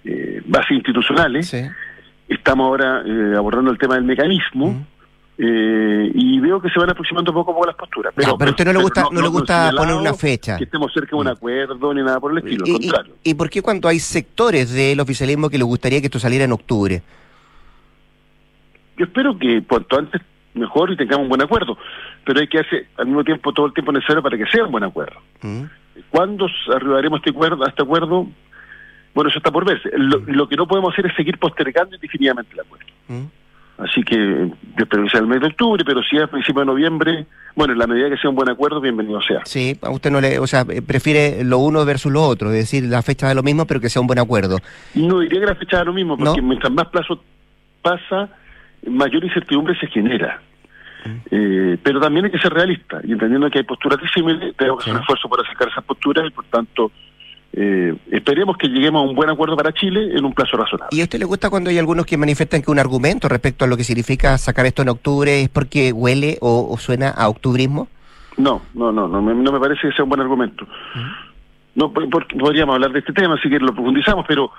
eh, 0.03 0.41
bases 0.45 0.71
institucionales. 0.71 1.51
Estamos 2.27 2.65
ahora 2.65 3.03
abordando 3.37 3.71
el 3.71 3.77
tema 3.77 3.95
del 3.95 4.03
mecanismo. 4.03 4.85
Eh, 5.43 6.12
y 6.13 6.39
veo 6.39 6.62
que 6.62 6.69
se 6.69 6.80
van 6.80 6.91
aproximando 6.91 7.34
poco 7.34 7.49
a 7.49 7.56
poco 7.56 7.65
las 7.65 7.75
posturas. 7.75 8.13
Pero, 8.15 8.38
pero 8.38 8.49
a 8.49 8.51
usted 8.51 8.65
no 8.65 8.73
le 8.73 8.80
gusta, 8.80 9.08
no, 9.12 9.21
le 9.21 9.27
gusta 9.27 9.71
poner 9.75 9.95
una 9.95 10.13
fecha. 10.13 10.56
Que 10.56 10.65
estemos 10.65 10.93
cerca 10.93 11.15
de 11.15 11.15
un 11.15 11.25
mm. 11.25 11.30
acuerdo 11.30 11.93
ni 11.95 12.04
nada 12.04 12.19
por 12.19 12.32
el 12.32 12.38
estilo, 12.38 12.63
y, 12.67 12.69
al 12.69 12.80
contrario. 12.80 13.13
Y, 13.23 13.34
por 13.34 13.49
qué 13.49 13.63
cuando 13.63 13.88
hay 13.88 13.97
sectores 13.97 14.71
del 14.71 14.99
oficialismo 14.99 15.49
que 15.49 15.58
les 15.58 15.65
gustaría 15.65 15.99
que 15.99 16.06
esto 16.06 16.19
saliera 16.19 16.45
en 16.45 16.51
octubre? 16.51 17.01
Yo 18.97 19.06
espero 19.06 19.36
que 19.39 19.63
cuanto 19.63 19.97
antes 19.97 20.21
mejor 20.54 20.91
y 20.91 20.97
tengamos 20.97 21.23
un 21.23 21.30
buen 21.30 21.41
acuerdo, 21.41 21.75
pero 22.23 22.39
hay 22.39 22.47
que 22.47 22.60
hacer 22.60 22.86
al 22.97 23.08
mismo 23.08 23.23
tiempo 23.23 23.51
todo 23.51 23.65
el 23.65 23.73
tiempo 23.73 23.91
necesario 23.91 24.21
para 24.21 24.38
que 24.38 24.45
sea 24.45 24.65
un 24.65 24.71
buen 24.71 24.84
acuerdo. 24.84 25.19
Mm. 25.41 25.63
¿Cuándo 26.12 26.45
arribaremos 26.71 27.17
a 27.17 27.19
este 27.19 27.32
acuerdo, 27.32 27.65
a 27.65 27.69
este 27.69 27.82
acuerdo? 27.82 28.27
Bueno, 29.15 29.30
eso 29.32 29.39
está 29.39 29.49
por 29.49 29.65
verse. 29.65 29.89
Lo, 29.97 30.19
mm. 30.19 30.47
que 30.49 30.56
no 30.56 30.67
podemos 30.67 30.93
hacer 30.93 31.08
es 31.08 31.15
seguir 31.15 31.39
postergando 31.39 31.95
indefinidamente 31.95 32.54
el 32.54 32.60
acuerdo. 32.60 32.86
Así 33.81 34.03
que 34.03 34.15
yo 34.15 34.83
espero 34.83 35.03
que 35.03 35.09
sea 35.09 35.21
el 35.21 35.27
mes 35.27 35.41
de 35.41 35.47
octubre, 35.47 35.83
pero 35.83 36.03
si 36.03 36.15
es 36.15 36.23
a 36.23 36.27
principios 36.27 36.61
de 36.61 36.65
noviembre, 36.67 37.25
bueno, 37.55 37.73
en 37.73 37.79
la 37.79 37.87
medida 37.87 38.09
que 38.09 38.17
sea 38.17 38.29
un 38.29 38.35
buen 38.35 38.49
acuerdo, 38.49 38.79
bienvenido 38.79 39.19
sea. 39.21 39.41
Sí, 39.45 39.75
a 39.81 39.89
usted 39.89 40.11
no 40.11 40.21
le, 40.21 40.37
o 40.37 40.45
sea, 40.45 40.65
prefiere 40.65 41.43
lo 41.43 41.57
uno 41.57 41.83
versus 41.83 42.11
lo 42.11 42.23
otro, 42.23 42.49
es 42.49 42.55
decir, 42.55 42.83
la 42.83 43.01
fecha 43.01 43.27
de 43.27 43.35
lo 43.35 43.41
mismo, 43.41 43.65
pero 43.65 43.79
que 43.79 43.89
sea 43.89 44.01
un 44.01 44.07
buen 44.07 44.19
acuerdo. 44.19 44.59
No 44.93 45.19
diría 45.19 45.39
que 45.39 45.45
la 45.47 45.55
fecha 45.55 45.79
de 45.79 45.85
lo 45.85 45.93
mismo, 45.93 46.15
porque 46.15 46.41
mientras 46.41 46.71
más 46.71 46.87
plazo 46.89 47.23
pasa, 47.81 48.29
mayor 48.85 49.23
incertidumbre 49.23 49.75
se 49.79 49.87
genera. 49.87 50.41
Eh, 51.31 51.77
pero 51.81 51.99
también 51.99 52.25
hay 52.25 52.31
que 52.31 52.37
ser 52.37 52.53
realista 52.53 53.01
y 53.03 53.13
entendiendo 53.13 53.49
que 53.49 53.57
hay 53.57 53.63
posturas 53.63 53.99
disímiles, 53.99 54.55
tenemos 54.55 54.77
que 54.77 54.84
hacer 54.84 54.93
un 54.93 55.01
esfuerzo 55.01 55.27
para 55.27 55.43
sacar 55.49 55.69
esas 55.69 55.84
posturas 55.84 56.27
y 56.27 56.29
por 56.29 56.45
tanto 56.45 56.91
eh, 57.54 57.95
esperemos 58.10 58.56
que 58.58 58.68
lleguemos 58.68 59.04
a 59.04 59.10
un 59.10 59.16
buen 59.16 59.30
acuerdo 59.30 59.58
para 59.58 59.74
Chile 59.74 60.12
en 60.16 60.24
un 60.24 60.34
plazo 60.34 60.56
razonable. 60.56 60.95
¿Y 60.95 61.02
a 61.02 61.04
usted 61.04 61.20
le 61.20 61.26
gusta 61.26 61.49
cuando 61.49 61.70
hay 61.70 61.78
algunos 61.78 62.06
que 62.06 62.18
manifiestan 62.18 62.62
que 62.62 62.72
un 62.72 62.80
argumento 62.80 63.28
respecto 63.28 63.66
a 63.66 63.68
lo 63.68 63.76
que 63.76 63.84
significa 63.84 64.38
sacar 64.38 64.66
esto 64.66 64.82
en 64.82 64.89
octubre 64.89 65.41
es 65.41 65.49
porque 65.49 65.91
huele 65.91 66.38
o, 66.39 66.78
suena 66.78 67.10
a 67.10 67.28
octubrismo? 67.28 67.89
No, 68.38 68.62
no, 68.74 68.91
no, 68.91 69.08
no 69.08 69.22
me, 69.22 69.34
no 69.36 69.52
me 69.52 69.60
parece 69.60 69.89
que 69.89 69.93
sea 69.93 70.04
un 70.04 70.10
buen 70.10 70.22
argumento. 70.22 70.66
No, 71.76 71.91
podríamos 71.91 72.76
hablar 72.76 72.91
de 72.91 72.99
este 72.99 73.14
tema, 73.14 73.38
si 73.41 73.49
que 73.49 73.60
lo 73.60 73.74
profundizamos, 73.74 74.26
pero 74.28 74.52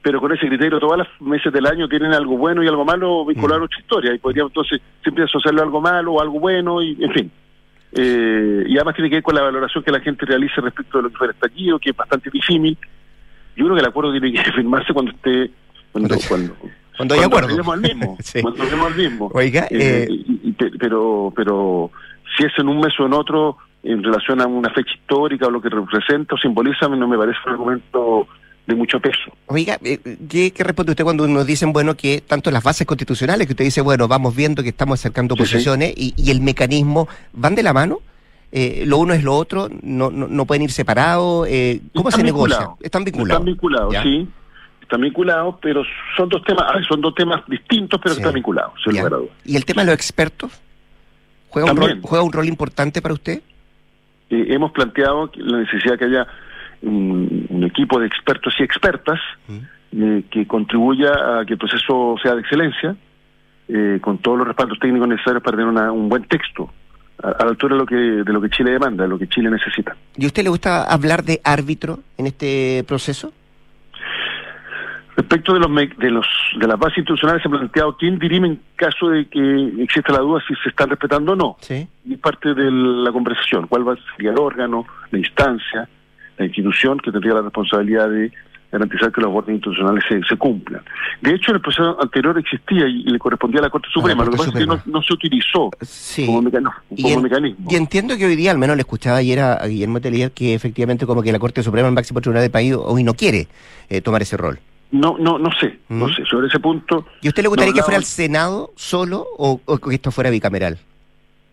pero 0.00 0.20
con 0.20 0.32
ese 0.32 0.46
criterio 0.46 0.78
todas 0.78 0.98
las 0.98 1.08
meses 1.20 1.52
del 1.52 1.66
año 1.66 1.88
tienen 1.88 2.12
algo 2.12 2.36
bueno 2.36 2.62
y 2.62 2.68
algo 2.68 2.84
malo 2.84 3.26
vinculado 3.26 3.56
a 3.56 3.58
nuestra 3.60 3.80
historia 3.80 4.14
y 4.14 4.18
podríamos 4.18 4.50
entonces 4.50 4.80
siempre 5.02 5.24
asociarlo 5.24 5.60
a 5.60 5.64
algo 5.64 5.80
malo 5.80 6.12
o 6.14 6.20
algo 6.20 6.38
bueno 6.38 6.80
y 6.80 6.96
en 7.02 7.12
fin. 7.12 7.32
Eh, 8.00 8.64
y 8.68 8.76
además 8.76 8.94
tiene 8.94 9.10
que 9.10 9.16
ver 9.16 9.22
con 9.22 9.34
la 9.34 9.42
valoración 9.42 9.82
que 9.82 9.90
la 9.90 10.00
gente 10.00 10.24
realice 10.24 10.60
respecto 10.60 10.98
de 10.98 11.04
lo 11.04 11.10
que 11.10 11.16
fue 11.16 11.26
el 11.26 11.34
estallido, 11.34 11.78
que 11.78 11.90
es 11.90 11.96
bastante 11.96 12.30
disímil. 12.30 12.78
Yo 13.56 13.64
creo 13.64 13.74
que 13.74 13.80
el 13.80 13.88
acuerdo 13.88 14.12
tiene 14.12 14.32
que 14.32 14.52
firmarse 14.52 14.92
cuando 14.92 15.10
esté 15.12 15.50
cuando 15.90 16.16
cuando, 16.28 16.56
cuando 16.96 17.14
hay 17.14 17.20
acuerdo 17.22 17.72
al 17.72 17.80
mismo, 17.80 18.16
cuando 18.40 18.86
al 18.86 18.94
mismo. 18.94 19.30
Oiga, 19.34 19.66
eh, 19.70 20.06
eh, 20.08 20.70
pero 20.78 21.32
pero 21.34 21.90
si 22.36 22.44
es 22.44 22.52
en 22.58 22.68
un 22.68 22.78
mes 22.78 22.92
o 23.00 23.06
en 23.06 23.14
otro 23.14 23.56
en 23.82 24.02
relación 24.02 24.40
a 24.40 24.46
una 24.46 24.70
fecha 24.70 24.92
histórica 24.94 25.46
o 25.46 25.50
lo 25.50 25.60
que 25.60 25.68
representa 25.68 26.34
o 26.34 26.38
simboliza, 26.38 26.88
no 26.88 27.08
me 27.08 27.18
parece 27.18 27.38
un 27.46 27.52
argumento 27.52 28.28
de 28.68 28.74
mucho 28.74 29.00
peso. 29.00 29.32
Oiga, 29.46 29.78
eh, 29.82 29.98
¿qué, 30.28 30.52
responde 30.58 30.92
usted 30.92 31.02
cuando 31.02 31.26
nos 31.26 31.46
dicen, 31.46 31.72
bueno, 31.72 31.96
que 31.96 32.20
tanto 32.20 32.50
las 32.50 32.62
bases 32.62 32.86
constitucionales, 32.86 33.46
que 33.46 33.54
usted 33.54 33.64
dice, 33.64 33.80
bueno, 33.80 34.06
vamos 34.08 34.36
viendo 34.36 34.62
que 34.62 34.68
estamos 34.68 35.00
acercando 35.00 35.36
posiciones 35.36 35.94
Y, 35.96 36.30
el 36.30 36.42
mecanismo 36.42 37.08
van 37.32 37.54
de 37.54 37.62
la 37.62 37.72
mano? 37.72 38.00
Eh, 38.52 38.84
¿Lo 38.86 38.98
uno 38.98 39.14
es 39.14 39.24
lo 39.24 39.34
otro? 39.36 39.70
¿No, 39.82 40.10
no, 40.10 40.44
pueden 40.44 40.64
ir 40.64 40.70
separados? 40.70 41.48
Eh, 41.48 41.80
¿Cómo 41.94 42.10
se 42.10 42.22
negocia? 42.22 42.68
Están 42.80 43.04
vinculados. 43.04 43.40
Están 43.40 43.46
vinculados, 43.46 43.94
sí. 44.02 44.28
Están 44.82 45.00
vinculados, 45.00 45.54
pero 45.62 45.82
son 46.14 46.28
dos 46.28 46.42
temas, 46.44 46.66
son 46.86 47.00
dos 47.00 47.14
temas 47.14 47.42
distintos, 47.48 47.98
pero 48.02 48.14
están 48.14 48.34
vinculados, 48.34 48.74
¿Y 49.46 49.56
el 49.56 49.64
tema 49.64 49.82
de 49.82 49.86
los 49.86 49.94
expertos? 49.94 50.52
¿Juega, 51.48 51.70
un 51.70 51.76
rol, 51.78 52.00
¿Juega 52.02 52.22
un 52.22 52.32
rol 52.32 52.46
importante 52.46 53.00
para 53.00 53.14
usted? 53.14 53.40
Eh, 54.28 54.46
hemos 54.50 54.72
planteado 54.72 55.30
la 55.36 55.60
necesidad 55.60 55.98
que 55.98 56.04
haya 56.04 56.26
un, 57.58 57.64
equipo 57.64 57.98
de 57.98 58.06
expertos 58.06 58.54
y 58.58 58.62
expertas 58.62 59.20
mm. 59.48 59.58
eh, 59.92 60.24
que 60.30 60.46
contribuya 60.46 61.40
a 61.40 61.44
que 61.44 61.54
el 61.54 61.58
proceso 61.58 62.16
sea 62.22 62.34
de 62.34 62.40
excelencia, 62.40 62.96
eh, 63.68 63.98
con 64.00 64.18
todos 64.18 64.38
los 64.38 64.46
respaldos 64.46 64.78
técnicos 64.78 65.08
necesarios 65.08 65.42
para 65.42 65.56
tener 65.56 65.90
un 65.90 66.08
buen 66.08 66.24
texto 66.24 66.70
a, 67.22 67.44
la 67.44 67.50
altura 67.50 67.74
de 67.74 67.80
lo 67.80 67.86
que 67.86 67.96
de 67.96 68.32
lo 68.32 68.40
que 68.40 68.50
Chile 68.50 68.72
demanda, 68.72 69.04
de 69.04 69.10
lo 69.10 69.18
que 69.18 69.28
Chile 69.28 69.50
necesita. 69.50 69.96
¿Y 70.16 70.24
a 70.24 70.26
usted 70.28 70.42
le 70.42 70.50
gusta 70.50 70.84
hablar 70.84 71.24
de 71.24 71.40
árbitro 71.44 72.00
en 72.16 72.26
este 72.26 72.84
proceso? 72.86 73.32
Respecto 75.16 75.52
de 75.52 75.58
los 75.58 75.70
de 75.98 76.10
los 76.10 76.26
de 76.58 76.66
las 76.68 76.78
bases 76.78 76.98
institucionales 76.98 77.42
se 77.42 77.48
ha 77.48 77.50
planteado 77.50 77.96
quién 77.96 78.18
dirime 78.18 78.48
en 78.48 78.60
caso 78.76 79.08
de 79.10 79.26
que 79.26 79.82
exista 79.82 80.12
la 80.12 80.20
duda 80.20 80.40
si 80.46 80.54
se 80.62 80.68
están 80.68 80.90
respetando 80.90 81.32
o 81.32 81.36
no. 81.36 81.56
Sí. 81.60 81.88
Y 82.04 82.16
parte 82.16 82.54
de 82.54 82.70
la 82.70 83.10
conversación, 83.10 83.66
cuál 83.66 83.86
va 83.86 83.94
a 83.94 83.96
ser 83.96 84.26
el 84.26 84.38
órgano, 84.38 84.86
la 85.10 85.18
instancia, 85.18 85.88
la 86.38 86.46
institución 86.46 86.98
que 86.98 87.10
tendría 87.10 87.34
la 87.34 87.42
responsabilidad 87.42 88.08
de 88.08 88.32
garantizar 88.70 89.10
que 89.10 89.20
los 89.20 89.30
órdenes 89.30 89.56
institucionales 89.56 90.04
se, 90.28 90.36
cumplan. 90.36 90.82
De 91.22 91.34
hecho, 91.34 91.52
el 91.52 91.60
proceso 91.60 92.00
anterior 92.00 92.38
existía 92.38 92.86
y, 92.86 93.04
le 93.04 93.18
correspondía 93.18 93.60
a 93.60 93.64
la 93.64 93.70
Corte 93.70 93.88
Suprema, 93.90 94.24
lo 94.24 94.30
que 94.30 94.36
pasa 94.36 94.50
es 94.50 94.56
que 94.56 94.66
no, 94.66 95.02
se 95.02 95.14
utilizó 95.14 95.70
como, 96.26 96.42
mecanismo, 96.42 97.70
y, 97.70 97.76
entiendo 97.76 98.16
que 98.16 98.26
hoy 98.26 98.36
día, 98.36 98.50
al 98.50 98.58
menos 98.58 98.76
le 98.76 98.82
escuchaba 98.82 99.18
ayer 99.18 99.40
a, 99.40 99.66
Guillermo 99.66 100.00
Telier, 100.00 100.32
que 100.32 100.54
efectivamente 100.54 101.06
como 101.06 101.22
que 101.22 101.32
la 101.32 101.38
Corte 101.38 101.62
Suprema, 101.62 101.88
el 101.88 101.94
máximo 101.94 102.20
tribunal 102.20 102.42
del 102.42 102.50
país, 102.50 102.74
hoy 102.74 103.02
no 103.02 103.14
quiere 103.14 103.48
eh, 103.88 104.00
tomar 104.00 104.22
ese 104.22 104.36
rol. 104.36 104.58
No, 104.90 105.16
no, 105.18 105.38
no 105.38 105.50
sé, 105.60 105.78
no 105.88 106.06
¿Mm? 106.06 106.14
sé, 106.14 106.24
sobre 106.24 106.48
ese 106.48 106.60
punto... 106.60 107.06
¿Y 107.22 107.28
usted 107.28 107.42
le 107.42 107.48
gustaría 107.48 107.74
que 107.74 107.82
fuera 107.82 107.98
el 107.98 108.04
Senado 108.04 108.70
solo 108.74 109.26
o, 109.36 109.60
que 109.78 109.94
esto 109.94 110.10
fuera 110.10 110.30
bicameral? 110.30 110.78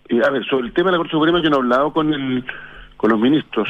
Eh, 0.10 0.22
a 0.26 0.30
ver, 0.30 0.46
sobre 0.46 0.68
el 0.68 0.74
tema 0.74 0.88
de 0.88 0.94
la 0.94 0.98
Corte 0.98 1.12
Suprema 1.12 1.42
yo 1.42 1.50
no 1.50 1.58
he 1.58 1.60
hablado 1.60 1.94
con, 1.94 2.14
el, 2.14 2.46
con 2.98 3.12
los 3.12 3.20
ministros 3.20 3.68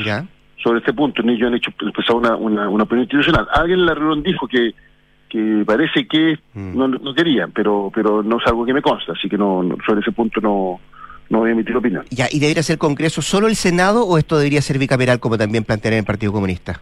sobre 0.66 0.80
este 0.80 0.93
punto, 0.93 1.22
ni 1.22 1.34
ellos 1.34 1.47
han 1.47 1.53
hecho 1.53 1.70
expresado 1.70 2.18
una, 2.18 2.36
una, 2.36 2.68
una, 2.68 2.84
opinión 2.86 3.03
institucional. 3.03 3.47
Alguien 3.53 3.80
en 3.82 3.86
la 3.86 3.93
reunión 3.93 4.24
dijo 4.24 4.47
que 4.47 4.74
que 5.30 5.63
parece 5.66 6.07
que 6.07 6.39
mm. 6.53 6.78
no, 6.78 6.88
no 6.88 7.13
querían, 7.13 7.51
pero 7.51 7.91
pero 7.93 8.24
no 8.24 8.38
es 8.38 8.47
algo 8.47 8.66
que 8.66 8.74
me 8.74 8.82
consta, 8.82 9.11
así 9.11 9.30
que 9.30 9.38
no, 9.38 9.63
sobre 9.86 10.01
ese 10.01 10.11
punto 10.11 10.41
no, 10.41 10.80
no 11.30 11.39
voy 11.39 11.49
a 11.49 11.53
emitir 11.53 11.78
opinión. 11.78 12.03
Ya, 12.09 12.28
¿y 12.32 12.39
debería 12.39 12.63
ser 12.63 12.80
Congreso 12.80 13.22
solo 13.22 13.47
el 13.47 13.55
Senado 13.55 14.05
o 14.05 14.18
esto 14.18 14.38
debería 14.38 14.61
ser 14.61 14.80
bicameral 14.80 15.20
como 15.20 15.38
también 15.38 15.63
plantearon 15.63 15.99
el 15.99 16.05
Partido 16.05 16.32
Comunista? 16.32 16.82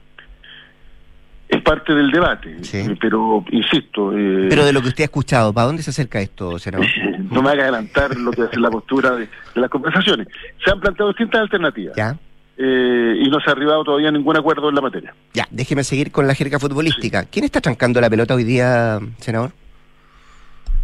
es 1.55 1.61
parte 1.61 1.93
del 1.93 2.09
debate, 2.09 2.57
eh, 2.73 2.95
pero 2.99 3.45
insisto. 3.51 4.11
Eh, 4.17 4.47
pero 4.49 4.65
de 4.65 4.73
lo 4.73 4.81
que 4.81 4.87
usted 4.87 5.03
ha 5.03 5.05
escuchado, 5.05 5.53
¿para 5.53 5.67
dónde 5.67 5.83
se 5.83 5.91
acerca 5.91 6.19
esto, 6.19 6.57
senador? 6.57 6.87
no 7.31 7.41
me 7.43 7.49
haga 7.51 7.63
adelantar 7.63 8.15
lo 8.17 8.31
que 8.31 8.43
es 8.43 8.57
la 8.57 8.71
postura 8.71 9.11
de, 9.15 9.29
las 9.55 9.69
conversaciones. 9.69 10.27
Se 10.63 10.71
han 10.71 10.79
planteado 10.79 11.11
distintas 11.11 11.41
alternativas. 11.41 11.95
Ya. 11.95 12.17
Eh, 12.55 13.15
y 13.19 13.29
no 13.29 13.39
se 13.39 13.49
ha 13.49 13.53
arribado 13.53 13.83
todavía 13.83 14.11
ningún 14.11 14.37
acuerdo 14.37 14.69
en 14.69 14.75
la 14.75 14.81
materia. 14.81 15.13
Ya, 15.33 15.47
déjeme 15.49 15.83
seguir 15.83 16.11
con 16.11 16.27
la 16.27 16.35
jerga 16.35 16.59
futbolística. 16.59 17.25
¿Quién 17.25 17.45
está 17.45 17.61
trancando 17.61 17.99
la 17.99 18.09
pelota 18.09 18.35
hoy 18.35 18.43
día, 18.43 18.99
senador? 19.17 19.51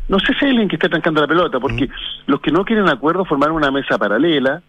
No 0.08 0.20
sé 0.20 0.34
si 0.34 0.46
hay 0.46 0.52
alguien 0.52 0.68
que 0.68 0.76
esté 0.78 0.90
trancando 0.90 1.22
la 1.22 1.28
pelota, 1.28 1.60
porque 1.60 1.86
mm. 1.86 1.92
los 2.26 2.42
que 2.42 2.52
no 2.52 2.66
quieren 2.66 2.90
acuerdo 2.90 3.24
formaron 3.24 3.56
una 3.56 3.70
mesa 3.70 3.98
paralela, 4.00 4.62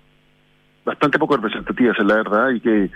bastante 0.84 1.18
poco 1.18 1.36
representativa, 1.36 1.92
es 1.92 2.05
la 2.05 2.16
verdad, 2.16 2.51
y 2.51 2.61
que 2.61 2.90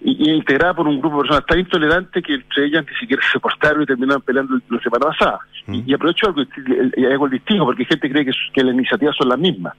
y, 0.00 0.30
integrada 0.30 0.74
por 0.74 0.88
un 0.88 1.00
grupo 1.00 1.16
de 1.16 1.22
personas 1.22 1.46
tan 1.46 1.60
intolerantes 1.60 2.24
que 2.24 2.34
entre 2.34 2.66
ellas 2.66 2.84
ni 2.88 2.96
siquiera 2.98 3.22
se 3.30 3.38
portaron 3.38 3.82
y 3.82 3.86
terminaron 3.86 4.22
peleando 4.22 4.58
la 4.68 4.80
semana 4.80 5.06
pasada. 5.06 5.38
Mm. 5.66 5.82
Y, 5.86 5.94
aprovecho 5.94 6.26
algo, 6.26 6.42
algo 7.10 7.26
el 7.26 7.32
distingo, 7.32 7.64
porque 7.66 7.84
gente 7.84 8.10
cree 8.10 8.24
que, 8.24 8.32
que 8.52 8.64
las 8.64 8.74
iniciativas 8.74 9.16
son 9.16 9.28
las 9.28 9.38
mismas. 9.38 9.74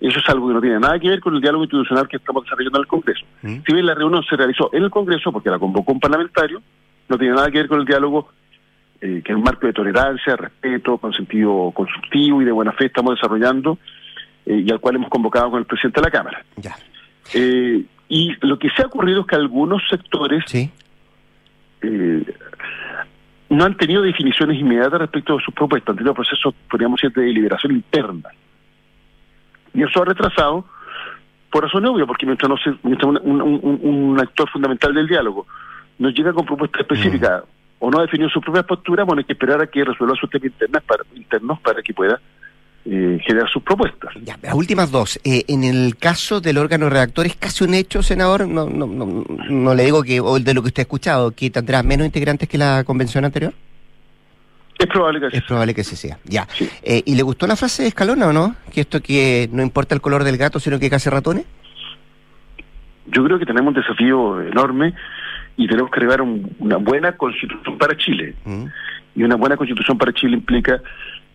Eso 0.00 0.18
es 0.18 0.28
algo 0.28 0.48
que 0.48 0.54
no 0.54 0.60
tiene 0.60 0.80
nada 0.80 0.98
que 0.98 1.08
ver 1.08 1.20
con 1.20 1.34
el 1.34 1.40
diálogo 1.40 1.64
institucional 1.64 2.08
que 2.08 2.16
estamos 2.16 2.44
desarrollando 2.44 2.78
en 2.78 2.82
el 2.82 2.88
Congreso. 2.88 3.24
¿Mm? 3.42 3.56
Si 3.66 3.72
bien 3.72 3.86
la 3.86 3.94
reunión 3.94 4.22
se 4.24 4.36
realizó 4.36 4.70
en 4.72 4.84
el 4.84 4.90
Congreso, 4.90 5.32
porque 5.32 5.50
la 5.50 5.58
convocó 5.58 5.92
un 5.92 6.00
parlamentario, 6.00 6.62
no 7.08 7.18
tiene 7.18 7.34
nada 7.34 7.50
que 7.50 7.58
ver 7.58 7.68
con 7.68 7.80
el 7.80 7.86
diálogo 7.86 8.28
eh, 9.00 9.22
que 9.24 9.32
es 9.32 9.36
un 9.36 9.44
marco 9.44 9.66
de 9.66 9.72
tolerancia, 9.72 10.36
respeto, 10.36 10.98
con 10.98 11.12
sentido 11.12 11.70
constructivo 11.72 12.40
y 12.40 12.44
de 12.44 12.52
buena 12.52 12.72
fe 12.72 12.86
estamos 12.86 13.14
desarrollando 13.14 13.78
eh, 14.46 14.62
y 14.66 14.70
al 14.70 14.80
cual 14.80 14.96
hemos 14.96 15.10
convocado 15.10 15.50
con 15.50 15.60
el 15.60 15.66
presidente 15.66 16.00
de 16.00 16.06
la 16.06 16.10
Cámara. 16.10 16.44
Ya. 16.56 16.76
Eh, 17.32 17.84
y 18.08 18.36
lo 18.46 18.58
que 18.58 18.68
se 18.70 18.82
ha 18.82 18.86
ocurrido 18.86 19.22
es 19.22 19.26
que 19.26 19.36
algunos 19.36 19.82
sectores 19.88 20.44
eh, 21.82 22.24
no 23.48 23.64
han 23.64 23.76
tenido 23.76 24.02
definiciones 24.02 24.58
inmediatas 24.58 25.00
respecto 25.00 25.38
a 25.38 25.42
sus 25.42 25.54
propuestas, 25.54 25.90
han 25.90 25.96
tenido 25.96 26.14
procesos, 26.14 26.54
podríamos 26.70 27.00
decir, 27.00 27.16
de 27.16 27.26
deliberación 27.26 27.72
interna. 27.72 28.28
Y 29.74 29.82
eso 29.82 30.02
ha 30.02 30.04
retrasado, 30.04 30.64
por 31.50 31.64
razón 31.64 31.84
obvia, 31.86 32.06
porque 32.06 32.26
mientras, 32.26 32.48
no 32.48 32.56
se, 32.56 32.70
un, 32.82 34.16
actor 34.20 34.48
fundamental 34.50 34.94
del 34.94 35.08
diálogo 35.08 35.46
nos 35.98 36.14
llega 36.14 36.32
con 36.32 36.46
propuestas 36.46 36.82
específicas 36.82 37.42
mm. 37.42 37.84
o 37.84 37.90
no 37.90 37.98
ha 37.98 38.02
definido 38.02 38.30
su 38.30 38.40
propia 38.40 38.62
postura, 38.62 39.04
bueno, 39.04 39.20
hay 39.20 39.24
que 39.24 39.34
esperar 39.34 39.60
a 39.60 39.66
que 39.66 39.84
resuelva 39.84 40.16
sus 40.16 40.30
temas 40.30 40.46
internos 40.46 40.82
para, 40.84 41.04
internos 41.14 41.60
para 41.60 41.82
que 41.82 41.92
pueda 41.92 42.20
eh, 42.86 43.18
generar 43.26 43.48
sus 43.48 43.62
propuestas. 43.62 44.12
Ya, 44.22 44.38
las 44.42 44.54
últimas 44.54 44.90
dos. 44.90 45.18
Eh, 45.24 45.44
en 45.48 45.64
el 45.64 45.96
caso 45.96 46.40
del 46.40 46.58
órgano 46.58 46.90
redactor, 46.90 47.26
¿es 47.26 47.36
casi 47.36 47.64
un 47.64 47.74
hecho, 47.74 48.02
senador? 48.02 48.46
No, 48.46 48.68
no, 48.68 48.86
no, 48.86 49.24
no 49.48 49.74
le 49.74 49.84
digo 49.84 50.02
que, 50.02 50.20
o 50.20 50.38
de 50.38 50.54
lo 50.54 50.62
que 50.62 50.68
usted 50.68 50.80
ha 50.80 50.82
escuchado, 50.82 51.30
que 51.30 51.50
tendrá 51.50 51.82
menos 51.82 52.06
integrantes 52.06 52.48
que 52.48 52.58
la 52.58 52.84
convención 52.84 53.24
anterior. 53.24 53.54
Es 54.84 54.90
probable 54.90 55.20
que 55.20 55.30
sí. 55.30 55.36
Es 55.38 55.42
probable 55.44 55.74
que 55.74 55.84
sí 55.84 55.96
sea. 55.96 56.18
Ya. 56.24 56.46
Eh, 56.82 57.02
¿Y 57.06 57.14
le 57.14 57.22
gustó 57.22 57.46
la 57.46 57.56
frase 57.56 57.82
de 57.82 57.88
Escalona 57.88 58.28
o 58.28 58.32
no? 58.32 58.54
Que 58.72 58.82
esto 58.82 59.00
que 59.00 59.48
no 59.50 59.62
importa 59.62 59.94
el 59.94 60.02
color 60.02 60.24
del 60.24 60.36
gato, 60.36 60.60
sino 60.60 60.78
que 60.78 60.90
case 60.90 61.08
ratones. 61.08 61.46
Yo 63.06 63.24
creo 63.24 63.38
que 63.38 63.46
tenemos 63.46 63.74
un 63.74 63.80
desafío 63.80 64.42
enorme 64.42 64.94
y 65.56 65.66
tenemos 65.66 65.90
que 65.90 66.00
crear 66.00 66.20
una 66.20 66.76
buena 66.76 67.12
constitución 67.12 67.78
para 67.78 67.96
Chile. 67.96 68.34
Mm. 68.44 68.64
Y 69.16 69.22
una 69.22 69.36
buena 69.36 69.56
constitución 69.56 69.96
para 69.96 70.12
Chile 70.12 70.34
implica 70.34 70.82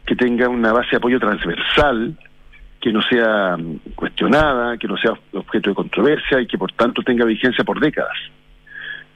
que 0.05 0.15
tenga 0.15 0.47
una 0.47 0.71
base 0.71 0.89
de 0.91 0.97
apoyo 0.97 1.19
transversal, 1.19 2.15
que 2.79 2.91
no 2.91 3.01
sea 3.01 3.57
mm, 3.57 3.93
cuestionada, 3.95 4.77
que 4.77 4.87
no 4.87 4.97
sea 4.97 5.13
objeto 5.33 5.71
de 5.71 5.75
controversia 5.75 6.39
y 6.39 6.45
que 6.45 6.57
por 6.57 6.71
tanto 6.73 7.01
tenga 7.01 7.25
vigencia 7.25 7.63
por 7.63 7.79
décadas. 7.79 8.17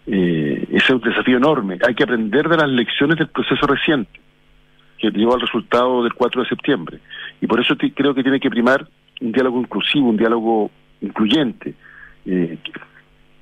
Eh, 0.06 0.68
ese 0.70 0.86
es 0.86 0.90
un 0.90 1.02
desafío 1.02 1.38
enorme. 1.38 1.80
Hay 1.86 1.96
que 1.96 2.04
aprender 2.04 2.48
de 2.50 2.58
las 2.58 2.70
lecciones 2.70 3.18
del 3.18 3.28
proceso 3.28 3.66
reciente, 3.66 4.20
que 4.98 5.10
llevó 5.12 5.36
al 5.36 5.42
resultado 5.42 6.04
del 6.04 6.14
4 6.14 6.44
de 6.44 6.50
septiembre. 6.50 7.00
Y 7.42 7.48
por 7.48 7.60
eso 7.60 7.76
creo 7.78 8.14
que 8.14 8.24
tiene 8.24 8.40
que 8.40 8.50
primar 8.50 8.88
un 9.22 9.32
diálogo 9.32 9.60
inclusivo, 9.60 10.10
un 10.10 10.18
diálogo 10.18 10.72
incluyente, 11.02 11.74
eh, 12.26 12.58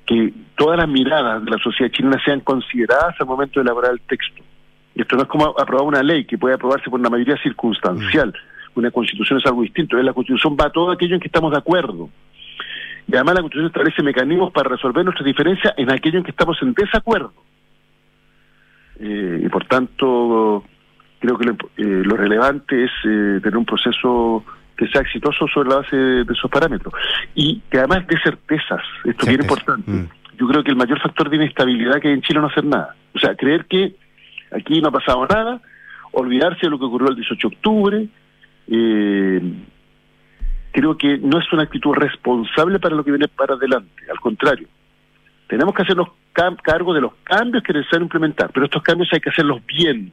que, 0.06 0.32
todas 0.56 0.78
las 0.78 0.88
miradas 0.88 1.44
de 1.44 1.50
la 1.50 1.58
sociedad 1.58 1.90
chilena 1.90 2.22
sean 2.24 2.40
consideradas 2.40 3.20
al 3.20 3.26
momento 3.26 3.58
de 3.58 3.64
elaborar 3.64 3.92
el 3.92 4.00
texto. 4.02 4.42
Y 4.94 5.00
esto 5.00 5.16
no 5.16 5.22
es 5.22 5.28
como 5.28 5.46
aprobar 5.58 5.86
una 5.86 6.02
ley 6.02 6.24
que 6.24 6.38
puede 6.38 6.54
aprobarse 6.54 6.90
por 6.90 7.00
una 7.00 7.08
mayoría 7.08 7.36
circunstancial. 7.38 8.32
Una 8.74 8.90
constitución 8.90 9.38
es 9.38 9.46
algo 9.46 9.62
distinto. 9.62 9.98
En 9.98 10.06
la 10.06 10.12
constitución 10.12 10.56
va 10.60 10.70
todo 10.70 10.92
aquello 10.92 11.14
en 11.14 11.20
que 11.20 11.28
estamos 11.28 11.50
de 11.50 11.58
acuerdo. 11.58 12.10
Y 13.08 13.14
además 13.14 13.34
la 13.34 13.40
constitución 13.42 13.66
establece 13.66 14.02
mecanismos 14.02 14.52
para 14.52 14.70
resolver 14.70 15.04
nuestras 15.04 15.26
diferencias 15.26 15.74
en 15.76 15.90
aquello 15.90 16.18
en 16.18 16.24
que 16.24 16.30
estamos 16.30 16.56
en 16.62 16.72
desacuerdo. 16.72 17.32
Eh, 19.00 19.42
y 19.44 19.48
por 19.48 19.64
tanto, 19.66 20.64
creo 21.18 21.38
que 21.38 21.44
lo, 21.44 21.52
eh, 21.76 22.02
lo 22.04 22.16
relevante 22.16 22.84
es 22.84 22.90
eh, 23.04 23.40
tener 23.42 23.56
un 23.56 23.64
proceso 23.64 24.44
que 24.76 24.88
sea 24.88 25.02
exitoso 25.02 25.46
sobre 25.48 25.68
la 25.68 25.76
base 25.76 25.96
de, 25.96 26.32
esos 26.32 26.50
parámetros. 26.50 26.92
Y 27.34 27.60
que 27.70 27.78
además 27.78 28.06
de 28.06 28.18
certezas, 28.20 28.82
esto 29.04 29.22
es 29.22 29.28
bien 29.28 29.42
importante. 29.42 29.90
Mm. 29.90 30.08
Yo 30.38 30.48
creo 30.48 30.64
que 30.64 30.70
el 30.70 30.76
mayor 30.76 31.00
factor 31.00 31.30
de 31.30 31.36
inestabilidad 31.36 32.00
que 32.00 32.08
hay 32.08 32.14
en 32.14 32.22
Chile 32.22 32.40
no 32.40 32.46
hacer 32.46 32.64
nada. 32.64 32.94
O 33.14 33.18
sea, 33.18 33.34
creer 33.34 33.66
que 33.66 33.94
aquí 34.50 34.80
no 34.80 34.88
ha 34.88 34.92
pasado 34.92 35.26
nada, 35.26 35.60
olvidarse 36.12 36.60
de 36.62 36.70
lo 36.70 36.78
que 36.78 36.84
ocurrió 36.86 37.08
el 37.08 37.16
18 37.16 37.48
de 37.48 37.54
octubre, 37.54 38.08
eh, 38.68 39.40
creo 40.72 40.96
que 40.96 41.18
no 41.18 41.38
es 41.38 41.52
una 41.52 41.64
actitud 41.64 41.94
responsable 41.94 42.80
para 42.80 42.96
lo 42.96 43.04
que 43.04 43.12
viene 43.12 43.28
para 43.28 43.54
adelante, 43.54 44.02
al 44.10 44.18
contrario. 44.20 44.66
Tenemos 45.48 45.74
que 45.74 45.82
hacernos 45.82 46.08
cargo 46.32 46.94
de 46.94 47.00
los 47.00 47.12
cambios 47.24 47.62
que 47.62 47.72
necesitamos 47.72 48.06
implementar, 48.06 48.50
pero 48.52 48.66
estos 48.66 48.82
cambios 48.82 49.08
hay 49.12 49.20
que 49.20 49.30
hacerlos 49.30 49.64
bien. 49.66 50.12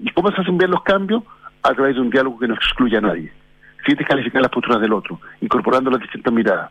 ¿Y 0.00 0.10
cómo 0.10 0.30
se 0.30 0.40
hacen 0.40 0.58
bien 0.58 0.70
los 0.70 0.82
cambios? 0.82 1.22
A 1.62 1.72
través 1.74 1.94
de 1.94 2.00
un 2.00 2.10
diálogo 2.10 2.38
que 2.38 2.48
no 2.48 2.54
excluya 2.54 2.98
a 2.98 3.02
nadie, 3.02 3.32
sin 3.86 3.96
descalificar 3.96 4.42
las 4.42 4.50
posturas 4.50 4.80
del 4.80 4.92
otro, 4.92 5.20
incorporando 5.40 5.90
las 5.90 6.00
distintas 6.00 6.32
miradas, 6.32 6.70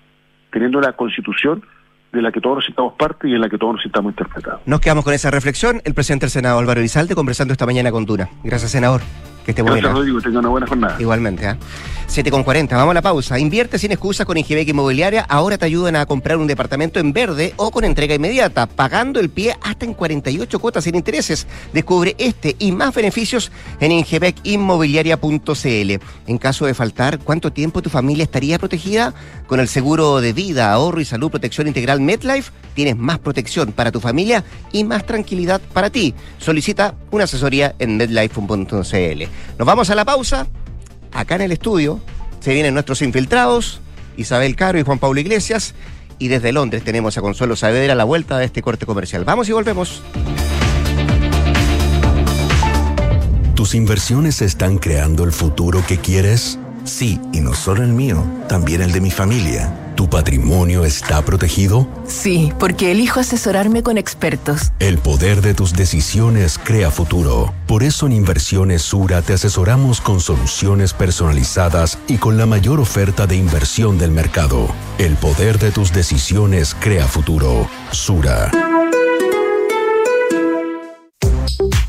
teniendo 0.51 0.79
una 0.79 0.93
constitución 0.93 1.63
de 2.11 2.21
la 2.21 2.31
que 2.31 2.39
todos 2.39 2.57
nos 2.57 2.65
sintamos 2.65 2.93
parte 2.93 3.29
y 3.29 3.33
en 3.33 3.41
la 3.41 3.49
que 3.49 3.57
todos 3.57 3.73
nos 3.73 3.83
sintamos 3.83 4.11
interpretados. 4.11 4.61
Nos 4.65 4.79
quedamos 4.79 5.03
con 5.03 5.13
esa 5.13 5.29
reflexión. 5.29 5.81
El 5.83 5.93
presidente 5.93 6.25
del 6.25 6.31
Senado, 6.31 6.59
Álvaro 6.59 6.79
Elizalde, 6.79 7.15
conversando 7.15 7.51
esta 7.51 7.65
mañana 7.65 7.91
con 7.91 8.05
Duna. 8.05 8.29
Gracias, 8.43 8.71
senador. 8.71 9.01
Que 9.47 9.51
esté 9.51 9.63
muy 9.63 9.79
bien. 9.79 9.93
Rodrigo, 9.93 10.19
tenga 10.19 10.39
una 10.39 10.49
buena 10.49 10.67
jornada. 10.67 10.97
Igualmente, 10.99 11.47
¿eh? 11.47 11.55
7 12.07 12.31
con 12.31 12.43
40, 12.43 12.75
vamos 12.75 12.91
a 12.91 12.95
la 12.95 13.01
pausa. 13.01 13.39
Invierte 13.39 13.79
sin 13.79 13.93
excusas 13.93 14.25
con 14.25 14.37
Ingebec 14.37 14.67
Inmobiliaria. 14.67 15.21
Ahora 15.21 15.57
te 15.57 15.65
ayudan 15.65 15.95
a 15.95 16.05
comprar 16.05 16.37
un 16.37 16.47
departamento 16.47 16.99
en 16.99 17.13
verde 17.13 17.53
o 17.55 17.71
con 17.71 17.85
entrega 17.85 18.15
inmediata, 18.15 18.65
pagando 18.65 19.21
el 19.21 19.29
pie 19.29 19.55
hasta 19.61 19.85
en 19.85 19.93
48 19.93 20.59
cuotas 20.59 20.83
sin 20.83 20.95
intereses. 20.95 21.47
Descubre 21.71 22.13
este 22.17 22.57
y 22.59 22.73
más 22.73 22.93
beneficios 22.93 23.49
en 23.79 23.93
ingebecinmobiliaria.cl. 23.93 26.03
En 26.27 26.37
caso 26.37 26.65
de 26.65 26.73
faltar, 26.73 27.19
¿cuánto 27.19 27.53
tiempo 27.53 27.81
tu 27.81 27.89
familia 27.89 28.23
estaría 28.23 28.59
protegida? 28.59 29.13
Con 29.47 29.61
el 29.61 29.69
seguro 29.69 30.19
de 30.19 30.33
vida, 30.33 30.73
ahorro 30.73 30.99
y 30.99 31.05
salud, 31.05 31.31
protección 31.31 31.67
integral 31.67 32.01
MedLife, 32.01 32.51
tienes 32.73 32.97
más 32.97 33.19
protección 33.19 33.71
para 33.71 33.91
tu 33.91 34.01
familia 34.01 34.43
y 34.73 34.83
más 34.83 35.05
tranquilidad 35.05 35.61
para 35.73 35.89
ti. 35.89 36.13
Solicita 36.37 36.95
una 37.11 37.25
asesoría 37.25 37.75
en 37.79 37.97
medlife.cl. 37.97 39.23
Nos 39.57 39.65
vamos 39.65 39.89
a 39.89 39.95
la 39.95 40.05
pausa. 40.05 40.47
Acá 41.11 41.35
en 41.35 41.41
el 41.41 41.51
estudio 41.51 41.99
se 42.39 42.53
vienen 42.53 42.73
nuestros 42.73 43.01
infiltrados, 43.01 43.81
Isabel 44.17 44.55
Caro 44.55 44.79
y 44.79 44.83
Juan 44.83 44.99
Pablo 44.99 45.19
Iglesias. 45.19 45.73
Y 46.19 46.29
desde 46.29 46.51
Londres 46.51 46.83
tenemos 46.83 47.17
a 47.17 47.21
Consuelo 47.21 47.55
Saavedra 47.55 47.93
a 47.93 47.95
la 47.95 48.03
vuelta 48.03 48.37
de 48.37 48.45
este 48.45 48.61
corte 48.61 48.85
comercial. 48.85 49.23
Vamos 49.23 49.47
y 49.49 49.51
volvemos. 49.51 50.01
¿Tus 53.55 53.75
inversiones 53.75 54.41
están 54.41 54.77
creando 54.77 55.23
el 55.23 55.31
futuro 55.31 55.83
que 55.87 55.97
quieres? 55.97 56.59
Sí, 56.85 57.19
y 57.33 57.41
no 57.41 57.53
solo 57.53 57.83
el 57.83 57.89
mío, 57.89 58.23
también 58.47 58.81
el 58.81 58.91
de 58.91 59.01
mi 59.01 59.11
familia. 59.11 59.86
¿Tu 59.97 60.07
patrimonio 60.07 60.85
está 60.85 61.25
protegido? 61.25 61.87
Sí, 62.05 62.53
porque 62.59 62.91
elijo 62.91 63.19
asesorarme 63.19 63.81
con 63.81 63.97
expertos. 63.97 64.71
El 64.77 64.99
poder 64.99 65.41
de 65.41 65.55
tus 65.55 65.73
decisiones 65.73 66.59
crea 66.63 66.91
futuro. 66.91 67.51
Por 67.65 67.81
eso 67.81 68.05
en 68.05 68.11
Inversiones 68.11 68.83
Sura 68.83 69.23
te 69.23 69.33
asesoramos 69.33 69.99
con 69.99 70.19
soluciones 70.19 70.93
personalizadas 70.93 71.97
y 72.07 72.17
con 72.17 72.37
la 72.37 72.45
mayor 72.45 72.79
oferta 72.79 73.25
de 73.25 73.37
inversión 73.37 73.97
del 73.97 74.11
mercado. 74.11 74.67
El 74.99 75.15
poder 75.15 75.57
de 75.57 75.71
tus 75.71 75.91
decisiones 75.91 76.75
crea 76.79 77.07
futuro. 77.07 77.67
Sura. 77.89 78.51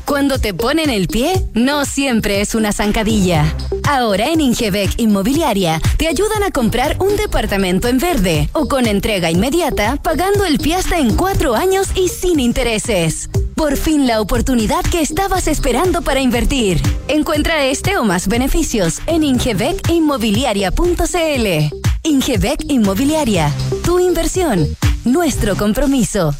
Cuando 0.03 0.39
te 0.39 0.55
ponen 0.55 0.89
el 0.89 1.07
pie, 1.07 1.45
no 1.53 1.85
siempre 1.85 2.41
es 2.41 2.55
una 2.55 2.73
zancadilla. 2.73 3.45
Ahora 3.89 4.31
en 4.31 4.39
Ingebec 4.39 4.93
Inmobiliaria 4.99 5.81
te 5.97 6.07
ayudan 6.07 6.43
a 6.43 6.51
comprar 6.51 6.95
un 6.99 7.17
departamento 7.17 7.87
en 7.87 7.97
verde 7.97 8.47
o 8.53 8.67
con 8.67 8.85
entrega 8.85 9.31
inmediata, 9.31 9.95
pagando 9.95 10.45
el 10.45 10.59
pie 10.59 10.75
hasta 10.75 10.99
en 10.99 11.15
cuatro 11.15 11.55
años 11.55 11.87
y 11.95 12.09
sin 12.09 12.39
intereses. 12.39 13.31
Por 13.55 13.77
fin 13.77 14.05
la 14.05 14.21
oportunidad 14.21 14.83
que 14.83 15.01
estabas 15.01 15.47
esperando 15.47 16.03
para 16.03 16.21
invertir. 16.21 16.79
Encuentra 17.07 17.65
este 17.65 17.97
o 17.97 18.03
más 18.03 18.27
beneficios 18.27 18.99
en 19.07 19.23
ingebecinmobiliaria.cl. 19.23 21.75
Ingebec 22.03 22.65
Inmobiliaria, 22.69 23.51
tu 23.83 23.99
inversión, 23.99 24.67
nuestro 25.03 25.55
compromiso. 25.55 26.35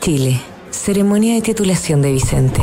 Chile 0.00 0.40
Ceremonia 0.72 1.34
de 1.34 1.42
titulación 1.42 2.00
de 2.00 2.12
Vicente. 2.12 2.62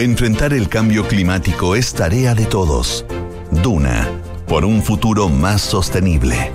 Enfrentar 0.00 0.54
el 0.54 0.70
cambio 0.70 1.06
climático 1.06 1.76
es 1.76 1.92
tarea 1.92 2.34
de 2.34 2.46
todos. 2.46 3.04
Duna, 3.50 4.08
por 4.48 4.64
un 4.64 4.82
futuro 4.82 5.28
más 5.28 5.60
sostenible. 5.60 6.50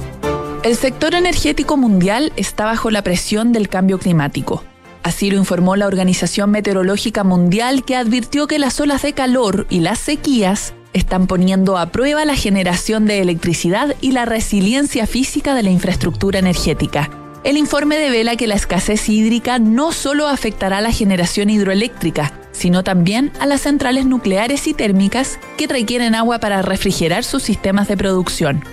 El 0.63 0.75
sector 0.75 1.13
energético 1.13 1.77
mundial 1.77 2.33
está 2.37 2.65
bajo 2.65 2.89
la 2.89 3.03
presión 3.03 3.53
del 3.53 3.69
cambio 3.69 3.99
climático. 3.99 4.63
Así 5.03 5.29
lo 5.29 5.37
informó 5.37 5.75
la 5.75 5.85
Organización 5.85 6.49
Meteorológica 6.49 7.23
Mundial 7.23 7.85
que 7.85 7.95
advirtió 7.95 8.47
que 8.47 8.57
las 8.57 8.79
olas 8.79 9.03
de 9.03 9.13
calor 9.13 9.67
y 9.69 9.81
las 9.81 9.99
sequías 9.99 10.73
están 10.93 11.27
poniendo 11.27 11.77
a 11.77 11.91
prueba 11.91 12.25
la 12.25 12.35
generación 12.35 13.05
de 13.05 13.21
electricidad 13.21 13.95
y 14.01 14.13
la 14.13 14.25
resiliencia 14.25 15.05
física 15.05 15.53
de 15.53 15.61
la 15.61 15.69
infraestructura 15.69 16.39
energética. 16.39 17.11
El 17.43 17.57
informe 17.57 17.99
devela 17.99 18.37
que 18.37 18.47
la 18.47 18.55
escasez 18.55 19.07
hídrica 19.07 19.59
no 19.59 19.91
solo 19.91 20.27
afectará 20.27 20.81
la 20.81 20.91
generación 20.91 21.51
hidroeléctrica, 21.51 22.33
sino 22.57 22.83
también 22.83 23.31
a 23.39 23.45
las 23.45 23.61
centrales 23.61 24.05
nucleares 24.05 24.67
y 24.67 24.73
térmicas 24.73 25.39
que 25.57 25.67
requieren 25.67 26.15
agua 26.15 26.39
para 26.39 26.61
refrigerar 26.61 27.23
sus 27.23 27.43
sistemas 27.43 27.87
de 27.87 27.97
producción. 27.97 28.63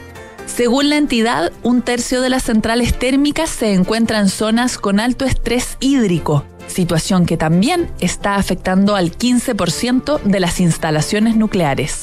Según 0.46 0.90
la 0.90 0.96
entidad, 0.96 1.52
un 1.62 1.82
tercio 1.82 2.20
de 2.20 2.28
las 2.28 2.42
centrales 2.42 2.98
térmicas 2.98 3.48
se 3.50 3.72
encuentra 3.72 4.18
en 4.18 4.28
zonas 4.28 4.76
con 4.76 5.00
alto 5.00 5.24
estrés 5.24 5.76
hídrico, 5.80 6.44
situación 6.66 7.26
que 7.26 7.36
también 7.36 7.90
está 8.00 8.36
afectando 8.36 8.94
al 8.96 9.12
15% 9.16 10.22
de 10.22 10.40
las 10.40 10.60
instalaciones 10.60 11.36
nucleares. 11.36 12.02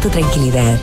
tu 0.00 0.08
tranquilidad. 0.08 0.78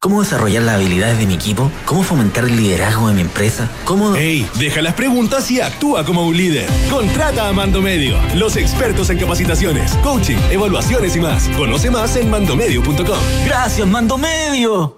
¿Cómo 0.00 0.20
desarrollar 0.20 0.62
las 0.62 0.76
habilidades 0.76 1.18
de 1.18 1.26
mi 1.26 1.34
equipo? 1.34 1.70
¿Cómo 1.84 2.02
fomentar 2.02 2.44
el 2.44 2.56
liderazgo 2.56 3.08
de 3.08 3.14
mi 3.14 3.20
empresa? 3.20 3.68
¿Cómo...? 3.84 4.14
¡Ey! 4.14 4.48
Deja 4.58 4.80
las 4.80 4.94
preguntas 4.94 5.50
y 5.50 5.60
actúa 5.60 6.04
como 6.04 6.26
un 6.26 6.36
líder. 6.36 6.66
Contrata 6.90 7.48
a 7.48 7.52
Mando 7.52 7.82
Medio, 7.82 8.16
los 8.34 8.56
expertos 8.56 9.10
en 9.10 9.18
capacitaciones, 9.18 9.92
coaching, 10.02 10.38
evaluaciones 10.50 11.14
y 11.16 11.20
más. 11.20 11.48
Conoce 11.50 11.90
más 11.90 12.16
en 12.16 12.30
mandomedio.com. 12.30 13.18
¡Gracias, 13.44 13.86
Mando 13.86 14.16
Medio! 14.16 14.96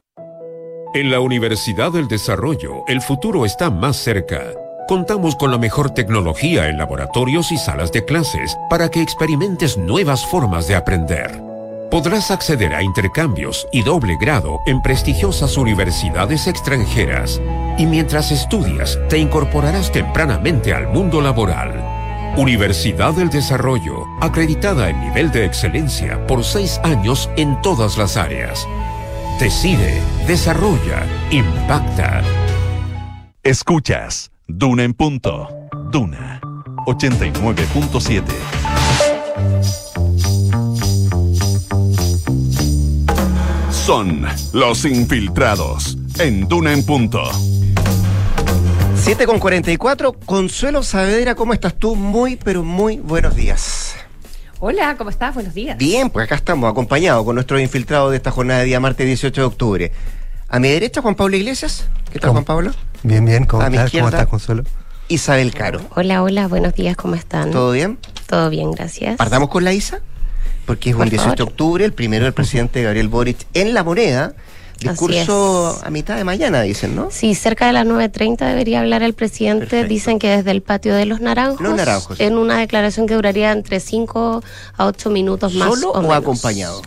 En 0.94 1.10
la 1.10 1.20
Universidad 1.20 1.90
del 1.90 2.06
Desarrollo, 2.06 2.84
el 2.86 3.00
futuro 3.00 3.44
está 3.44 3.70
más 3.70 3.96
cerca. 3.96 4.52
Contamos 4.86 5.34
con 5.36 5.50
la 5.50 5.58
mejor 5.58 5.90
tecnología 5.90 6.68
en 6.68 6.78
laboratorios 6.78 7.50
y 7.50 7.56
salas 7.56 7.92
de 7.92 8.04
clases 8.04 8.56
para 8.70 8.88
que 8.88 9.02
experimentes 9.02 9.76
nuevas 9.76 10.24
formas 10.26 10.68
de 10.68 10.76
aprender 10.76 11.51
podrás 11.92 12.30
acceder 12.30 12.74
a 12.74 12.82
intercambios 12.82 13.68
y 13.70 13.82
doble 13.82 14.16
grado 14.18 14.62
en 14.64 14.80
prestigiosas 14.80 15.58
universidades 15.58 16.46
extranjeras 16.46 17.38
y 17.76 17.84
mientras 17.84 18.32
estudias 18.32 18.98
te 19.10 19.18
incorporarás 19.18 19.92
tempranamente 19.92 20.72
al 20.72 20.88
mundo 20.88 21.20
laboral. 21.20 21.84
Universidad 22.38 23.12
del 23.12 23.28
Desarrollo, 23.28 24.06
acreditada 24.22 24.88
en 24.88 25.02
nivel 25.02 25.30
de 25.32 25.44
excelencia 25.44 26.26
por 26.26 26.44
seis 26.44 26.80
años 26.82 27.28
en 27.36 27.60
todas 27.60 27.98
las 27.98 28.16
áreas. 28.16 28.66
Decide, 29.38 30.00
desarrolla, 30.26 31.06
impacta. 31.30 32.22
Escuchas 33.42 34.32
Duna 34.48 34.84
en 34.84 34.94
punto. 34.94 35.46
Duna 35.90 36.40
89.7. 36.86 38.71
Son 43.84 44.24
los 44.52 44.84
infiltrados 44.84 45.98
en 46.20 46.46
Duna 46.48 46.72
en 46.72 46.84
punto. 46.86 47.20
7 48.94 49.26
con 49.26 49.40
44. 49.40 50.12
Consuelo 50.12 50.82
Saavedra, 50.82 51.34
¿cómo 51.34 51.52
estás 51.52 51.74
tú? 51.74 51.96
Muy, 51.96 52.36
pero 52.36 52.62
muy 52.62 52.98
buenos 52.98 53.34
días. 53.34 53.94
Hola, 54.60 54.94
¿cómo 54.96 55.10
estás? 55.10 55.34
Buenos 55.34 55.54
días. 55.54 55.76
Bien, 55.78 56.10
pues 56.10 56.26
acá 56.26 56.36
estamos 56.36 56.70
acompañados 56.70 57.24
con 57.24 57.34
nuestros 57.34 57.60
infiltrados 57.60 58.12
de 58.12 58.18
esta 58.18 58.30
jornada 58.30 58.60
de 58.60 58.66
día 58.66 58.78
martes 58.78 59.04
18 59.04 59.40
de 59.40 59.46
octubre. 59.46 59.92
A 60.48 60.60
mi 60.60 60.68
derecha, 60.68 61.02
Juan 61.02 61.16
Pablo 61.16 61.36
Iglesias. 61.36 61.88
¿Qué 62.12 62.20
tal, 62.20 62.30
Juan 62.30 62.44
Pablo? 62.44 62.70
Bien, 63.02 63.24
bien. 63.24 63.44
¿Cómo, 63.46 63.64
A 63.64 63.70
mi 63.70 63.76
estás? 63.76 63.88
izquierda, 63.88 64.06
¿Cómo 64.10 64.16
estás, 64.16 64.30
Consuelo? 64.30 64.62
Isabel 65.08 65.52
Caro. 65.52 65.80
Hola, 65.96 66.22
hola, 66.22 66.46
buenos 66.46 66.74
días, 66.74 66.96
¿cómo 66.96 67.16
están? 67.16 67.50
¿Todo 67.50 67.72
bien? 67.72 67.98
Todo 68.26 68.48
bien, 68.48 68.70
gracias. 68.70 69.16
Partamos 69.16 69.48
con 69.48 69.64
la 69.64 69.72
ISA, 69.72 69.98
porque 70.66 70.90
es 70.90 70.96
Por 70.96 71.04
un 71.04 71.10
18 71.10 71.34
de 71.36 71.42
octubre, 71.42 71.84
el 71.84 71.92
primero 71.92 72.24
del 72.24 72.34
presidente 72.34 72.82
Gabriel 72.82 73.08
Boric 73.08 73.38
en 73.54 73.74
la 73.74 73.82
moneda. 73.84 74.34
Discurso 74.78 75.76
es. 75.78 75.86
a 75.86 75.90
mitad 75.90 76.16
de 76.16 76.24
mañana, 76.24 76.60
dicen, 76.62 76.96
¿no? 76.96 77.08
Sí, 77.12 77.36
cerca 77.36 77.68
de 77.68 77.72
las 77.72 77.86
9.30 77.86 78.44
debería 78.48 78.80
hablar 78.80 79.04
el 79.04 79.14
presidente. 79.14 79.84
Dicen 79.84 80.18
que 80.18 80.28
desde 80.28 80.50
el 80.50 80.60
patio 80.60 80.94
de 80.94 81.06
los 81.06 81.20
Naranjos. 81.20 81.60
Los 81.60 81.76
Naranjos. 81.76 82.18
En 82.18 82.36
una 82.36 82.58
declaración 82.58 83.06
que 83.06 83.14
duraría 83.14 83.52
entre 83.52 83.78
5 83.78 84.42
a 84.76 84.86
8 84.86 85.10
minutos 85.10 85.54
más. 85.54 85.68
¿Solo 85.68 85.90
o, 85.92 85.98
o, 85.98 86.02
menos. 86.02 86.16
acompañado? 86.16 86.82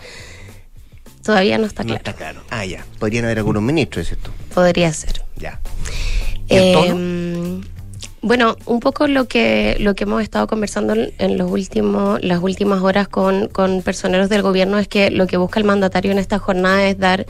Todavía 1.23 1.57
no 1.57 1.65
está 1.65 1.83
No 1.83 1.87
claro. 1.87 1.97
está 1.99 2.13
claro. 2.13 2.41
Ah, 2.49 2.65
ya. 2.65 2.85
Podrían 2.99 3.25
haber 3.25 3.37
algunos 3.39 3.63
ministros, 3.63 4.05
dices 4.05 4.21
tú. 4.21 4.31
Podría 4.53 4.91
ser. 4.93 5.23
Ya. 5.37 5.59
¿Y 6.47 6.55
el 6.55 6.73
tono? 6.73 6.95
Bueno, 8.25 8.57
un 8.65 8.79
poco 8.79 9.07
lo 9.07 9.27
que 9.27 9.77
lo 9.79 9.93
que 9.93 10.05
hemos 10.05 10.23
estado 10.23 10.47
conversando 10.47 10.93
en, 10.93 11.13
en 11.19 11.37
los 11.37 11.51
últimos 11.51 12.19
las 12.23 12.41
últimas 12.41 12.81
horas 12.81 13.07
con, 13.07 13.49
con 13.49 13.83
personeros 13.83 14.29
del 14.29 14.41
gobierno 14.41 14.79
es 14.79 14.87
que 14.87 15.11
lo 15.11 15.27
que 15.27 15.37
busca 15.37 15.59
el 15.59 15.63
mandatario 15.63 16.11
en 16.11 16.17
esta 16.17 16.39
jornada 16.39 16.87
es 16.87 16.97
dar 16.97 17.27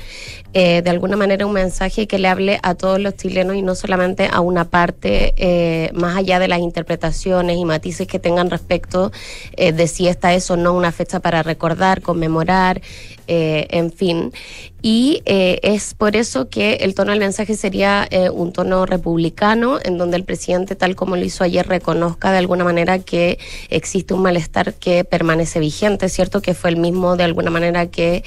eh, 0.54 0.82
de 0.82 0.90
alguna 0.90 1.18
manera 1.18 1.46
un 1.46 1.52
mensaje 1.52 2.08
que 2.08 2.18
le 2.18 2.30
hable 2.30 2.62
a 2.64 2.76
todos 2.76 2.98
los 2.98 3.18
chilenos 3.18 3.58
y 3.58 3.62
no 3.62 3.76
solamente 3.76 4.30
a 4.32 4.40
una 4.40 4.70
parte 4.70 5.34
eh, 5.36 5.92
más 5.94 6.16
allá 6.16 6.40
de 6.40 6.48
las 6.48 6.60
interpretaciones 6.60 7.58
y 7.58 7.66
matices 7.66 8.08
que 8.08 8.20
tengan 8.20 8.50
respecto 8.50 9.12
eh, 9.58 9.74
de 9.74 9.90
si 9.90 10.08
esta 10.08 10.34
es 10.34 10.50
o 10.50 10.56
no 10.56 10.72
una 10.72 10.94
fecha 10.94 11.20
para 11.20 11.44
recordar, 11.44 12.02
conmemorar, 12.02 12.82
eh, 13.28 13.68
en 13.72 13.92
fin. 13.92 14.32
Y 14.82 15.24
eh, 15.26 15.60
es 15.64 15.96
por 15.96 16.16
eso 16.16 16.48
que 16.48 16.76
el 16.76 16.94
tono 16.94 17.10
del 17.10 17.20
mensaje 17.20 17.56
sería 17.56 18.08
eh, 18.12 18.30
un 18.30 18.54
tono 18.54 18.86
republicano, 18.86 19.80
en 19.84 19.98
donde 19.98 20.16
el 20.16 20.24
presidente, 20.24 20.76
tal 20.76 20.96
como 20.96 21.16
lo 21.16 21.24
hizo 21.24 21.44
ayer, 21.44 21.68
reconozca 21.68 22.32
de 22.32 22.38
alguna 22.38 22.64
manera 22.64 23.00
que 23.00 23.40
existe 23.70 24.14
un 24.14 24.22
malestar 24.22 24.76
que 24.76 25.04
permanece 25.04 25.60
vigente, 25.60 26.08
¿cierto? 26.08 26.40
Que 26.40 26.54
fue 26.54 26.70
el 26.70 26.78
mismo 26.78 27.16
de 27.16 27.24
alguna 27.24 27.50
manera 27.50 27.88
que 27.88 28.24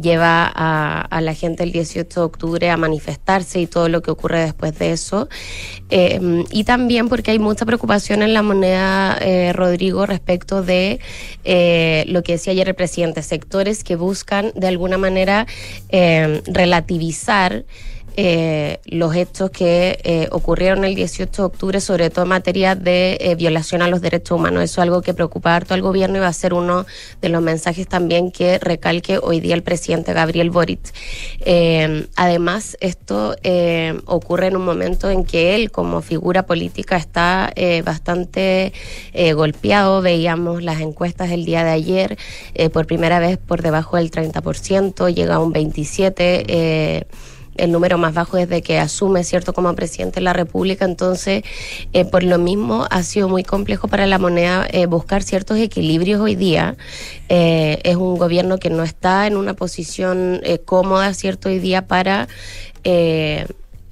lleva 0.00 0.50
a, 0.54 1.02
a 1.02 1.20
la 1.20 1.34
gente 1.34 1.62
el 1.62 1.72
18 1.72 2.20
de 2.20 2.24
octubre 2.24 2.70
a 2.70 2.78
manifestarse 2.78 3.60
y 3.60 3.66
todo 3.66 3.90
lo 3.90 4.00
que 4.00 4.10
ocurre 4.10 4.40
después 4.40 4.78
de 4.78 4.92
eso. 4.92 5.28
Y 5.90 6.64
también 6.64 7.10
porque 7.10 7.32
hay 7.32 7.38
mucha 7.38 7.66
preocupación 7.66 8.22
en 8.22 8.32
la 8.32 8.42
moneda, 8.42 9.18
Rodrigo, 9.52 10.06
respecto 10.06 10.62
de 10.62 11.00
lo 12.06 12.22
que 12.22 12.32
decía 12.32 12.52
ayer 12.52 12.68
el 12.68 12.74
presidente, 12.74 13.22
sectores 13.22 13.84
que 13.84 13.96
buscan 14.06 14.52
de 14.54 14.68
alguna 14.68 14.98
manera 14.98 15.46
eh, 15.88 16.42
relativizar 16.46 17.64
eh, 18.18 18.80
los 18.86 19.14
hechos 19.14 19.50
que 19.50 19.98
eh, 20.02 20.28
ocurrieron 20.30 20.84
el 20.84 20.94
18 20.94 21.42
de 21.42 21.46
octubre, 21.46 21.80
sobre 21.82 22.08
todo 22.08 22.22
en 22.22 22.30
materia 22.30 22.74
de 22.74 23.18
eh, 23.20 23.34
violación 23.34 23.82
a 23.82 23.88
los 23.88 24.00
derechos 24.00 24.38
humanos. 24.38 24.62
Eso 24.62 24.80
es 24.80 24.84
algo 24.84 25.02
que 25.02 25.12
preocupa 25.12 25.54
harto 25.54 25.74
al 25.74 25.82
gobierno 25.82 26.16
y 26.16 26.20
va 26.20 26.28
a 26.28 26.32
ser 26.32 26.54
uno 26.54 26.86
de 27.20 27.28
los 27.28 27.42
mensajes 27.42 27.86
también 27.86 28.30
que 28.30 28.58
recalque 28.58 29.18
hoy 29.22 29.40
día 29.40 29.54
el 29.54 29.62
presidente 29.62 30.14
Gabriel 30.14 30.50
Boric. 30.50 30.80
Además, 32.16 32.78
esto 32.80 33.36
ocurre 34.06 34.46
en 34.46 34.56
un 34.56 34.64
momento 34.64 35.10
en 35.10 35.24
que 35.24 35.54
él, 35.54 35.70
como 35.70 36.00
figura 36.00 36.46
política, 36.46 36.96
está 36.96 37.52
bastante 37.84 38.72
golpeado. 39.34 40.00
Veíamos 40.00 40.62
las 40.62 40.80
encuestas 40.80 41.30
el 41.30 41.44
día 41.44 41.64
de 41.64 41.70
ayer, 41.70 42.18
por 42.72 42.86
primera 42.86 43.18
vez 43.18 43.38
por 43.38 43.62
debajo 43.62 43.96
del 43.96 44.10
30%, 44.10 45.12
llega 45.14 45.34
a 45.36 45.38
un 45.38 45.52
27%. 45.52 47.06
El 47.58 47.72
número 47.72 47.98
más 47.98 48.14
bajo 48.14 48.36
desde 48.36 48.62
que 48.62 48.78
asume, 48.78 49.24
¿cierto?, 49.24 49.52
como 49.52 49.74
presidente 49.74 50.16
de 50.16 50.22
la 50.22 50.32
República. 50.32 50.84
Entonces, 50.84 51.42
eh, 51.92 52.04
por 52.04 52.22
lo 52.22 52.38
mismo, 52.38 52.86
ha 52.90 53.02
sido 53.02 53.28
muy 53.28 53.42
complejo 53.42 53.88
para 53.88 54.06
la 54.06 54.18
moneda 54.18 54.66
eh, 54.70 54.86
buscar 54.86 55.22
ciertos 55.22 55.58
equilibrios 55.58 56.20
hoy 56.20 56.34
día. 56.34 56.76
Eh, 57.28 57.78
es 57.82 57.96
un 57.96 58.16
gobierno 58.18 58.58
que 58.58 58.70
no 58.70 58.82
está 58.82 59.26
en 59.26 59.36
una 59.36 59.54
posición 59.54 60.40
eh, 60.44 60.58
cómoda, 60.58 61.14
¿cierto?, 61.14 61.48
hoy 61.48 61.58
día 61.58 61.86
para... 61.86 62.28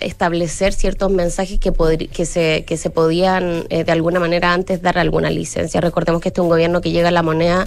establecer 0.00 0.74
ciertos 0.74 1.10
mensajes 1.10 1.58
que, 1.58 1.72
que, 2.12 2.26
se, 2.26 2.64
que 2.66 2.76
se 2.76 2.90
podían 2.90 3.66
de 3.68 3.90
alguna 3.90 4.20
manera 4.20 4.52
antes 4.52 4.82
dar 4.82 4.98
alguna 4.98 5.30
licencia. 5.30 5.80
Recordemos 5.80 6.20
que 6.20 6.28
este 6.28 6.40
es 6.40 6.42
un 6.42 6.50
gobierno 6.50 6.82
que 6.82 6.90
llega 6.90 7.08
a 7.08 7.12
la 7.12 7.22
moneda 7.22 7.66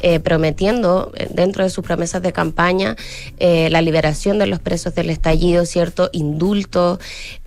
eh, 0.00 0.20
prometiendo 0.20 1.12
eh, 1.14 1.28
dentro 1.30 1.64
de 1.64 1.70
sus 1.70 1.84
promesas 1.84 2.22
de 2.22 2.32
campaña 2.32 2.96
eh, 3.38 3.68
la 3.70 3.82
liberación 3.82 4.38
de 4.38 4.46
los 4.46 4.60
presos 4.60 4.94
del 4.94 5.10
estallido, 5.10 5.66
cierto 5.66 6.10
indulto, 6.12 6.98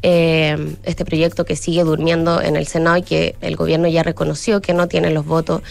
eh, 0.02 0.76
este 0.84 1.06
proyecto 1.06 1.46
que 1.46 1.56
sigue 1.56 1.84
durmiendo 1.84 2.42
en 2.42 2.56
el 2.56 2.68
Senado 2.68 2.98
y 2.98 3.04
que 3.04 3.36
el 3.42 3.56
gobierno 3.56 3.88
ya 3.88 4.04
reconoció 4.04 4.62
que 4.62 4.74
no 4.74 4.88
tiene 4.88 5.10
los 5.12 5.26
votos. 5.26 5.62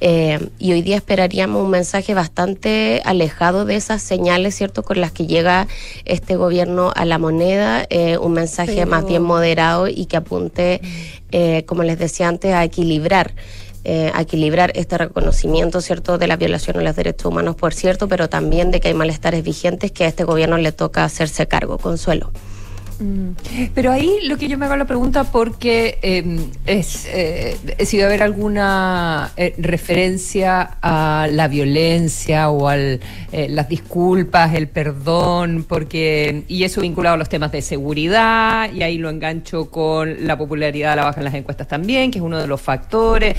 Y 0.00 0.72
hoy 0.72 0.82
día 0.82 0.96
esperaríamos 0.96 1.62
un 1.62 1.70
mensaje 1.70 2.14
bastante 2.14 3.02
alejado 3.04 3.64
de 3.64 3.76
esas 3.76 4.02
señales, 4.02 4.54
¿cierto?, 4.54 4.82
con 4.82 5.00
las 5.00 5.12
que 5.12 5.26
llega 5.26 5.66
este 6.04 6.36
gobierno 6.36 6.92
a 6.94 7.04
la 7.04 7.18
moneda, 7.18 7.86
un 8.20 8.32
mensaje 8.32 8.74
Pero- 8.76 8.86
más 8.90 9.06
bien 9.06 9.22
moderado 9.22 9.88
y 9.88 10.06
que 10.06 10.16
apunte, 10.16 10.80
eh, 11.32 11.64
como 11.66 11.82
les 11.82 11.98
decía 11.98 12.28
antes, 12.28 12.52
a 12.54 12.64
equilibrar. 12.64 13.34
Eh, 13.90 14.12
a 14.12 14.20
equilibrar 14.20 14.70
este 14.74 14.98
reconocimiento, 14.98 15.80
¿cierto?, 15.80 16.18
de 16.18 16.26
la 16.26 16.36
violación 16.36 16.76
de 16.76 16.84
los 16.84 16.94
derechos 16.94 17.24
humanos, 17.24 17.56
por 17.56 17.72
cierto, 17.72 18.06
pero 18.06 18.28
también 18.28 18.70
de 18.70 18.80
que 18.80 18.88
hay 18.88 18.94
malestares 18.94 19.42
vigentes 19.42 19.92
que 19.92 20.04
a 20.04 20.08
este 20.08 20.24
gobierno 20.24 20.58
le 20.58 20.72
toca 20.72 21.04
hacerse 21.04 21.48
cargo. 21.48 21.78
Consuelo. 21.78 22.30
Mm. 23.00 23.30
Pero 23.74 23.92
ahí 23.92 24.18
lo 24.24 24.36
que 24.36 24.48
yo 24.48 24.58
me 24.58 24.66
hago 24.66 24.74
la 24.76 24.84
pregunta 24.84 25.24
porque 25.24 25.98
em, 26.02 26.50
es 26.66 27.06
eh, 27.12 27.56
si 27.84 27.98
va 27.98 28.04
a 28.04 28.06
haber 28.06 28.22
alguna 28.22 29.32
eh, 29.36 29.54
referencia 29.58 30.78
a 30.82 31.28
la 31.30 31.46
violencia 31.46 32.50
o 32.50 32.68
a 32.68 32.76
eh, 32.76 32.98
las 33.50 33.68
disculpas, 33.68 34.54
el 34.54 34.68
perdón, 34.68 35.64
porque 35.68 36.42
y 36.48 36.64
eso 36.64 36.80
vinculado 36.80 37.14
a 37.14 37.18
los 37.18 37.28
temas 37.28 37.52
de 37.52 37.62
seguridad 37.62 38.72
y 38.72 38.82
ahí 38.82 38.98
lo 38.98 39.10
engancho 39.10 39.70
con 39.70 40.26
la 40.26 40.36
popularidad 40.36 40.92
a 40.92 40.96
la 40.96 41.04
baja 41.04 41.20
en 41.20 41.24
las 41.24 41.34
encuestas 41.34 41.68
también, 41.68 42.10
que 42.10 42.18
es 42.18 42.24
uno 42.24 42.38
de 42.38 42.46
los 42.46 42.60
factores, 42.60 43.36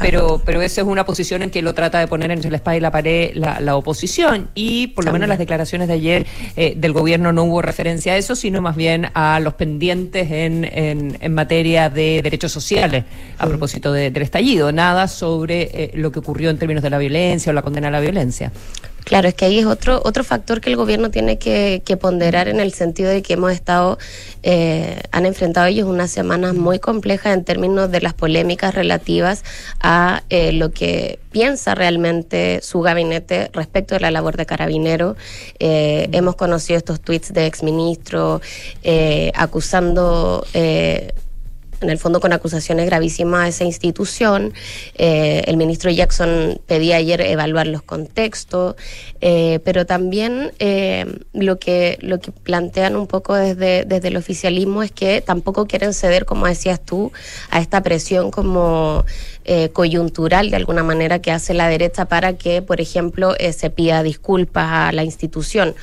pero 0.00 0.42
pero 0.44 0.62
esa 0.62 0.80
es 0.80 0.86
una 0.86 1.04
posición 1.04 1.42
en 1.42 1.50
que 1.50 1.62
lo 1.62 1.74
trata 1.74 2.00
de 2.00 2.08
poner 2.08 2.30
entre 2.32 2.50
la 2.50 2.56
espada 2.56 2.76
y 2.76 2.80
la 2.80 2.90
pared 2.90 3.32
la, 3.34 3.76
oposición 3.76 4.50
y 4.54 4.88
por 4.88 5.04
lo 5.04 5.12
menos 5.12 5.28
las 5.28 5.38
declaraciones 5.38 5.86
de 5.86 5.94
ayer 5.94 6.26
del 6.56 6.92
gobierno 6.92 7.32
no 7.32 7.44
hubo 7.44 7.62
referencia 7.62 8.14
a 8.14 8.16
eso, 8.16 8.34
sino 8.34 8.60
más 8.60 8.76
bien 8.80 9.08
a 9.12 9.38
los 9.40 9.52
pendientes 9.52 10.30
en, 10.30 10.64
en, 10.64 11.34
materia 11.34 11.90
de 11.90 12.22
derechos 12.22 12.50
sociales 12.50 13.04
a 13.36 13.46
propósito 13.46 13.92
del 13.92 14.16
estallido, 14.16 14.72
nada 14.72 15.06
sobre 15.06 15.68
eh, 15.72 15.90
lo 15.96 16.10
que 16.10 16.20
ocurrió 16.20 16.48
en 16.48 16.56
términos 16.56 16.82
de 16.82 16.88
la 16.88 16.96
violencia 16.96 17.50
o 17.50 17.52
la 17.52 17.60
condena 17.60 17.88
a 17.88 17.90
la 17.90 18.00
violencia. 18.00 18.50
Claro, 19.04 19.28
es 19.28 19.34
que 19.34 19.44
ahí 19.44 19.58
es 19.58 19.66
otro, 19.66 20.00
otro 20.04 20.24
factor 20.24 20.60
que 20.60 20.70
el 20.70 20.76
gobierno 20.76 21.10
tiene 21.10 21.38
que, 21.38 21.82
ponderar 22.00 22.48
en 22.48 22.60
el 22.60 22.72
sentido 22.72 23.10
de 23.10 23.22
que 23.22 23.34
hemos 23.34 23.52
estado, 23.52 23.98
eh, 24.42 25.00
han 25.10 25.26
enfrentado 25.26 25.66
ellos 25.66 25.88
unas 25.88 26.10
semanas 26.10 26.54
muy 26.54 26.78
complejas 26.78 27.34
en 27.34 27.44
términos 27.44 27.90
de 27.90 28.00
las 28.00 28.14
polémicas 28.14 28.74
relativas 28.74 29.44
a 29.80 30.22
eh, 30.30 30.52
lo 30.52 30.70
que 30.70 31.18
piensa 31.32 31.74
realmente 31.74 32.60
su 32.62 32.80
gabinete 32.80 33.50
respecto 33.52 33.94
de 33.94 34.00
la 34.00 34.10
labor 34.10 34.36
de 34.36 34.46
carabinero. 34.46 35.16
Eh, 35.58 36.08
hemos 36.12 36.36
conocido 36.36 36.78
estos 36.78 37.00
tweets 37.00 37.32
de 37.32 37.46
exministros 37.46 38.42
acusando 39.34 40.44
en 41.80 41.90
el 41.90 41.98
fondo 41.98 42.20
con 42.20 42.32
acusaciones 42.32 42.86
gravísimas 42.86 43.44
a 43.44 43.48
esa 43.48 43.64
institución. 43.64 44.52
Eh, 44.96 45.42
el 45.46 45.56
ministro 45.56 45.90
Jackson 45.90 46.60
pedía 46.66 46.96
ayer 46.96 47.20
evaluar 47.20 47.66
los 47.66 47.82
contextos, 47.82 48.76
eh, 49.20 49.60
pero 49.64 49.86
también 49.86 50.52
eh, 50.58 51.06
lo, 51.32 51.58
que, 51.58 51.98
lo 52.00 52.20
que 52.20 52.32
plantean 52.32 52.96
un 52.96 53.06
poco 53.06 53.34
desde, 53.34 53.84
desde 53.84 54.08
el 54.08 54.16
oficialismo 54.16 54.82
es 54.82 54.92
que 54.92 55.20
tampoco 55.20 55.66
quieren 55.66 55.94
ceder, 55.94 56.24
como 56.24 56.46
decías 56.46 56.80
tú, 56.80 57.12
a 57.50 57.60
esta 57.60 57.82
presión 57.82 58.30
como 58.30 59.04
coyuntural 59.72 60.50
de 60.50 60.56
alguna 60.56 60.84
manera 60.84 61.20
que 61.20 61.32
hace 61.32 61.54
la 61.54 61.66
derecha 61.66 62.04
para 62.04 62.34
que, 62.34 62.62
por 62.62 62.80
ejemplo, 62.80 63.34
se 63.52 63.68
pida 63.68 64.04
disculpas 64.04 64.68
a 64.70 64.92
la 64.92 65.02
institución 65.02 65.74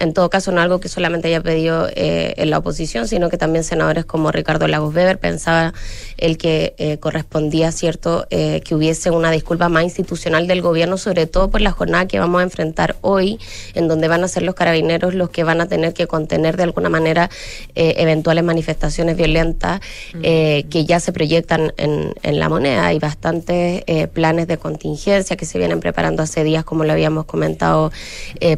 en 0.00 0.14
todo 0.14 0.30
caso 0.30 0.50
no 0.50 0.60
algo 0.60 0.80
que 0.80 0.88
solamente 0.88 1.28
haya 1.28 1.42
pedido 1.42 1.88
eh, 1.94 2.34
en 2.38 2.50
la 2.50 2.58
oposición, 2.58 3.06
sino 3.06 3.28
que 3.28 3.36
también 3.36 3.62
senadores 3.62 4.06
como 4.06 4.32
Ricardo 4.32 4.66
Lagos 4.66 4.94
Weber 4.94 5.18
pensaba 5.18 5.74
el 6.20 6.38
que 6.38 6.74
eh, 6.78 6.98
correspondía, 6.98 7.72
cierto, 7.72 8.26
eh, 8.30 8.60
que 8.64 8.74
hubiese 8.74 9.10
una 9.10 9.30
disculpa 9.30 9.68
más 9.68 9.84
institucional 9.84 10.46
del 10.46 10.62
gobierno, 10.62 10.96
sobre 10.98 11.26
todo 11.26 11.50
por 11.50 11.60
la 11.60 11.72
jornada 11.72 12.06
que 12.06 12.18
vamos 12.18 12.40
a 12.40 12.44
enfrentar 12.44 12.96
hoy, 13.00 13.38
en 13.74 13.88
donde 13.88 14.08
van 14.08 14.24
a 14.24 14.28
ser 14.28 14.42
los 14.42 14.54
carabineros 14.54 15.14
los 15.14 15.30
que 15.30 15.44
van 15.44 15.60
a 15.60 15.66
tener 15.66 15.92
que 15.94 16.06
contener 16.06 16.56
de 16.56 16.64
alguna 16.64 16.88
manera 16.88 17.30
eventuales 17.74 18.44
manifestaciones 18.44 19.16
violentas 19.16 19.80
mm. 20.14 20.20
que 20.20 20.84
ya 20.86 21.00
se 21.00 21.12
proyectan 21.12 21.72
en, 21.76 22.14
en 22.22 22.38
la 22.38 22.48
moneda. 22.48 22.86
Hay 22.86 22.98
bastantes 22.98 23.84
planes 24.12 24.46
de 24.46 24.58
contingencia 24.58 25.36
que 25.36 25.46
se 25.46 25.58
vienen 25.58 25.80
preparando 25.80 26.22
hace 26.22 26.44
días, 26.44 26.64
como 26.64 26.84
lo 26.84 26.92
habíamos 26.92 27.24
comentado 27.24 27.90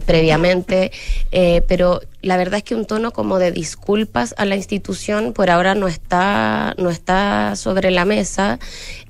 previamente. 0.04 0.90
Eh, 1.30 1.62
pero 1.66 2.00
la 2.22 2.36
verdad 2.36 2.58
es 2.58 2.62
que 2.62 2.74
un 2.74 2.86
tono 2.86 3.12
como 3.12 3.38
de 3.38 3.50
disculpas 3.50 4.34
a 4.38 4.44
la 4.44 4.56
institución 4.56 5.32
por 5.32 5.50
ahora 5.50 5.74
no 5.74 5.88
está, 5.88 6.74
no 6.78 6.88
está 6.90 7.56
sobre 7.56 7.90
la 7.90 8.04
mesa. 8.04 8.58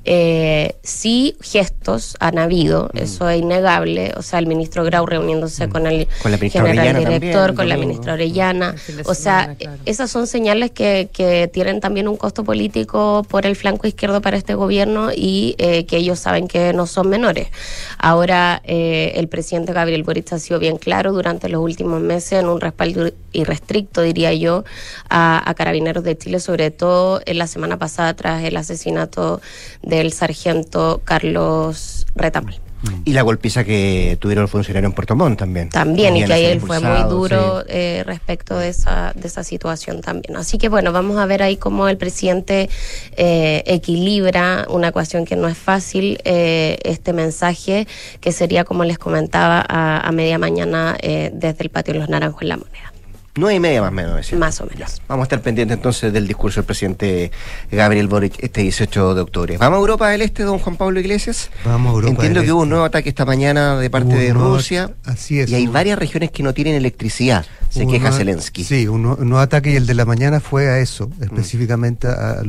Eh, 0.04 0.74
sí, 0.82 1.36
gestos 1.40 2.16
han 2.18 2.38
habido, 2.38 2.90
mm. 2.92 2.98
eso 2.98 3.28
es 3.28 3.40
innegable. 3.40 4.12
O 4.16 4.22
sea, 4.22 4.38
el 4.38 4.46
ministro 4.46 4.84
Grau 4.84 5.06
reuniéndose 5.06 5.66
mm. 5.66 5.70
con 5.70 5.86
el 5.86 6.08
general 6.50 6.98
director, 6.98 7.54
con 7.54 7.68
la 7.68 7.76
ministra 7.76 8.14
Orellana. 8.14 8.74
O 9.04 9.14
sea, 9.14 9.56
esas 9.86 10.10
son 10.10 10.26
señales 10.26 10.70
que, 10.72 11.08
que, 11.12 11.48
tienen 11.52 11.80
también 11.80 12.08
un 12.08 12.16
costo 12.16 12.44
político 12.44 13.24
por 13.28 13.46
el 13.46 13.56
flanco 13.56 13.86
izquierdo 13.86 14.20
para 14.20 14.36
este 14.36 14.54
gobierno 14.54 15.10
y 15.14 15.54
eh, 15.58 15.86
que 15.86 15.98
ellos 15.98 16.18
saben 16.18 16.48
que 16.48 16.72
no 16.72 16.86
son 16.86 17.08
menores. 17.08 17.48
Ahora, 17.98 18.60
eh, 18.64 19.12
el 19.16 19.28
presidente 19.28 19.72
Gabriel 19.72 20.02
Boric 20.02 20.32
ha 20.32 20.38
sido 20.38 20.58
bien 20.58 20.78
claro 20.78 21.12
durante 21.12 21.48
los 21.48 21.62
últimos 21.62 22.00
meses 22.00 22.40
en 22.40 22.48
un 22.48 22.60
respaldo 22.60 23.10
irrestricto, 23.32 24.02
diría 24.02 24.32
yo, 24.34 24.64
a, 25.08 25.48
a 25.48 25.54
Carabineros 25.54 26.04
de 26.04 26.16
Chile, 26.16 26.40
sobre 26.40 26.70
todo 26.70 27.20
en 27.24 27.38
la 27.38 27.46
semana 27.46 27.78
pasada 27.78 28.14
tras 28.14 28.44
el 28.44 28.56
asesinato 28.56 29.40
del 29.96 30.12
sargento 30.12 31.02
Carlos 31.04 32.06
Retamal. 32.14 32.58
Y 33.04 33.12
la 33.12 33.22
golpiza 33.22 33.62
que 33.62 34.16
tuvieron 34.20 34.42
los 34.42 34.50
funcionarios 34.50 34.90
en 34.90 34.94
Puerto 34.94 35.14
Montt 35.14 35.38
también. 35.38 35.68
También, 35.68 36.16
y 36.16 36.24
que 36.24 36.32
ahí 36.32 36.46
él 36.46 36.60
fue 36.60 36.80
muy 36.80 37.08
duro 37.08 37.62
eh, 37.68 38.02
respecto 38.04 38.58
de 38.58 38.70
esa, 38.70 39.12
de 39.14 39.28
esa 39.28 39.44
situación 39.44 40.00
también. 40.00 40.36
Así 40.36 40.58
que 40.58 40.68
bueno, 40.68 40.90
vamos 40.90 41.18
a 41.18 41.26
ver 41.26 41.44
ahí 41.44 41.56
cómo 41.56 41.86
el 41.86 41.96
presidente 41.96 42.68
eh, 43.16 43.62
equilibra 43.66 44.66
una 44.68 44.88
ecuación 44.88 45.24
que 45.24 45.36
no 45.36 45.46
es 45.46 45.56
fácil, 45.56 46.18
eh, 46.24 46.78
este 46.82 47.12
mensaje 47.12 47.86
que 48.20 48.32
sería, 48.32 48.64
como 48.64 48.82
les 48.82 48.98
comentaba, 48.98 49.64
a, 49.68 50.00
a 50.00 50.10
media 50.10 50.38
mañana 50.38 50.96
desde 51.00 51.62
el 51.62 51.70
patio 51.70 51.94
de 51.94 52.00
los 52.00 52.08
Naranjos 52.08 52.42
en 52.42 52.48
la 52.48 52.56
Moneda. 52.56 52.91
Nueve 53.34 53.54
y 53.54 53.60
media 53.60 53.80
más 53.80 53.90
o 53.90 53.94
menos. 53.94 54.32
Más 54.34 54.60
o 54.60 54.66
menos. 54.66 55.00
Vamos 55.08 55.22
a 55.22 55.24
estar 55.24 55.40
pendientes 55.40 55.74
entonces 55.78 56.12
del 56.12 56.28
discurso 56.28 56.60
del 56.60 56.66
presidente 56.66 57.30
Gabriel 57.70 58.06
Boric 58.06 58.34
este 58.40 58.60
18 58.60 59.14
de 59.14 59.20
octubre. 59.22 59.56
¿Vamos 59.56 59.78
a 59.78 59.80
Europa 59.80 60.10
del 60.10 60.20
Este, 60.20 60.42
don 60.42 60.58
Juan 60.58 60.76
Pablo 60.76 61.00
Iglesias? 61.00 61.48
Vamos 61.64 61.92
a 61.92 61.94
Europa 61.94 62.10
Entiendo 62.10 62.42
que 62.42 62.52
hubo 62.52 62.60
un 62.60 62.66
este. 62.66 62.70
nuevo 62.70 62.84
ataque 62.84 63.08
esta 63.08 63.24
mañana 63.24 63.78
de 63.78 63.88
parte 63.88 64.14
de 64.14 64.34
Rusia. 64.34 64.90
Así 65.04 65.40
es. 65.40 65.48
Y 65.48 65.54
hay 65.54 65.66
varias 65.66 65.98
regiones 65.98 66.30
que 66.30 66.42
no 66.42 66.52
tienen 66.52 66.74
electricidad, 66.74 67.46
se 67.70 67.86
queja 67.86 68.12
Zelensky. 68.12 68.64
Sí, 68.64 68.86
un, 68.86 69.02
nuevo 69.02 69.38
ataque 69.38 69.72
y 69.72 69.76
el 69.76 69.86
de 69.86 69.94
la 69.94 70.04
mañana 70.04 70.40
fue 70.40 70.68
a 70.68 70.78
eso, 70.80 71.08
mm. 71.08 71.22
específicamente 71.22 72.08
a 72.08 72.42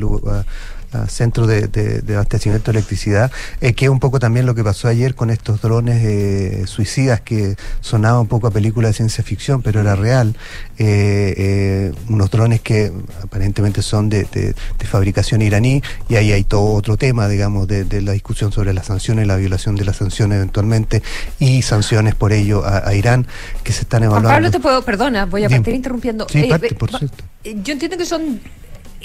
centro 1.07 1.47
de, 1.47 1.67
de, 1.67 2.13
abastecimiento 2.13 2.71
de 2.71 2.77
electricidad, 2.77 3.31
eh, 3.61 3.73
que 3.73 3.85
es 3.85 3.91
un 3.91 3.99
poco 3.99 4.19
también 4.19 4.45
lo 4.45 4.55
que 4.55 4.63
pasó 4.63 4.87
ayer 4.87 5.15
con 5.15 5.29
estos 5.29 5.61
drones 5.61 6.03
eh, 6.03 6.63
suicidas 6.67 7.21
que 7.21 7.55
sonaba 7.81 8.19
un 8.19 8.27
poco 8.27 8.47
a 8.47 8.51
película 8.51 8.87
de 8.87 8.93
ciencia 8.93 9.23
ficción, 9.23 9.61
pero 9.61 9.81
era 9.81 9.95
real. 9.95 10.35
Eh, 10.77 11.91
unos 12.09 12.29
drones 12.31 12.61
que 12.61 12.91
aparentemente 13.21 13.81
son 13.81 14.09
de, 14.09 14.55
fabricación 14.83 15.41
iraní, 15.41 15.81
y 16.07 16.15
ahí 16.15 16.31
hay 16.31 16.43
todo 16.43 16.73
otro 16.73 16.97
tema, 16.97 17.27
digamos, 17.27 17.67
de, 17.67 18.01
la 18.01 18.11
discusión 18.11 18.51
sobre 18.51 18.73
las 18.73 18.87
sanciones, 18.87 19.25
la 19.25 19.37
violación 19.37 19.75
de 19.75 19.85
las 19.85 19.97
sanciones 19.97 20.37
eventualmente, 20.37 21.01
y 21.39 21.61
sanciones 21.63 22.15
por 22.15 22.31
ello 22.31 22.63
a, 22.65 22.93
Irán, 22.93 23.25
que 23.63 23.73
se 23.73 23.81
están 23.81 24.03
evaluando. 24.03 24.29
Pablo, 24.29 24.51
te 24.51 24.59
puedo, 24.59 24.83
perdona, 24.83 25.25
voy 25.25 25.45
a 25.45 25.49
partir 25.49 25.73
interrumpiendo. 25.73 26.27
Sí, 26.29 26.49
por 26.77 26.89
cierto. 26.89 27.23
Yo 27.43 27.73
entiendo 27.73 27.97
que 27.97 28.05
son 28.05 28.39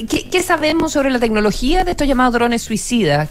¿Qué, 0.06 0.42
sabemos 0.42 0.92
sobre 0.92 1.10
la 1.10 1.18
tecnología 1.18 1.82
de 1.82 1.90
estos 1.90 2.06
llamados 2.06 2.32
drones 2.32 2.62
suicidas? 2.62 3.28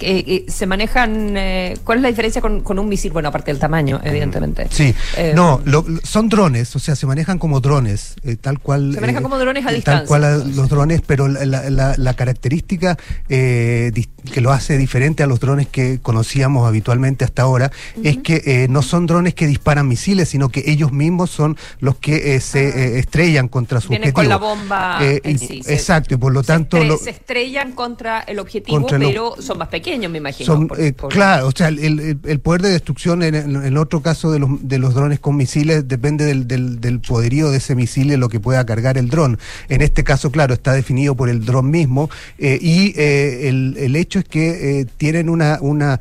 ¿Se 0.48 0.66
manejan? 0.66 1.38
Eh, 1.38 1.78
¿Cuál 1.86 2.00
es 2.00 2.02
la 2.02 2.10
diferencia 2.10 2.42
con, 2.42 2.80
un 2.80 2.90
misil? 2.90 3.14
Bueno, 3.14 3.30
aparte 3.30 3.52
del 3.52 3.60
tamaño, 3.60 4.02
evidentemente. 4.04 4.68
Sí, 4.70 4.94
eh, 5.16 5.32
no, 5.34 5.62
son 6.04 6.28
drones, 6.28 6.76
o 6.76 6.80
sea, 6.80 6.96
se 6.96 7.06
manejan 7.08 7.40
como 7.40 7.62
drones, 7.62 8.16
eh, 8.24 8.36
tal 8.36 8.60
cual. 8.60 8.94
Se 8.94 9.00
manejan 9.00 9.24
como 9.24 9.40
drones 9.40 9.66
a 9.66 9.72
distancia. 9.72 10.00
Tal 10.00 10.08
cual 10.08 10.56
los 10.56 10.68
drones, 10.68 11.02
pero 11.06 11.28
la, 11.30 12.14
característica 12.18 12.98
que 13.28 14.42
lo 14.42 14.52
hace 14.52 14.78
diferente 14.78 15.24
a 15.24 15.28
los 15.28 15.40
drones 15.40 15.68
que 15.68 16.00
conocíamos 16.02 16.68
habitualmente 16.68 17.24
hasta 17.24 17.44
ahora 17.44 17.72
es 18.04 18.18
que 18.18 18.68
no 18.70 18.82
son 18.82 19.06
drones 19.06 19.36
que 19.36 19.48
disparan 19.48 19.88
misiles, 19.88 20.30
sino 20.30 20.50
que 20.50 20.64
ellos 20.66 20.92
mismos 20.92 21.30
son 21.30 21.56
los 21.80 21.96
que 21.98 22.40
se 22.42 22.68
ah. 22.68 23.00
estrellan 23.00 23.48
contra 23.48 23.80
su 23.80 23.94
objetivo. 23.94 24.14
con 24.14 24.28
la 24.28 24.38
bomba. 24.38 25.00
exacto, 25.02 26.16
y 26.16 26.18
por 26.18 26.34
lo 26.34 26.44
tanto 26.44 26.57
se, 27.02 27.10
estrellan 27.10 27.74
contra 27.74 28.22
el 28.22 28.40
objetivo, 28.40 28.86
pero 28.88 29.36
son 29.40 29.58
más 29.58 29.68
pequeños, 29.68 30.12
me 30.12 30.18
imagino. 30.18 30.68
Eh, 30.78 30.94
claro, 30.94 31.48
o 31.48 31.52
sea, 31.52 31.68
el, 31.68 32.40
poder 32.42 32.62
de 32.62 32.70
destrucción 32.70 33.24
en, 33.24 33.36
el 33.36 33.78
otro 33.78 34.02
caso 34.02 34.32
de 34.32 34.40
los, 34.40 34.50
de 34.68 34.80
los 34.80 34.94
drones 34.94 35.20
con 35.20 35.36
misiles 35.36 35.88
depende 35.88 36.26
del, 36.26 36.48
del, 36.48 37.00
poderío 37.00 37.50
de 37.50 37.58
ese 37.58 37.76
misil 37.76 38.12
y 38.12 38.18
lo 38.18 38.30
que 38.30 38.40
pueda 38.40 38.66
cargar 38.66 38.98
el 38.98 39.10
dron. 39.10 39.38
En 39.70 39.82
este 39.82 40.04
caso, 40.04 40.32
claro, 40.32 40.54
está 40.54 40.74
definido 40.74 41.16
por 41.16 41.30
el 41.30 41.46
dron 41.46 41.70
mismo 41.70 42.10
eh, 42.38 42.58
y 42.62 42.94
eh, 42.98 43.50
el, 43.50 43.96
hecho 43.96 44.20
es 44.20 44.26
que 44.26 44.88
tienen 44.98 45.30
una, 45.30 45.60
una 45.62 46.00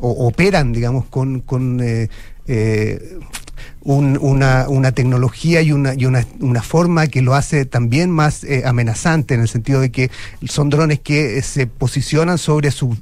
operan, 0.00 0.72
digamos, 0.72 1.06
con, 1.06 1.40
con 1.40 1.80
una, 3.82 4.68
una, 4.68 4.92
tecnología 4.92 5.62
y, 5.62 5.72
una, 5.72 5.94
y 5.94 6.04
una, 6.04 6.26
una, 6.40 6.62
forma 6.62 7.06
que 7.06 7.22
lo 7.22 7.34
hace 7.34 7.64
también 7.64 8.10
más 8.10 8.44
eh, 8.44 8.62
amenazante 8.66 9.34
en 9.34 9.40
el 9.40 9.48
sentido 9.48 9.80
de 9.80 9.90
que 9.90 10.10
son 10.46 10.68
drones 10.68 11.00
que 11.00 11.38
eh, 11.38 11.42
se 11.42 11.66
posicionan 11.66 12.36
sobre 12.36 12.70
su 12.70 12.96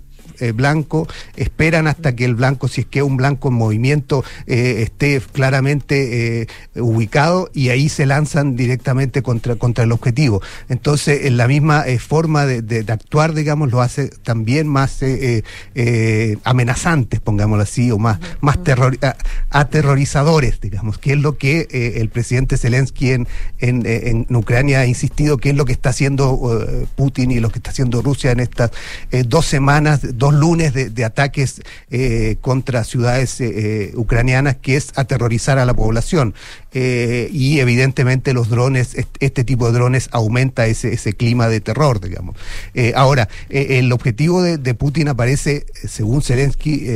blanco, 0.55 1.09
esperan 1.36 1.86
hasta 1.86 2.14
que 2.14 2.24
el 2.24 2.34
blanco, 2.34 2.68
si 2.68 2.82
es 2.82 2.86
que 2.86 3.03
un 3.03 3.16
blanco 3.16 3.49
en 3.49 3.55
movimiento, 3.55 4.24
esté 4.47 5.20
claramente 5.32 6.47
ubicado 6.76 7.51
y 7.53 7.70
ahí 7.70 7.89
se 7.89 8.07
lanzan 8.07 8.57
directamente 8.57 9.22
contra, 9.22 9.57
contra 9.57 9.84
el 9.84 9.93
objetivo. 9.93 10.43
Entonces, 10.68 11.26
en 11.26 11.36
la 11.36 11.49
misma 11.49 11.84
forma 11.99 12.47
de, 12.47 12.84
actuar, 12.89 13.34
digamos, 13.34 13.70
lo 13.70 13.80
hace 13.80 14.09
también 14.09 14.68
más 14.68 15.01
amenazantes, 16.45 17.20
pongámoslo 17.20 17.62
así, 17.62 17.91
o 17.91 17.99
más, 17.99 18.18
más 18.41 18.59
aterrorizadores, 19.51 20.61
digamos, 20.61 20.99
que 20.99 21.12
es 21.12 21.18
lo 21.18 21.36
que 21.36 21.95
el 21.97 22.09
presidente 22.09 22.57
Zelensky 22.57 23.12
en, 23.12 23.26
en, 23.59 24.26
Ucrania 24.34 24.80
ha 24.80 24.86
insistido 24.86 25.39
que 25.39 25.51
es 25.51 25.57
lo 25.57 25.64
que 25.64 25.72
está 25.72 25.91
haciendo 25.91 26.86
Putin 26.97 27.30
y 27.30 27.41
lo 27.41 27.51
que 27.51 27.59
está 27.59 27.70
haciendo 27.70 28.03
Rusia 28.03 28.30
en 28.30 28.41
estas 28.41 28.70
dos 29.26 29.47
semanas, 29.47 30.01
dos 30.14 30.28
lunes 30.35 30.72
de, 30.74 31.05
ataques 31.05 31.62
contra 32.41 32.85
ciudades 32.85 33.43
ucranianas, 33.95 34.57
que 34.57 34.76
es 34.76 34.93
aterrorizar 34.97 35.59
a 35.59 35.64
la 35.64 35.74
población. 35.74 36.35
Y 36.72 37.60
evidentemente 37.60 38.32
los 38.32 38.48
drones, 38.48 38.96
este 39.20 39.44
tipo 39.44 39.66
de 39.66 39.72
drones 39.72 40.08
aumenta 40.12 40.66
ese, 40.66 40.92
ese 40.92 41.12
clima 41.14 41.48
de 41.48 41.60
terror, 41.60 42.00
digamos. 42.00 42.36
ahora, 42.94 43.28
el 43.48 43.92
objetivo 43.92 44.42
de, 44.42 44.74
Putin 44.74 45.08
aparece, 45.08 45.66
según 45.86 46.22
Zelensky, 46.22 46.86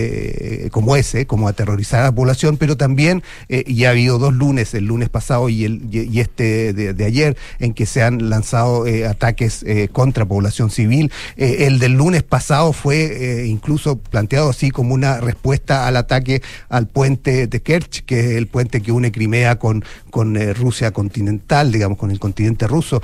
como 0.71 0.97
ese, 0.97 1.27
como 1.27 1.49
aterrorizar 1.49 2.01
a 2.01 2.05
la 2.05 2.13
población, 2.13 2.57
pero 2.57 2.77
también, 2.77 3.23
y 3.49 3.85
ha 3.85 3.91
habido 3.91 4.19
dos 4.19 4.35
lunes, 4.35 4.75
el 4.75 4.87
lunes 4.87 5.09
pasado 5.09 5.49
y, 5.49 5.65
el, 5.65 5.89
y 5.91 6.21
este 6.21 6.73
de, 6.73 7.05
ayer, 7.05 7.37
en 7.59 7.75
que 7.75 7.87
se 7.87 8.03
han 8.03 8.29
lanzado 8.31 8.85
ataques 9.09 9.65
contra 9.93 10.27
población 10.27 10.71
civil. 10.71 11.11
el 11.37 11.79
del 11.79 11.93
lunes 11.93 12.23
pasado 12.23 12.73
fue 12.73 13.47
incluso 13.47 13.97
planteado 13.97 14.51
así 14.51 14.71
como 14.71 14.95
una 14.95 15.21
respuesta 15.21 15.87
al 15.87 15.97
ataque 15.97 16.43
al 16.69 16.87
puente 16.87 17.47
de 17.47 17.63
Kerch, 17.63 18.05
que 18.05 18.21
es 18.21 18.27
el 18.37 18.47
puente 18.47 18.81
que 18.81 18.93
une 18.93 19.13
Crimea 19.13 19.57
con, 19.63 19.85
con 20.11 20.35
Rusia 20.55 20.91
continental, 20.91 21.71
digamos, 21.71 21.97
con 21.97 22.11
el 22.11 22.19
continente 22.19 22.67
ruso, 22.67 23.01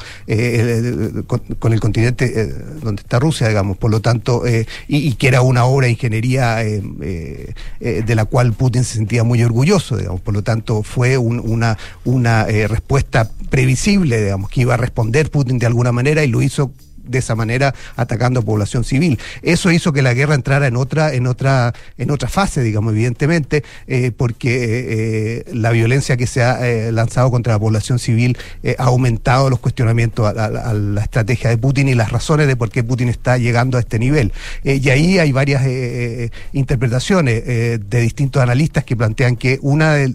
con, 1.61 1.73
el 1.73 1.79
continente 1.79 2.53
donde 2.83 3.03
está 3.03 3.21
Rusia, 3.21 3.47
digamos, 3.47 3.77
por 3.77 3.93
lo 3.93 4.01
tanto, 4.01 4.43
y, 4.89 5.13
que 5.15 5.29
era 5.29 5.43
una 5.43 5.67
obra 5.67 5.85
de 5.85 5.93
ingeniería 5.93 6.57
de 6.57 8.15
la 8.17 8.25
cual 8.25 8.55
Putin 8.55 8.83
se 8.83 8.95
sentía 8.95 9.23
muy 9.23 9.41
orgulloso, 9.45 9.97
digamos, 9.97 10.21
por 10.21 10.35
lo 10.35 10.43
tanto 10.43 10.83
fue 10.83 11.17
una 11.17 11.77
respuesta 12.67 13.31
previsible, 13.51 14.21
digamos, 14.21 14.51
que 14.51 14.63
iba 14.63 14.75
a 14.75 14.79
responder 14.79 15.31
Putin 15.31 15.61
de 15.61 15.67
alguna 15.67 15.93
manera 15.93 16.25
y 16.25 16.27
lo 16.27 16.43
hizo 16.43 16.73
de 17.09 17.19
esa 17.19 17.35
manera 17.35 17.75
atacando 17.97 18.41
a 18.41 18.43
población 18.43 18.85
civil. 18.85 19.19
Eso 19.43 19.71
hizo 19.71 19.93
que 19.93 20.03
la 20.03 20.15
guerra 20.15 20.35
entrara 20.35 20.67
en 20.67 20.77
otra, 20.77 21.13
en 21.15 21.27
otra, 21.27 21.75
en 21.97 22.11
otra 22.11 22.29
fase, 22.29 22.63
digamos, 22.63 22.93
evidentemente, 22.93 23.65
eh, 23.87 24.13
porque 24.17 25.45
eh, 25.49 25.55
la 25.55 25.71
violencia 25.71 26.17
que 26.17 26.27
se 26.27 26.43
ha 26.43 26.67
eh, 26.67 26.93
lanzado 26.93 27.31
contra 27.31 27.55
la 27.55 27.59
población 27.59 27.99
civil 27.99 28.37
ha 28.79 28.85
aumentado 28.85 29.51
los 29.51 29.59
cuestionamientos 29.59 30.27
a, 30.27 30.73
la 30.75 31.03
estrategia 31.03 31.51
de 31.51 31.59
Putin 31.59 31.89
y 31.89 31.95
las 31.95 32.11
razones 32.13 32.47
de 32.47 32.57
por 32.57 32.71
qué 32.71 32.85
Putin 32.85 33.09
está 33.09 33.39
llegando 33.39 33.79
a 33.79 33.81
este 33.81 33.99
nivel. 33.99 34.33
y 34.65 34.89
ahí 34.91 35.19
hay 35.19 35.33
varias 35.33 35.63
interpretaciones 36.53 37.45
de 37.45 38.01
distintos 38.01 38.43
analistas 38.43 38.85
que 38.85 38.97
plantean 38.97 39.37
que 39.37 39.59
una 39.63 39.95
de, 39.95 40.15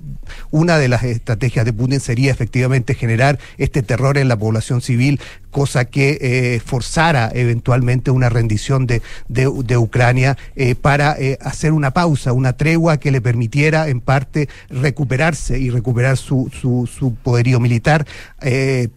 una 0.51 0.77
de 0.77 0.87
las 0.87 1.03
estrategias 1.03 1.65
de 1.65 1.73
Putin 1.73 1.99
sería 1.99 2.31
efectivamente 2.31 2.93
generar 2.93 3.39
este 3.57 3.83
terror 3.83 4.17
en 4.17 4.27
la 4.27 4.37
población 4.37 4.81
civil 4.81 5.19
cosa 5.53 5.85
que 5.85 6.17
eh, 6.19 6.59
forzara 6.59 7.31
eventualmente 7.33 8.11
una 8.11 8.27
rendición 8.27 8.85
de, 8.85 9.01
de, 9.29 9.77
Ucrania 9.77 10.35
eh, 10.55 10.75
para 10.75 11.15
eh, 11.17 11.37
hacer 11.41 11.71
una 11.71 11.91
pausa, 11.91 12.33
una 12.33 12.53
tregua 12.53 12.97
que 12.97 13.11
le 13.11 13.21
permitiera 13.21 13.87
en 13.87 14.01
parte 14.01 14.49
recuperarse 14.69 15.57
y 15.59 15.69
recuperar 15.69 16.17
su, 16.17 16.51
su, 16.51 17.15
poderío 17.23 17.59
militar 17.59 18.05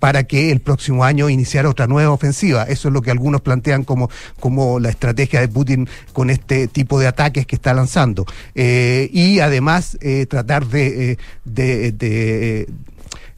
para 0.00 0.24
que 0.24 0.50
el 0.50 0.60
próximo 0.60 1.04
año 1.04 1.28
iniciara 1.28 1.68
otra 1.68 1.86
nueva 1.86 2.10
ofensiva. 2.10 2.64
Eso 2.64 2.88
es 2.88 2.94
lo 2.94 3.02
que 3.02 3.10
algunos 3.10 3.42
plantean 3.42 3.84
como, 3.84 4.08
como 4.40 4.80
la 4.80 4.88
estrategia 4.88 5.40
de 5.40 5.48
Putin 5.48 5.88
con 6.14 6.30
este 6.30 6.66
tipo 6.66 6.98
de 6.98 7.06
ataques 7.06 7.46
que 7.46 7.56
está 7.56 7.74
lanzando. 7.74 8.24
y 8.54 9.40
además 9.40 9.98
tratar 10.28 10.66
de, 10.66 11.18
de 11.44 12.66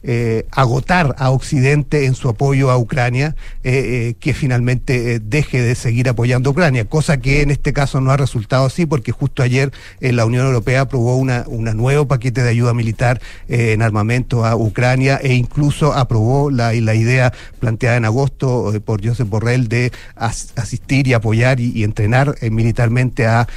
eh, 0.01 0.47
agotar 0.51 1.13
a 1.17 1.29
Occidente 1.29 2.05
en 2.05 2.15
su 2.15 2.29
apoyo 2.29 2.71
a 2.71 2.77
Ucrania, 2.77 3.35
eh, 3.65 3.73
eh, 3.73 4.15
que 4.17 4.33
finalmente 4.33 5.19
deje 5.19 5.61
de 5.61 5.75
seguir 5.75 6.07
apoyando 6.07 6.49
a 6.49 6.53
Ucrania, 6.53 6.85
cosa 6.85 7.17
que 7.17 7.41
en 7.41 7.51
este 7.51 7.73
caso 7.73 7.99
no 7.99 8.09
ha 8.11 8.15
resultado 8.15 8.65
así, 8.65 8.85
porque 8.85 9.11
justo 9.11 9.43
ayer 9.43 9.73
la 9.99 10.25
Unión 10.25 10.45
Europea 10.45 10.81
aprobó 10.81 11.17
una, 11.17 11.43
una 11.47 11.73
nuevo 11.73 12.07
paquete 12.07 12.43
de 12.43 12.49
ayuda 12.49 12.73
militar 12.73 13.19
en 13.49 13.81
armamento 13.81 14.45
a 14.45 14.55
Ucrania 14.55 15.19
e 15.21 15.33
incluso 15.33 15.91
aprobó 15.91 16.49
la, 16.49 16.71
la 16.71 16.95
idea 16.95 17.33
planteada 17.59 17.97
en 17.97 18.05
agosto 18.05 18.73
por 18.85 19.05
Josep 19.05 19.27
Borrell 19.27 19.67
de 19.67 19.91
asistir 20.15 21.07
y 21.07 21.13
apoyar 21.13 21.59
y, 21.59 21.83
entrenar 21.83 22.35
militarmente 22.49 23.25
a 23.25 23.47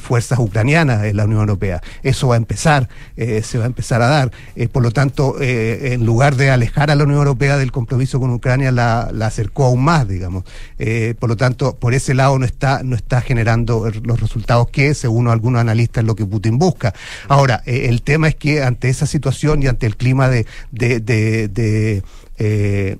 fuerzas 0.00 0.38
ucranianas 0.38 1.04
en 1.04 1.16
la 1.18 1.24
Unión 1.24 1.40
Europea. 1.40 1.82
Eso 2.02 2.28
va 2.28 2.34
a 2.34 2.38
empezar, 2.38 2.88
se 3.16 3.58
va 3.58 3.64
a 3.64 3.66
empezar 3.66 4.00
a 4.00 4.06
dar. 4.06 4.32
por 4.72 4.82
lo 4.82 4.90
tanto, 4.90 5.36
en 5.82 6.06
lugar 6.06 6.36
de 6.36 6.50
alejar 6.50 6.90
a 6.90 6.94
la 6.94 7.04
Unión 7.04 7.18
Europea 7.18 7.56
del 7.56 7.72
compromiso 7.72 8.20
con 8.20 8.30
Ucrania, 8.30 8.70
la, 8.70 9.02
acercó 9.22 9.64
aún 9.64 9.82
más, 9.82 10.06
digamos. 10.06 10.44
Eh, 10.78 11.14
por 11.18 11.28
lo 11.28 11.36
tanto, 11.36 11.76
por 11.76 11.94
ese 11.94 12.14
lado 12.14 12.38
no 12.38 12.44
está, 12.44 12.82
no 12.82 12.94
está 12.94 13.20
generando 13.20 13.90
los 14.02 14.20
resultados 14.20 14.68
que, 14.68 14.94
según 14.94 15.28
algunos 15.28 15.60
analistas, 15.60 16.02
es 16.02 16.06
lo 16.06 16.14
que 16.14 16.24
Putin 16.24 16.58
busca. 16.58 16.94
Ahora, 17.28 17.62
eh, 17.66 17.86
el 17.88 18.02
tema 18.02 18.28
es 18.28 18.36
que 18.36 18.62
ante 18.62 18.88
esa 18.88 19.06
situación 19.06 19.62
y 19.62 19.66
ante 19.66 19.86
el 19.86 19.96
clima 19.96 20.28
de, 20.28 20.46
de, 20.70 22.02
eh, 22.38 22.96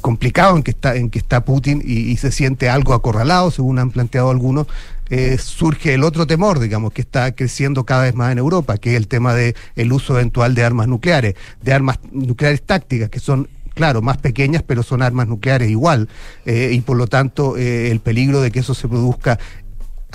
complicado 0.00 0.56
en 0.56 0.62
que 0.62 0.70
está 0.70 0.96
en 0.96 1.10
que 1.10 1.18
está 1.18 1.44
Putin 1.44 1.82
y, 1.84 2.16
se 2.16 2.30
siente 2.32 2.68
algo 2.68 2.94
acorralado, 2.94 3.50
según 3.50 3.78
han 3.78 3.90
planteado 3.90 4.30
algunos, 4.30 4.66
eh, 5.10 5.38
surge 5.38 5.94
el 5.94 6.04
otro 6.04 6.26
temor, 6.26 6.58
digamos, 6.58 6.92
que 6.92 7.02
está 7.02 7.34
creciendo 7.34 7.84
cada 7.84 8.04
vez 8.04 8.14
más 8.14 8.32
en 8.32 8.38
Europa, 8.38 8.78
que 8.78 8.90
es 8.90 8.96
el 8.96 9.08
tema 9.08 9.34
del 9.34 9.54
el 9.76 9.92
uso 9.92 10.14
eventual 10.14 10.54
de 10.54 10.64
armas 10.64 10.88
nucleares, 10.88 11.34
de 11.62 11.72
armas 11.72 11.98
nucleares 12.12 12.62
tácticas, 12.62 13.10
que 13.10 13.20
son 13.20 13.48
claro, 13.76 14.00
más 14.00 14.16
pequeñas, 14.16 14.62
pero 14.62 14.82
son 14.82 15.02
armas 15.02 15.28
nucleares 15.28 15.70
igual, 15.70 16.08
eh, 16.46 16.70
y 16.72 16.80
por 16.80 16.96
lo 16.96 17.06
tanto 17.06 17.58
eh, 17.58 17.90
el 17.90 18.00
peligro 18.00 18.40
de 18.40 18.50
que 18.50 18.60
eso 18.60 18.72
se 18.74 18.88
produzca 18.88 19.38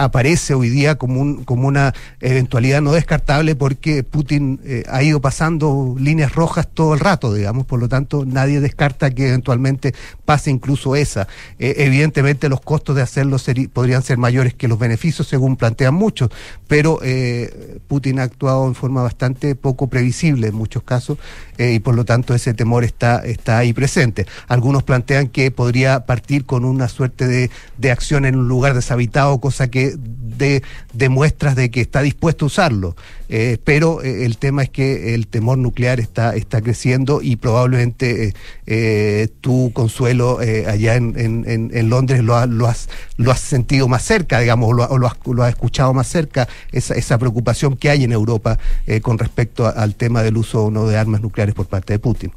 aparece 0.04 0.54
hoy 0.54 0.70
día 0.70 0.95
como, 0.95 1.22
un, 1.22 1.43
como 1.43 1.68
una 1.68 1.93
eventualidad 2.20 2.82
no 2.82 2.91
descartable 2.91 3.56
porque 3.56 4.04
Putin 4.04 4.60
eh, 4.64 4.84
ha 4.89 5.04
ido 5.04 5.22
pasando 5.22 5.95
líneas 5.99 6.34
rojas 6.34 6.68
todo 6.74 6.93
el 6.93 6.99
rato, 6.99 7.34
digamos, 7.34 7.66
por 7.66 7.80
lo 7.80 7.88
tanto 7.88 8.26
nadie 8.26 8.60
descarta 8.60 9.12
que 9.12 9.30
eventualmente 9.30 9.93
pase 10.26 10.49
incluso 10.49 10.95
esa. 10.95 11.28
Eh, 11.60 11.76
evidentemente 11.78 12.49
los 12.49 12.62
costos 12.62 12.95
de 12.95 13.02
hacerlo 13.02 13.38
podrían 13.74 14.02
ser 14.02 14.18
mayores 14.18 14.54
que 14.54 14.68
los 14.68 14.80
beneficios, 14.80 15.28
según 15.28 15.56
plantean 15.56 15.93
muchos, 15.93 16.30
pero 16.68 16.99
eh, 17.04 17.80
Putin 17.88 18.20
ha 18.20 18.24
actuado 18.24 18.68
en 18.68 18.76
forma 18.76 19.04
bastante 19.04 19.56
poco 19.56 19.88
previsible 19.88 20.47
en 20.47 20.56
muchos 20.56 20.84
casos 20.84 21.18
y 21.58 21.78
por 21.80 21.93
lo 21.93 22.06
tanto 22.06 22.34
ese 22.34 22.56
temor 22.56 22.84
está, 22.84 23.22
ahí 23.56 23.72
presente. 23.72 24.26
Algunos 24.47 24.82
plantean 24.82 25.28
que 25.28 25.52
podría 25.52 26.08
partir 26.08 26.45
con 26.45 26.66
una 26.66 26.88
suerte 26.88 27.52
de 27.78 27.91
acción 27.91 28.26
en 28.26 28.36
un 28.36 28.47
lugar 28.47 28.74
deshabitado, 28.74 29.39
cosa 29.39 29.68
que 29.70 29.91
de, 29.98 31.10
muestras 31.10 31.56
de 31.56 31.72
que 31.72 31.82
está 31.82 32.02
dispuesto 32.02 32.46
a 32.46 32.48
usarlo. 32.48 32.96
Eh, 33.30 33.58
pero 33.64 34.02
eh, 34.04 34.26
el 34.26 34.38
tema 34.38 34.64
es 34.64 34.70
que 34.70 35.14
el 35.16 35.28
temor 35.28 35.58
nuclear 35.58 36.00
está, 36.00 36.36
está 36.36 36.62
creciendo 36.62 37.22
y 37.22 37.38
probablemente 37.38 38.34
eh, 38.66 39.30
tu 39.42 39.72
consuelo 39.74 40.39
allá 40.39 40.96
en, 40.96 41.14
en, 41.18 41.89
Londres 41.89 42.24
lo, 42.24 42.46
lo, 42.46 42.68
has, 42.68 42.89
lo 43.18 43.32
has 43.32 43.39
sentido 43.39 43.88
más 43.88 44.04
cerca, 44.04 44.39
digamos, 44.39 44.70
o 44.70 44.98
lo, 44.98 45.08
has, 45.08 45.14
lo 45.26 45.44
has 45.44 45.50
escuchado 45.50 45.94
más 45.94 46.08
cerca, 46.08 46.48
esa, 46.72 46.94
esa 46.96 47.18
preocupación 47.18 47.78
que 47.78 47.89
hay 47.89 48.04
en 48.04 48.12
Europa 48.12 48.58
con 49.02 49.18
respecto 49.18 49.68
al 49.68 49.96
tema 49.96 50.24
del 50.24 50.38
uso 50.38 50.66
o 50.66 50.72
no 50.72 50.88
de 50.88 50.98
armas 50.98 51.22
nucleares 51.22 51.56
por 51.56 51.68
parte 51.68 51.94
de 51.94 52.00
Putin. 52.00 52.32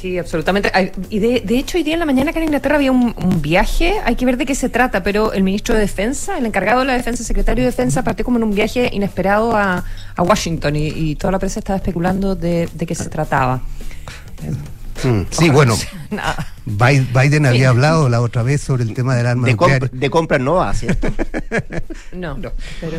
Sí, 0.00 0.18
absolutamente. 0.18 0.70
Y 1.08 1.18
de, 1.18 1.58
hecho, 1.58 1.78
hoy 1.78 1.84
día 1.84 1.94
en 1.94 2.00
la 2.00 2.06
mañana 2.06 2.30
acá 2.30 2.38
en 2.38 2.44
Inglaterra 2.44 2.76
había 2.76 2.92
un, 2.92 3.14
viaje, 3.40 3.94
hay 4.04 4.16
que 4.16 4.26
ver 4.26 4.36
de 4.36 4.44
qué 4.44 4.54
se 4.54 4.68
trata, 4.68 5.02
pero 5.02 5.32
el 5.32 5.42
ministro 5.42 5.74
de 5.74 5.80
Defensa, 5.80 6.36
el 6.38 6.46
encargado 6.46 6.80
de 6.80 6.86
la 6.86 6.92
Defensa, 6.94 7.22
el 7.22 7.26
secretario 7.26 7.64
de 7.64 7.70
Defensa, 7.70 8.04
partió 8.04 8.24
como 8.24 8.38
en 8.38 8.44
un 8.44 8.54
viaje 8.54 8.90
inesperado 8.92 9.56
a, 9.56 9.84
Washington 10.18 10.76
y, 10.76 11.14
toda 11.16 11.32
la 11.32 11.38
prensa 11.38 11.60
estaba 11.60 11.76
especulando 11.76 12.34
de, 12.34 12.68
qué 12.86 12.94
se 12.94 13.08
trataba. 13.08 13.60
Mm, 15.04 15.22
sí, 15.30 15.50
bueno, 15.50 15.76
Biden 16.64 17.46
había 17.46 17.68
hablado 17.68 18.08
la 18.08 18.20
otra 18.20 18.42
vez 18.42 18.62
sobre 18.62 18.82
el 18.82 18.94
tema 18.94 19.14
del 19.14 19.26
arma 19.26 19.46
de 19.46 19.52
nuclear. 19.52 19.90
de 19.90 20.10
compra 20.10 20.38
no 20.38 20.54
va, 20.54 20.72
¿cierto? 20.74 21.08
no, 22.12 22.36
no, 22.38 22.52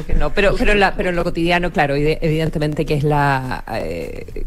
que 0.06 0.14
no. 0.14 0.32
Pero, 0.32 0.56
pero, 0.56 0.74
pero 0.96 1.10
en 1.10 1.16
lo 1.16 1.24
cotidiano, 1.24 1.72
claro, 1.72 1.96
evidentemente 1.96 2.86
que 2.86 2.96
es 2.96 3.04
la... 3.04 3.64
Eh, 3.68 4.46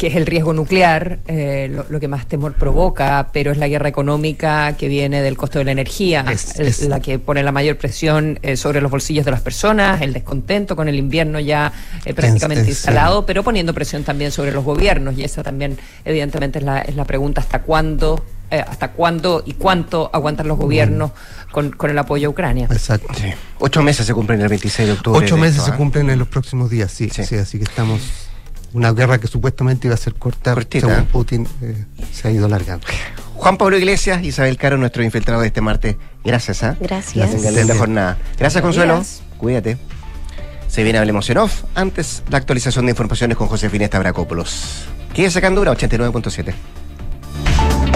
que 0.00 0.06
es 0.06 0.16
el 0.16 0.24
riesgo 0.24 0.54
nuclear, 0.54 1.18
eh, 1.26 1.70
lo, 1.90 2.00
que 2.00 2.08
más 2.08 2.26
temor 2.26 2.54
provoca, 2.54 3.28
pero 3.34 3.52
es 3.52 3.58
la 3.58 3.68
guerra 3.68 3.90
económica 3.90 4.74
que 4.78 4.88
viene 4.88 5.20
del 5.20 5.36
costo 5.36 5.58
de 5.58 5.66
la 5.66 5.72
energía, 5.72 6.24
es, 6.30 6.88
la 6.88 7.00
que 7.00 7.18
pone 7.18 7.42
la 7.42 7.52
mayor 7.52 7.76
presión 7.76 8.38
eh, 8.40 8.56
sobre 8.56 8.80
los 8.80 8.90
bolsillos 8.90 9.26
de 9.26 9.30
las 9.30 9.42
personas, 9.42 10.00
el 10.00 10.14
descontento 10.14 10.74
con 10.74 10.88
el 10.88 10.94
invierno 10.94 11.38
ya 11.38 11.70
eh, 12.06 12.14
prácticamente 12.14 12.70
instalado, 12.70 13.26
pero 13.26 13.42
poniendo 13.42 13.74
presión 13.74 14.02
también 14.02 14.32
sobre 14.32 14.52
los 14.52 14.64
gobiernos, 14.64 15.18
y 15.18 15.24
esa 15.24 15.42
también 15.42 15.76
evidentemente 16.06 16.60
es 16.60 16.64
la, 16.64 16.80
es 16.80 16.96
la 16.96 17.04
pregunta 17.04 17.42
hasta 17.42 17.60
cuándo 17.60 18.24
hasta 18.50 18.90
cuándo 18.90 19.44
y 19.46 19.52
cuánto 19.52 20.10
aguantan 20.12 20.48
los 20.48 20.58
gobiernos 20.58 21.12
con, 21.52 21.70
con, 21.70 21.88
el 21.88 21.98
apoyo 21.98 22.26
a 22.26 22.30
Ucrania. 22.30 22.66
Exacto. 22.68 23.12
Ocho 23.60 23.80
meses 23.80 24.06
se 24.06 24.12
cumplen 24.12 24.40
el 24.40 24.48
26 24.48 24.88
de 24.88 24.94
octubre. 24.94 25.24
Ocho 25.24 25.36
meses 25.36 25.62
se 25.62 25.72
cumplen 25.74 26.10
en 26.10 26.18
los 26.18 26.26
próximos 26.26 26.68
días, 26.68 26.90
sí, 26.90 27.10
sí. 27.10 27.36
así 27.36 27.58
que 27.58 27.64
estamos 27.64 28.29
una 28.72 28.92
guerra 28.92 29.18
que 29.18 29.26
supuestamente 29.26 29.88
iba 29.88 29.94
a 29.94 29.98
ser 29.98 30.14
corta, 30.14 30.54
según 30.70 31.06
Putin, 31.06 31.48
eh, 31.62 31.84
se 32.12 32.28
ha 32.28 32.30
ido 32.30 32.46
alargando. 32.46 32.86
Juan 33.34 33.56
Pablo 33.56 33.78
Iglesias, 33.78 34.22
Isabel 34.22 34.56
Caro, 34.56 34.76
nuestro 34.76 35.02
infiltrado 35.02 35.40
de 35.40 35.48
este 35.48 35.60
martes. 35.60 35.96
Gracias, 36.24 36.62
¿ah? 36.62 36.76
Gracias. 36.78 37.30
Gracias. 37.42 37.66
la 37.66 37.74
jornada. 37.74 38.18
Gracias, 38.38 38.62
Consuelo. 38.62 39.02
Cuídate. 39.38 39.78
Se 40.68 40.84
viene 40.84 40.98
Hablemos 40.98 41.28
en 41.30 41.38
Off. 41.38 41.64
Antes, 41.74 42.22
la 42.28 42.38
actualización 42.38 42.86
de 42.86 42.90
informaciones 42.90 43.36
con 43.36 43.48
Josefina 43.48 43.86
Stavrakopoulos. 43.86 44.84
Quédese 45.14 45.38
acá 45.38 45.48
en 45.48 45.54
Dura 45.56 45.72
89.7. 45.72 46.54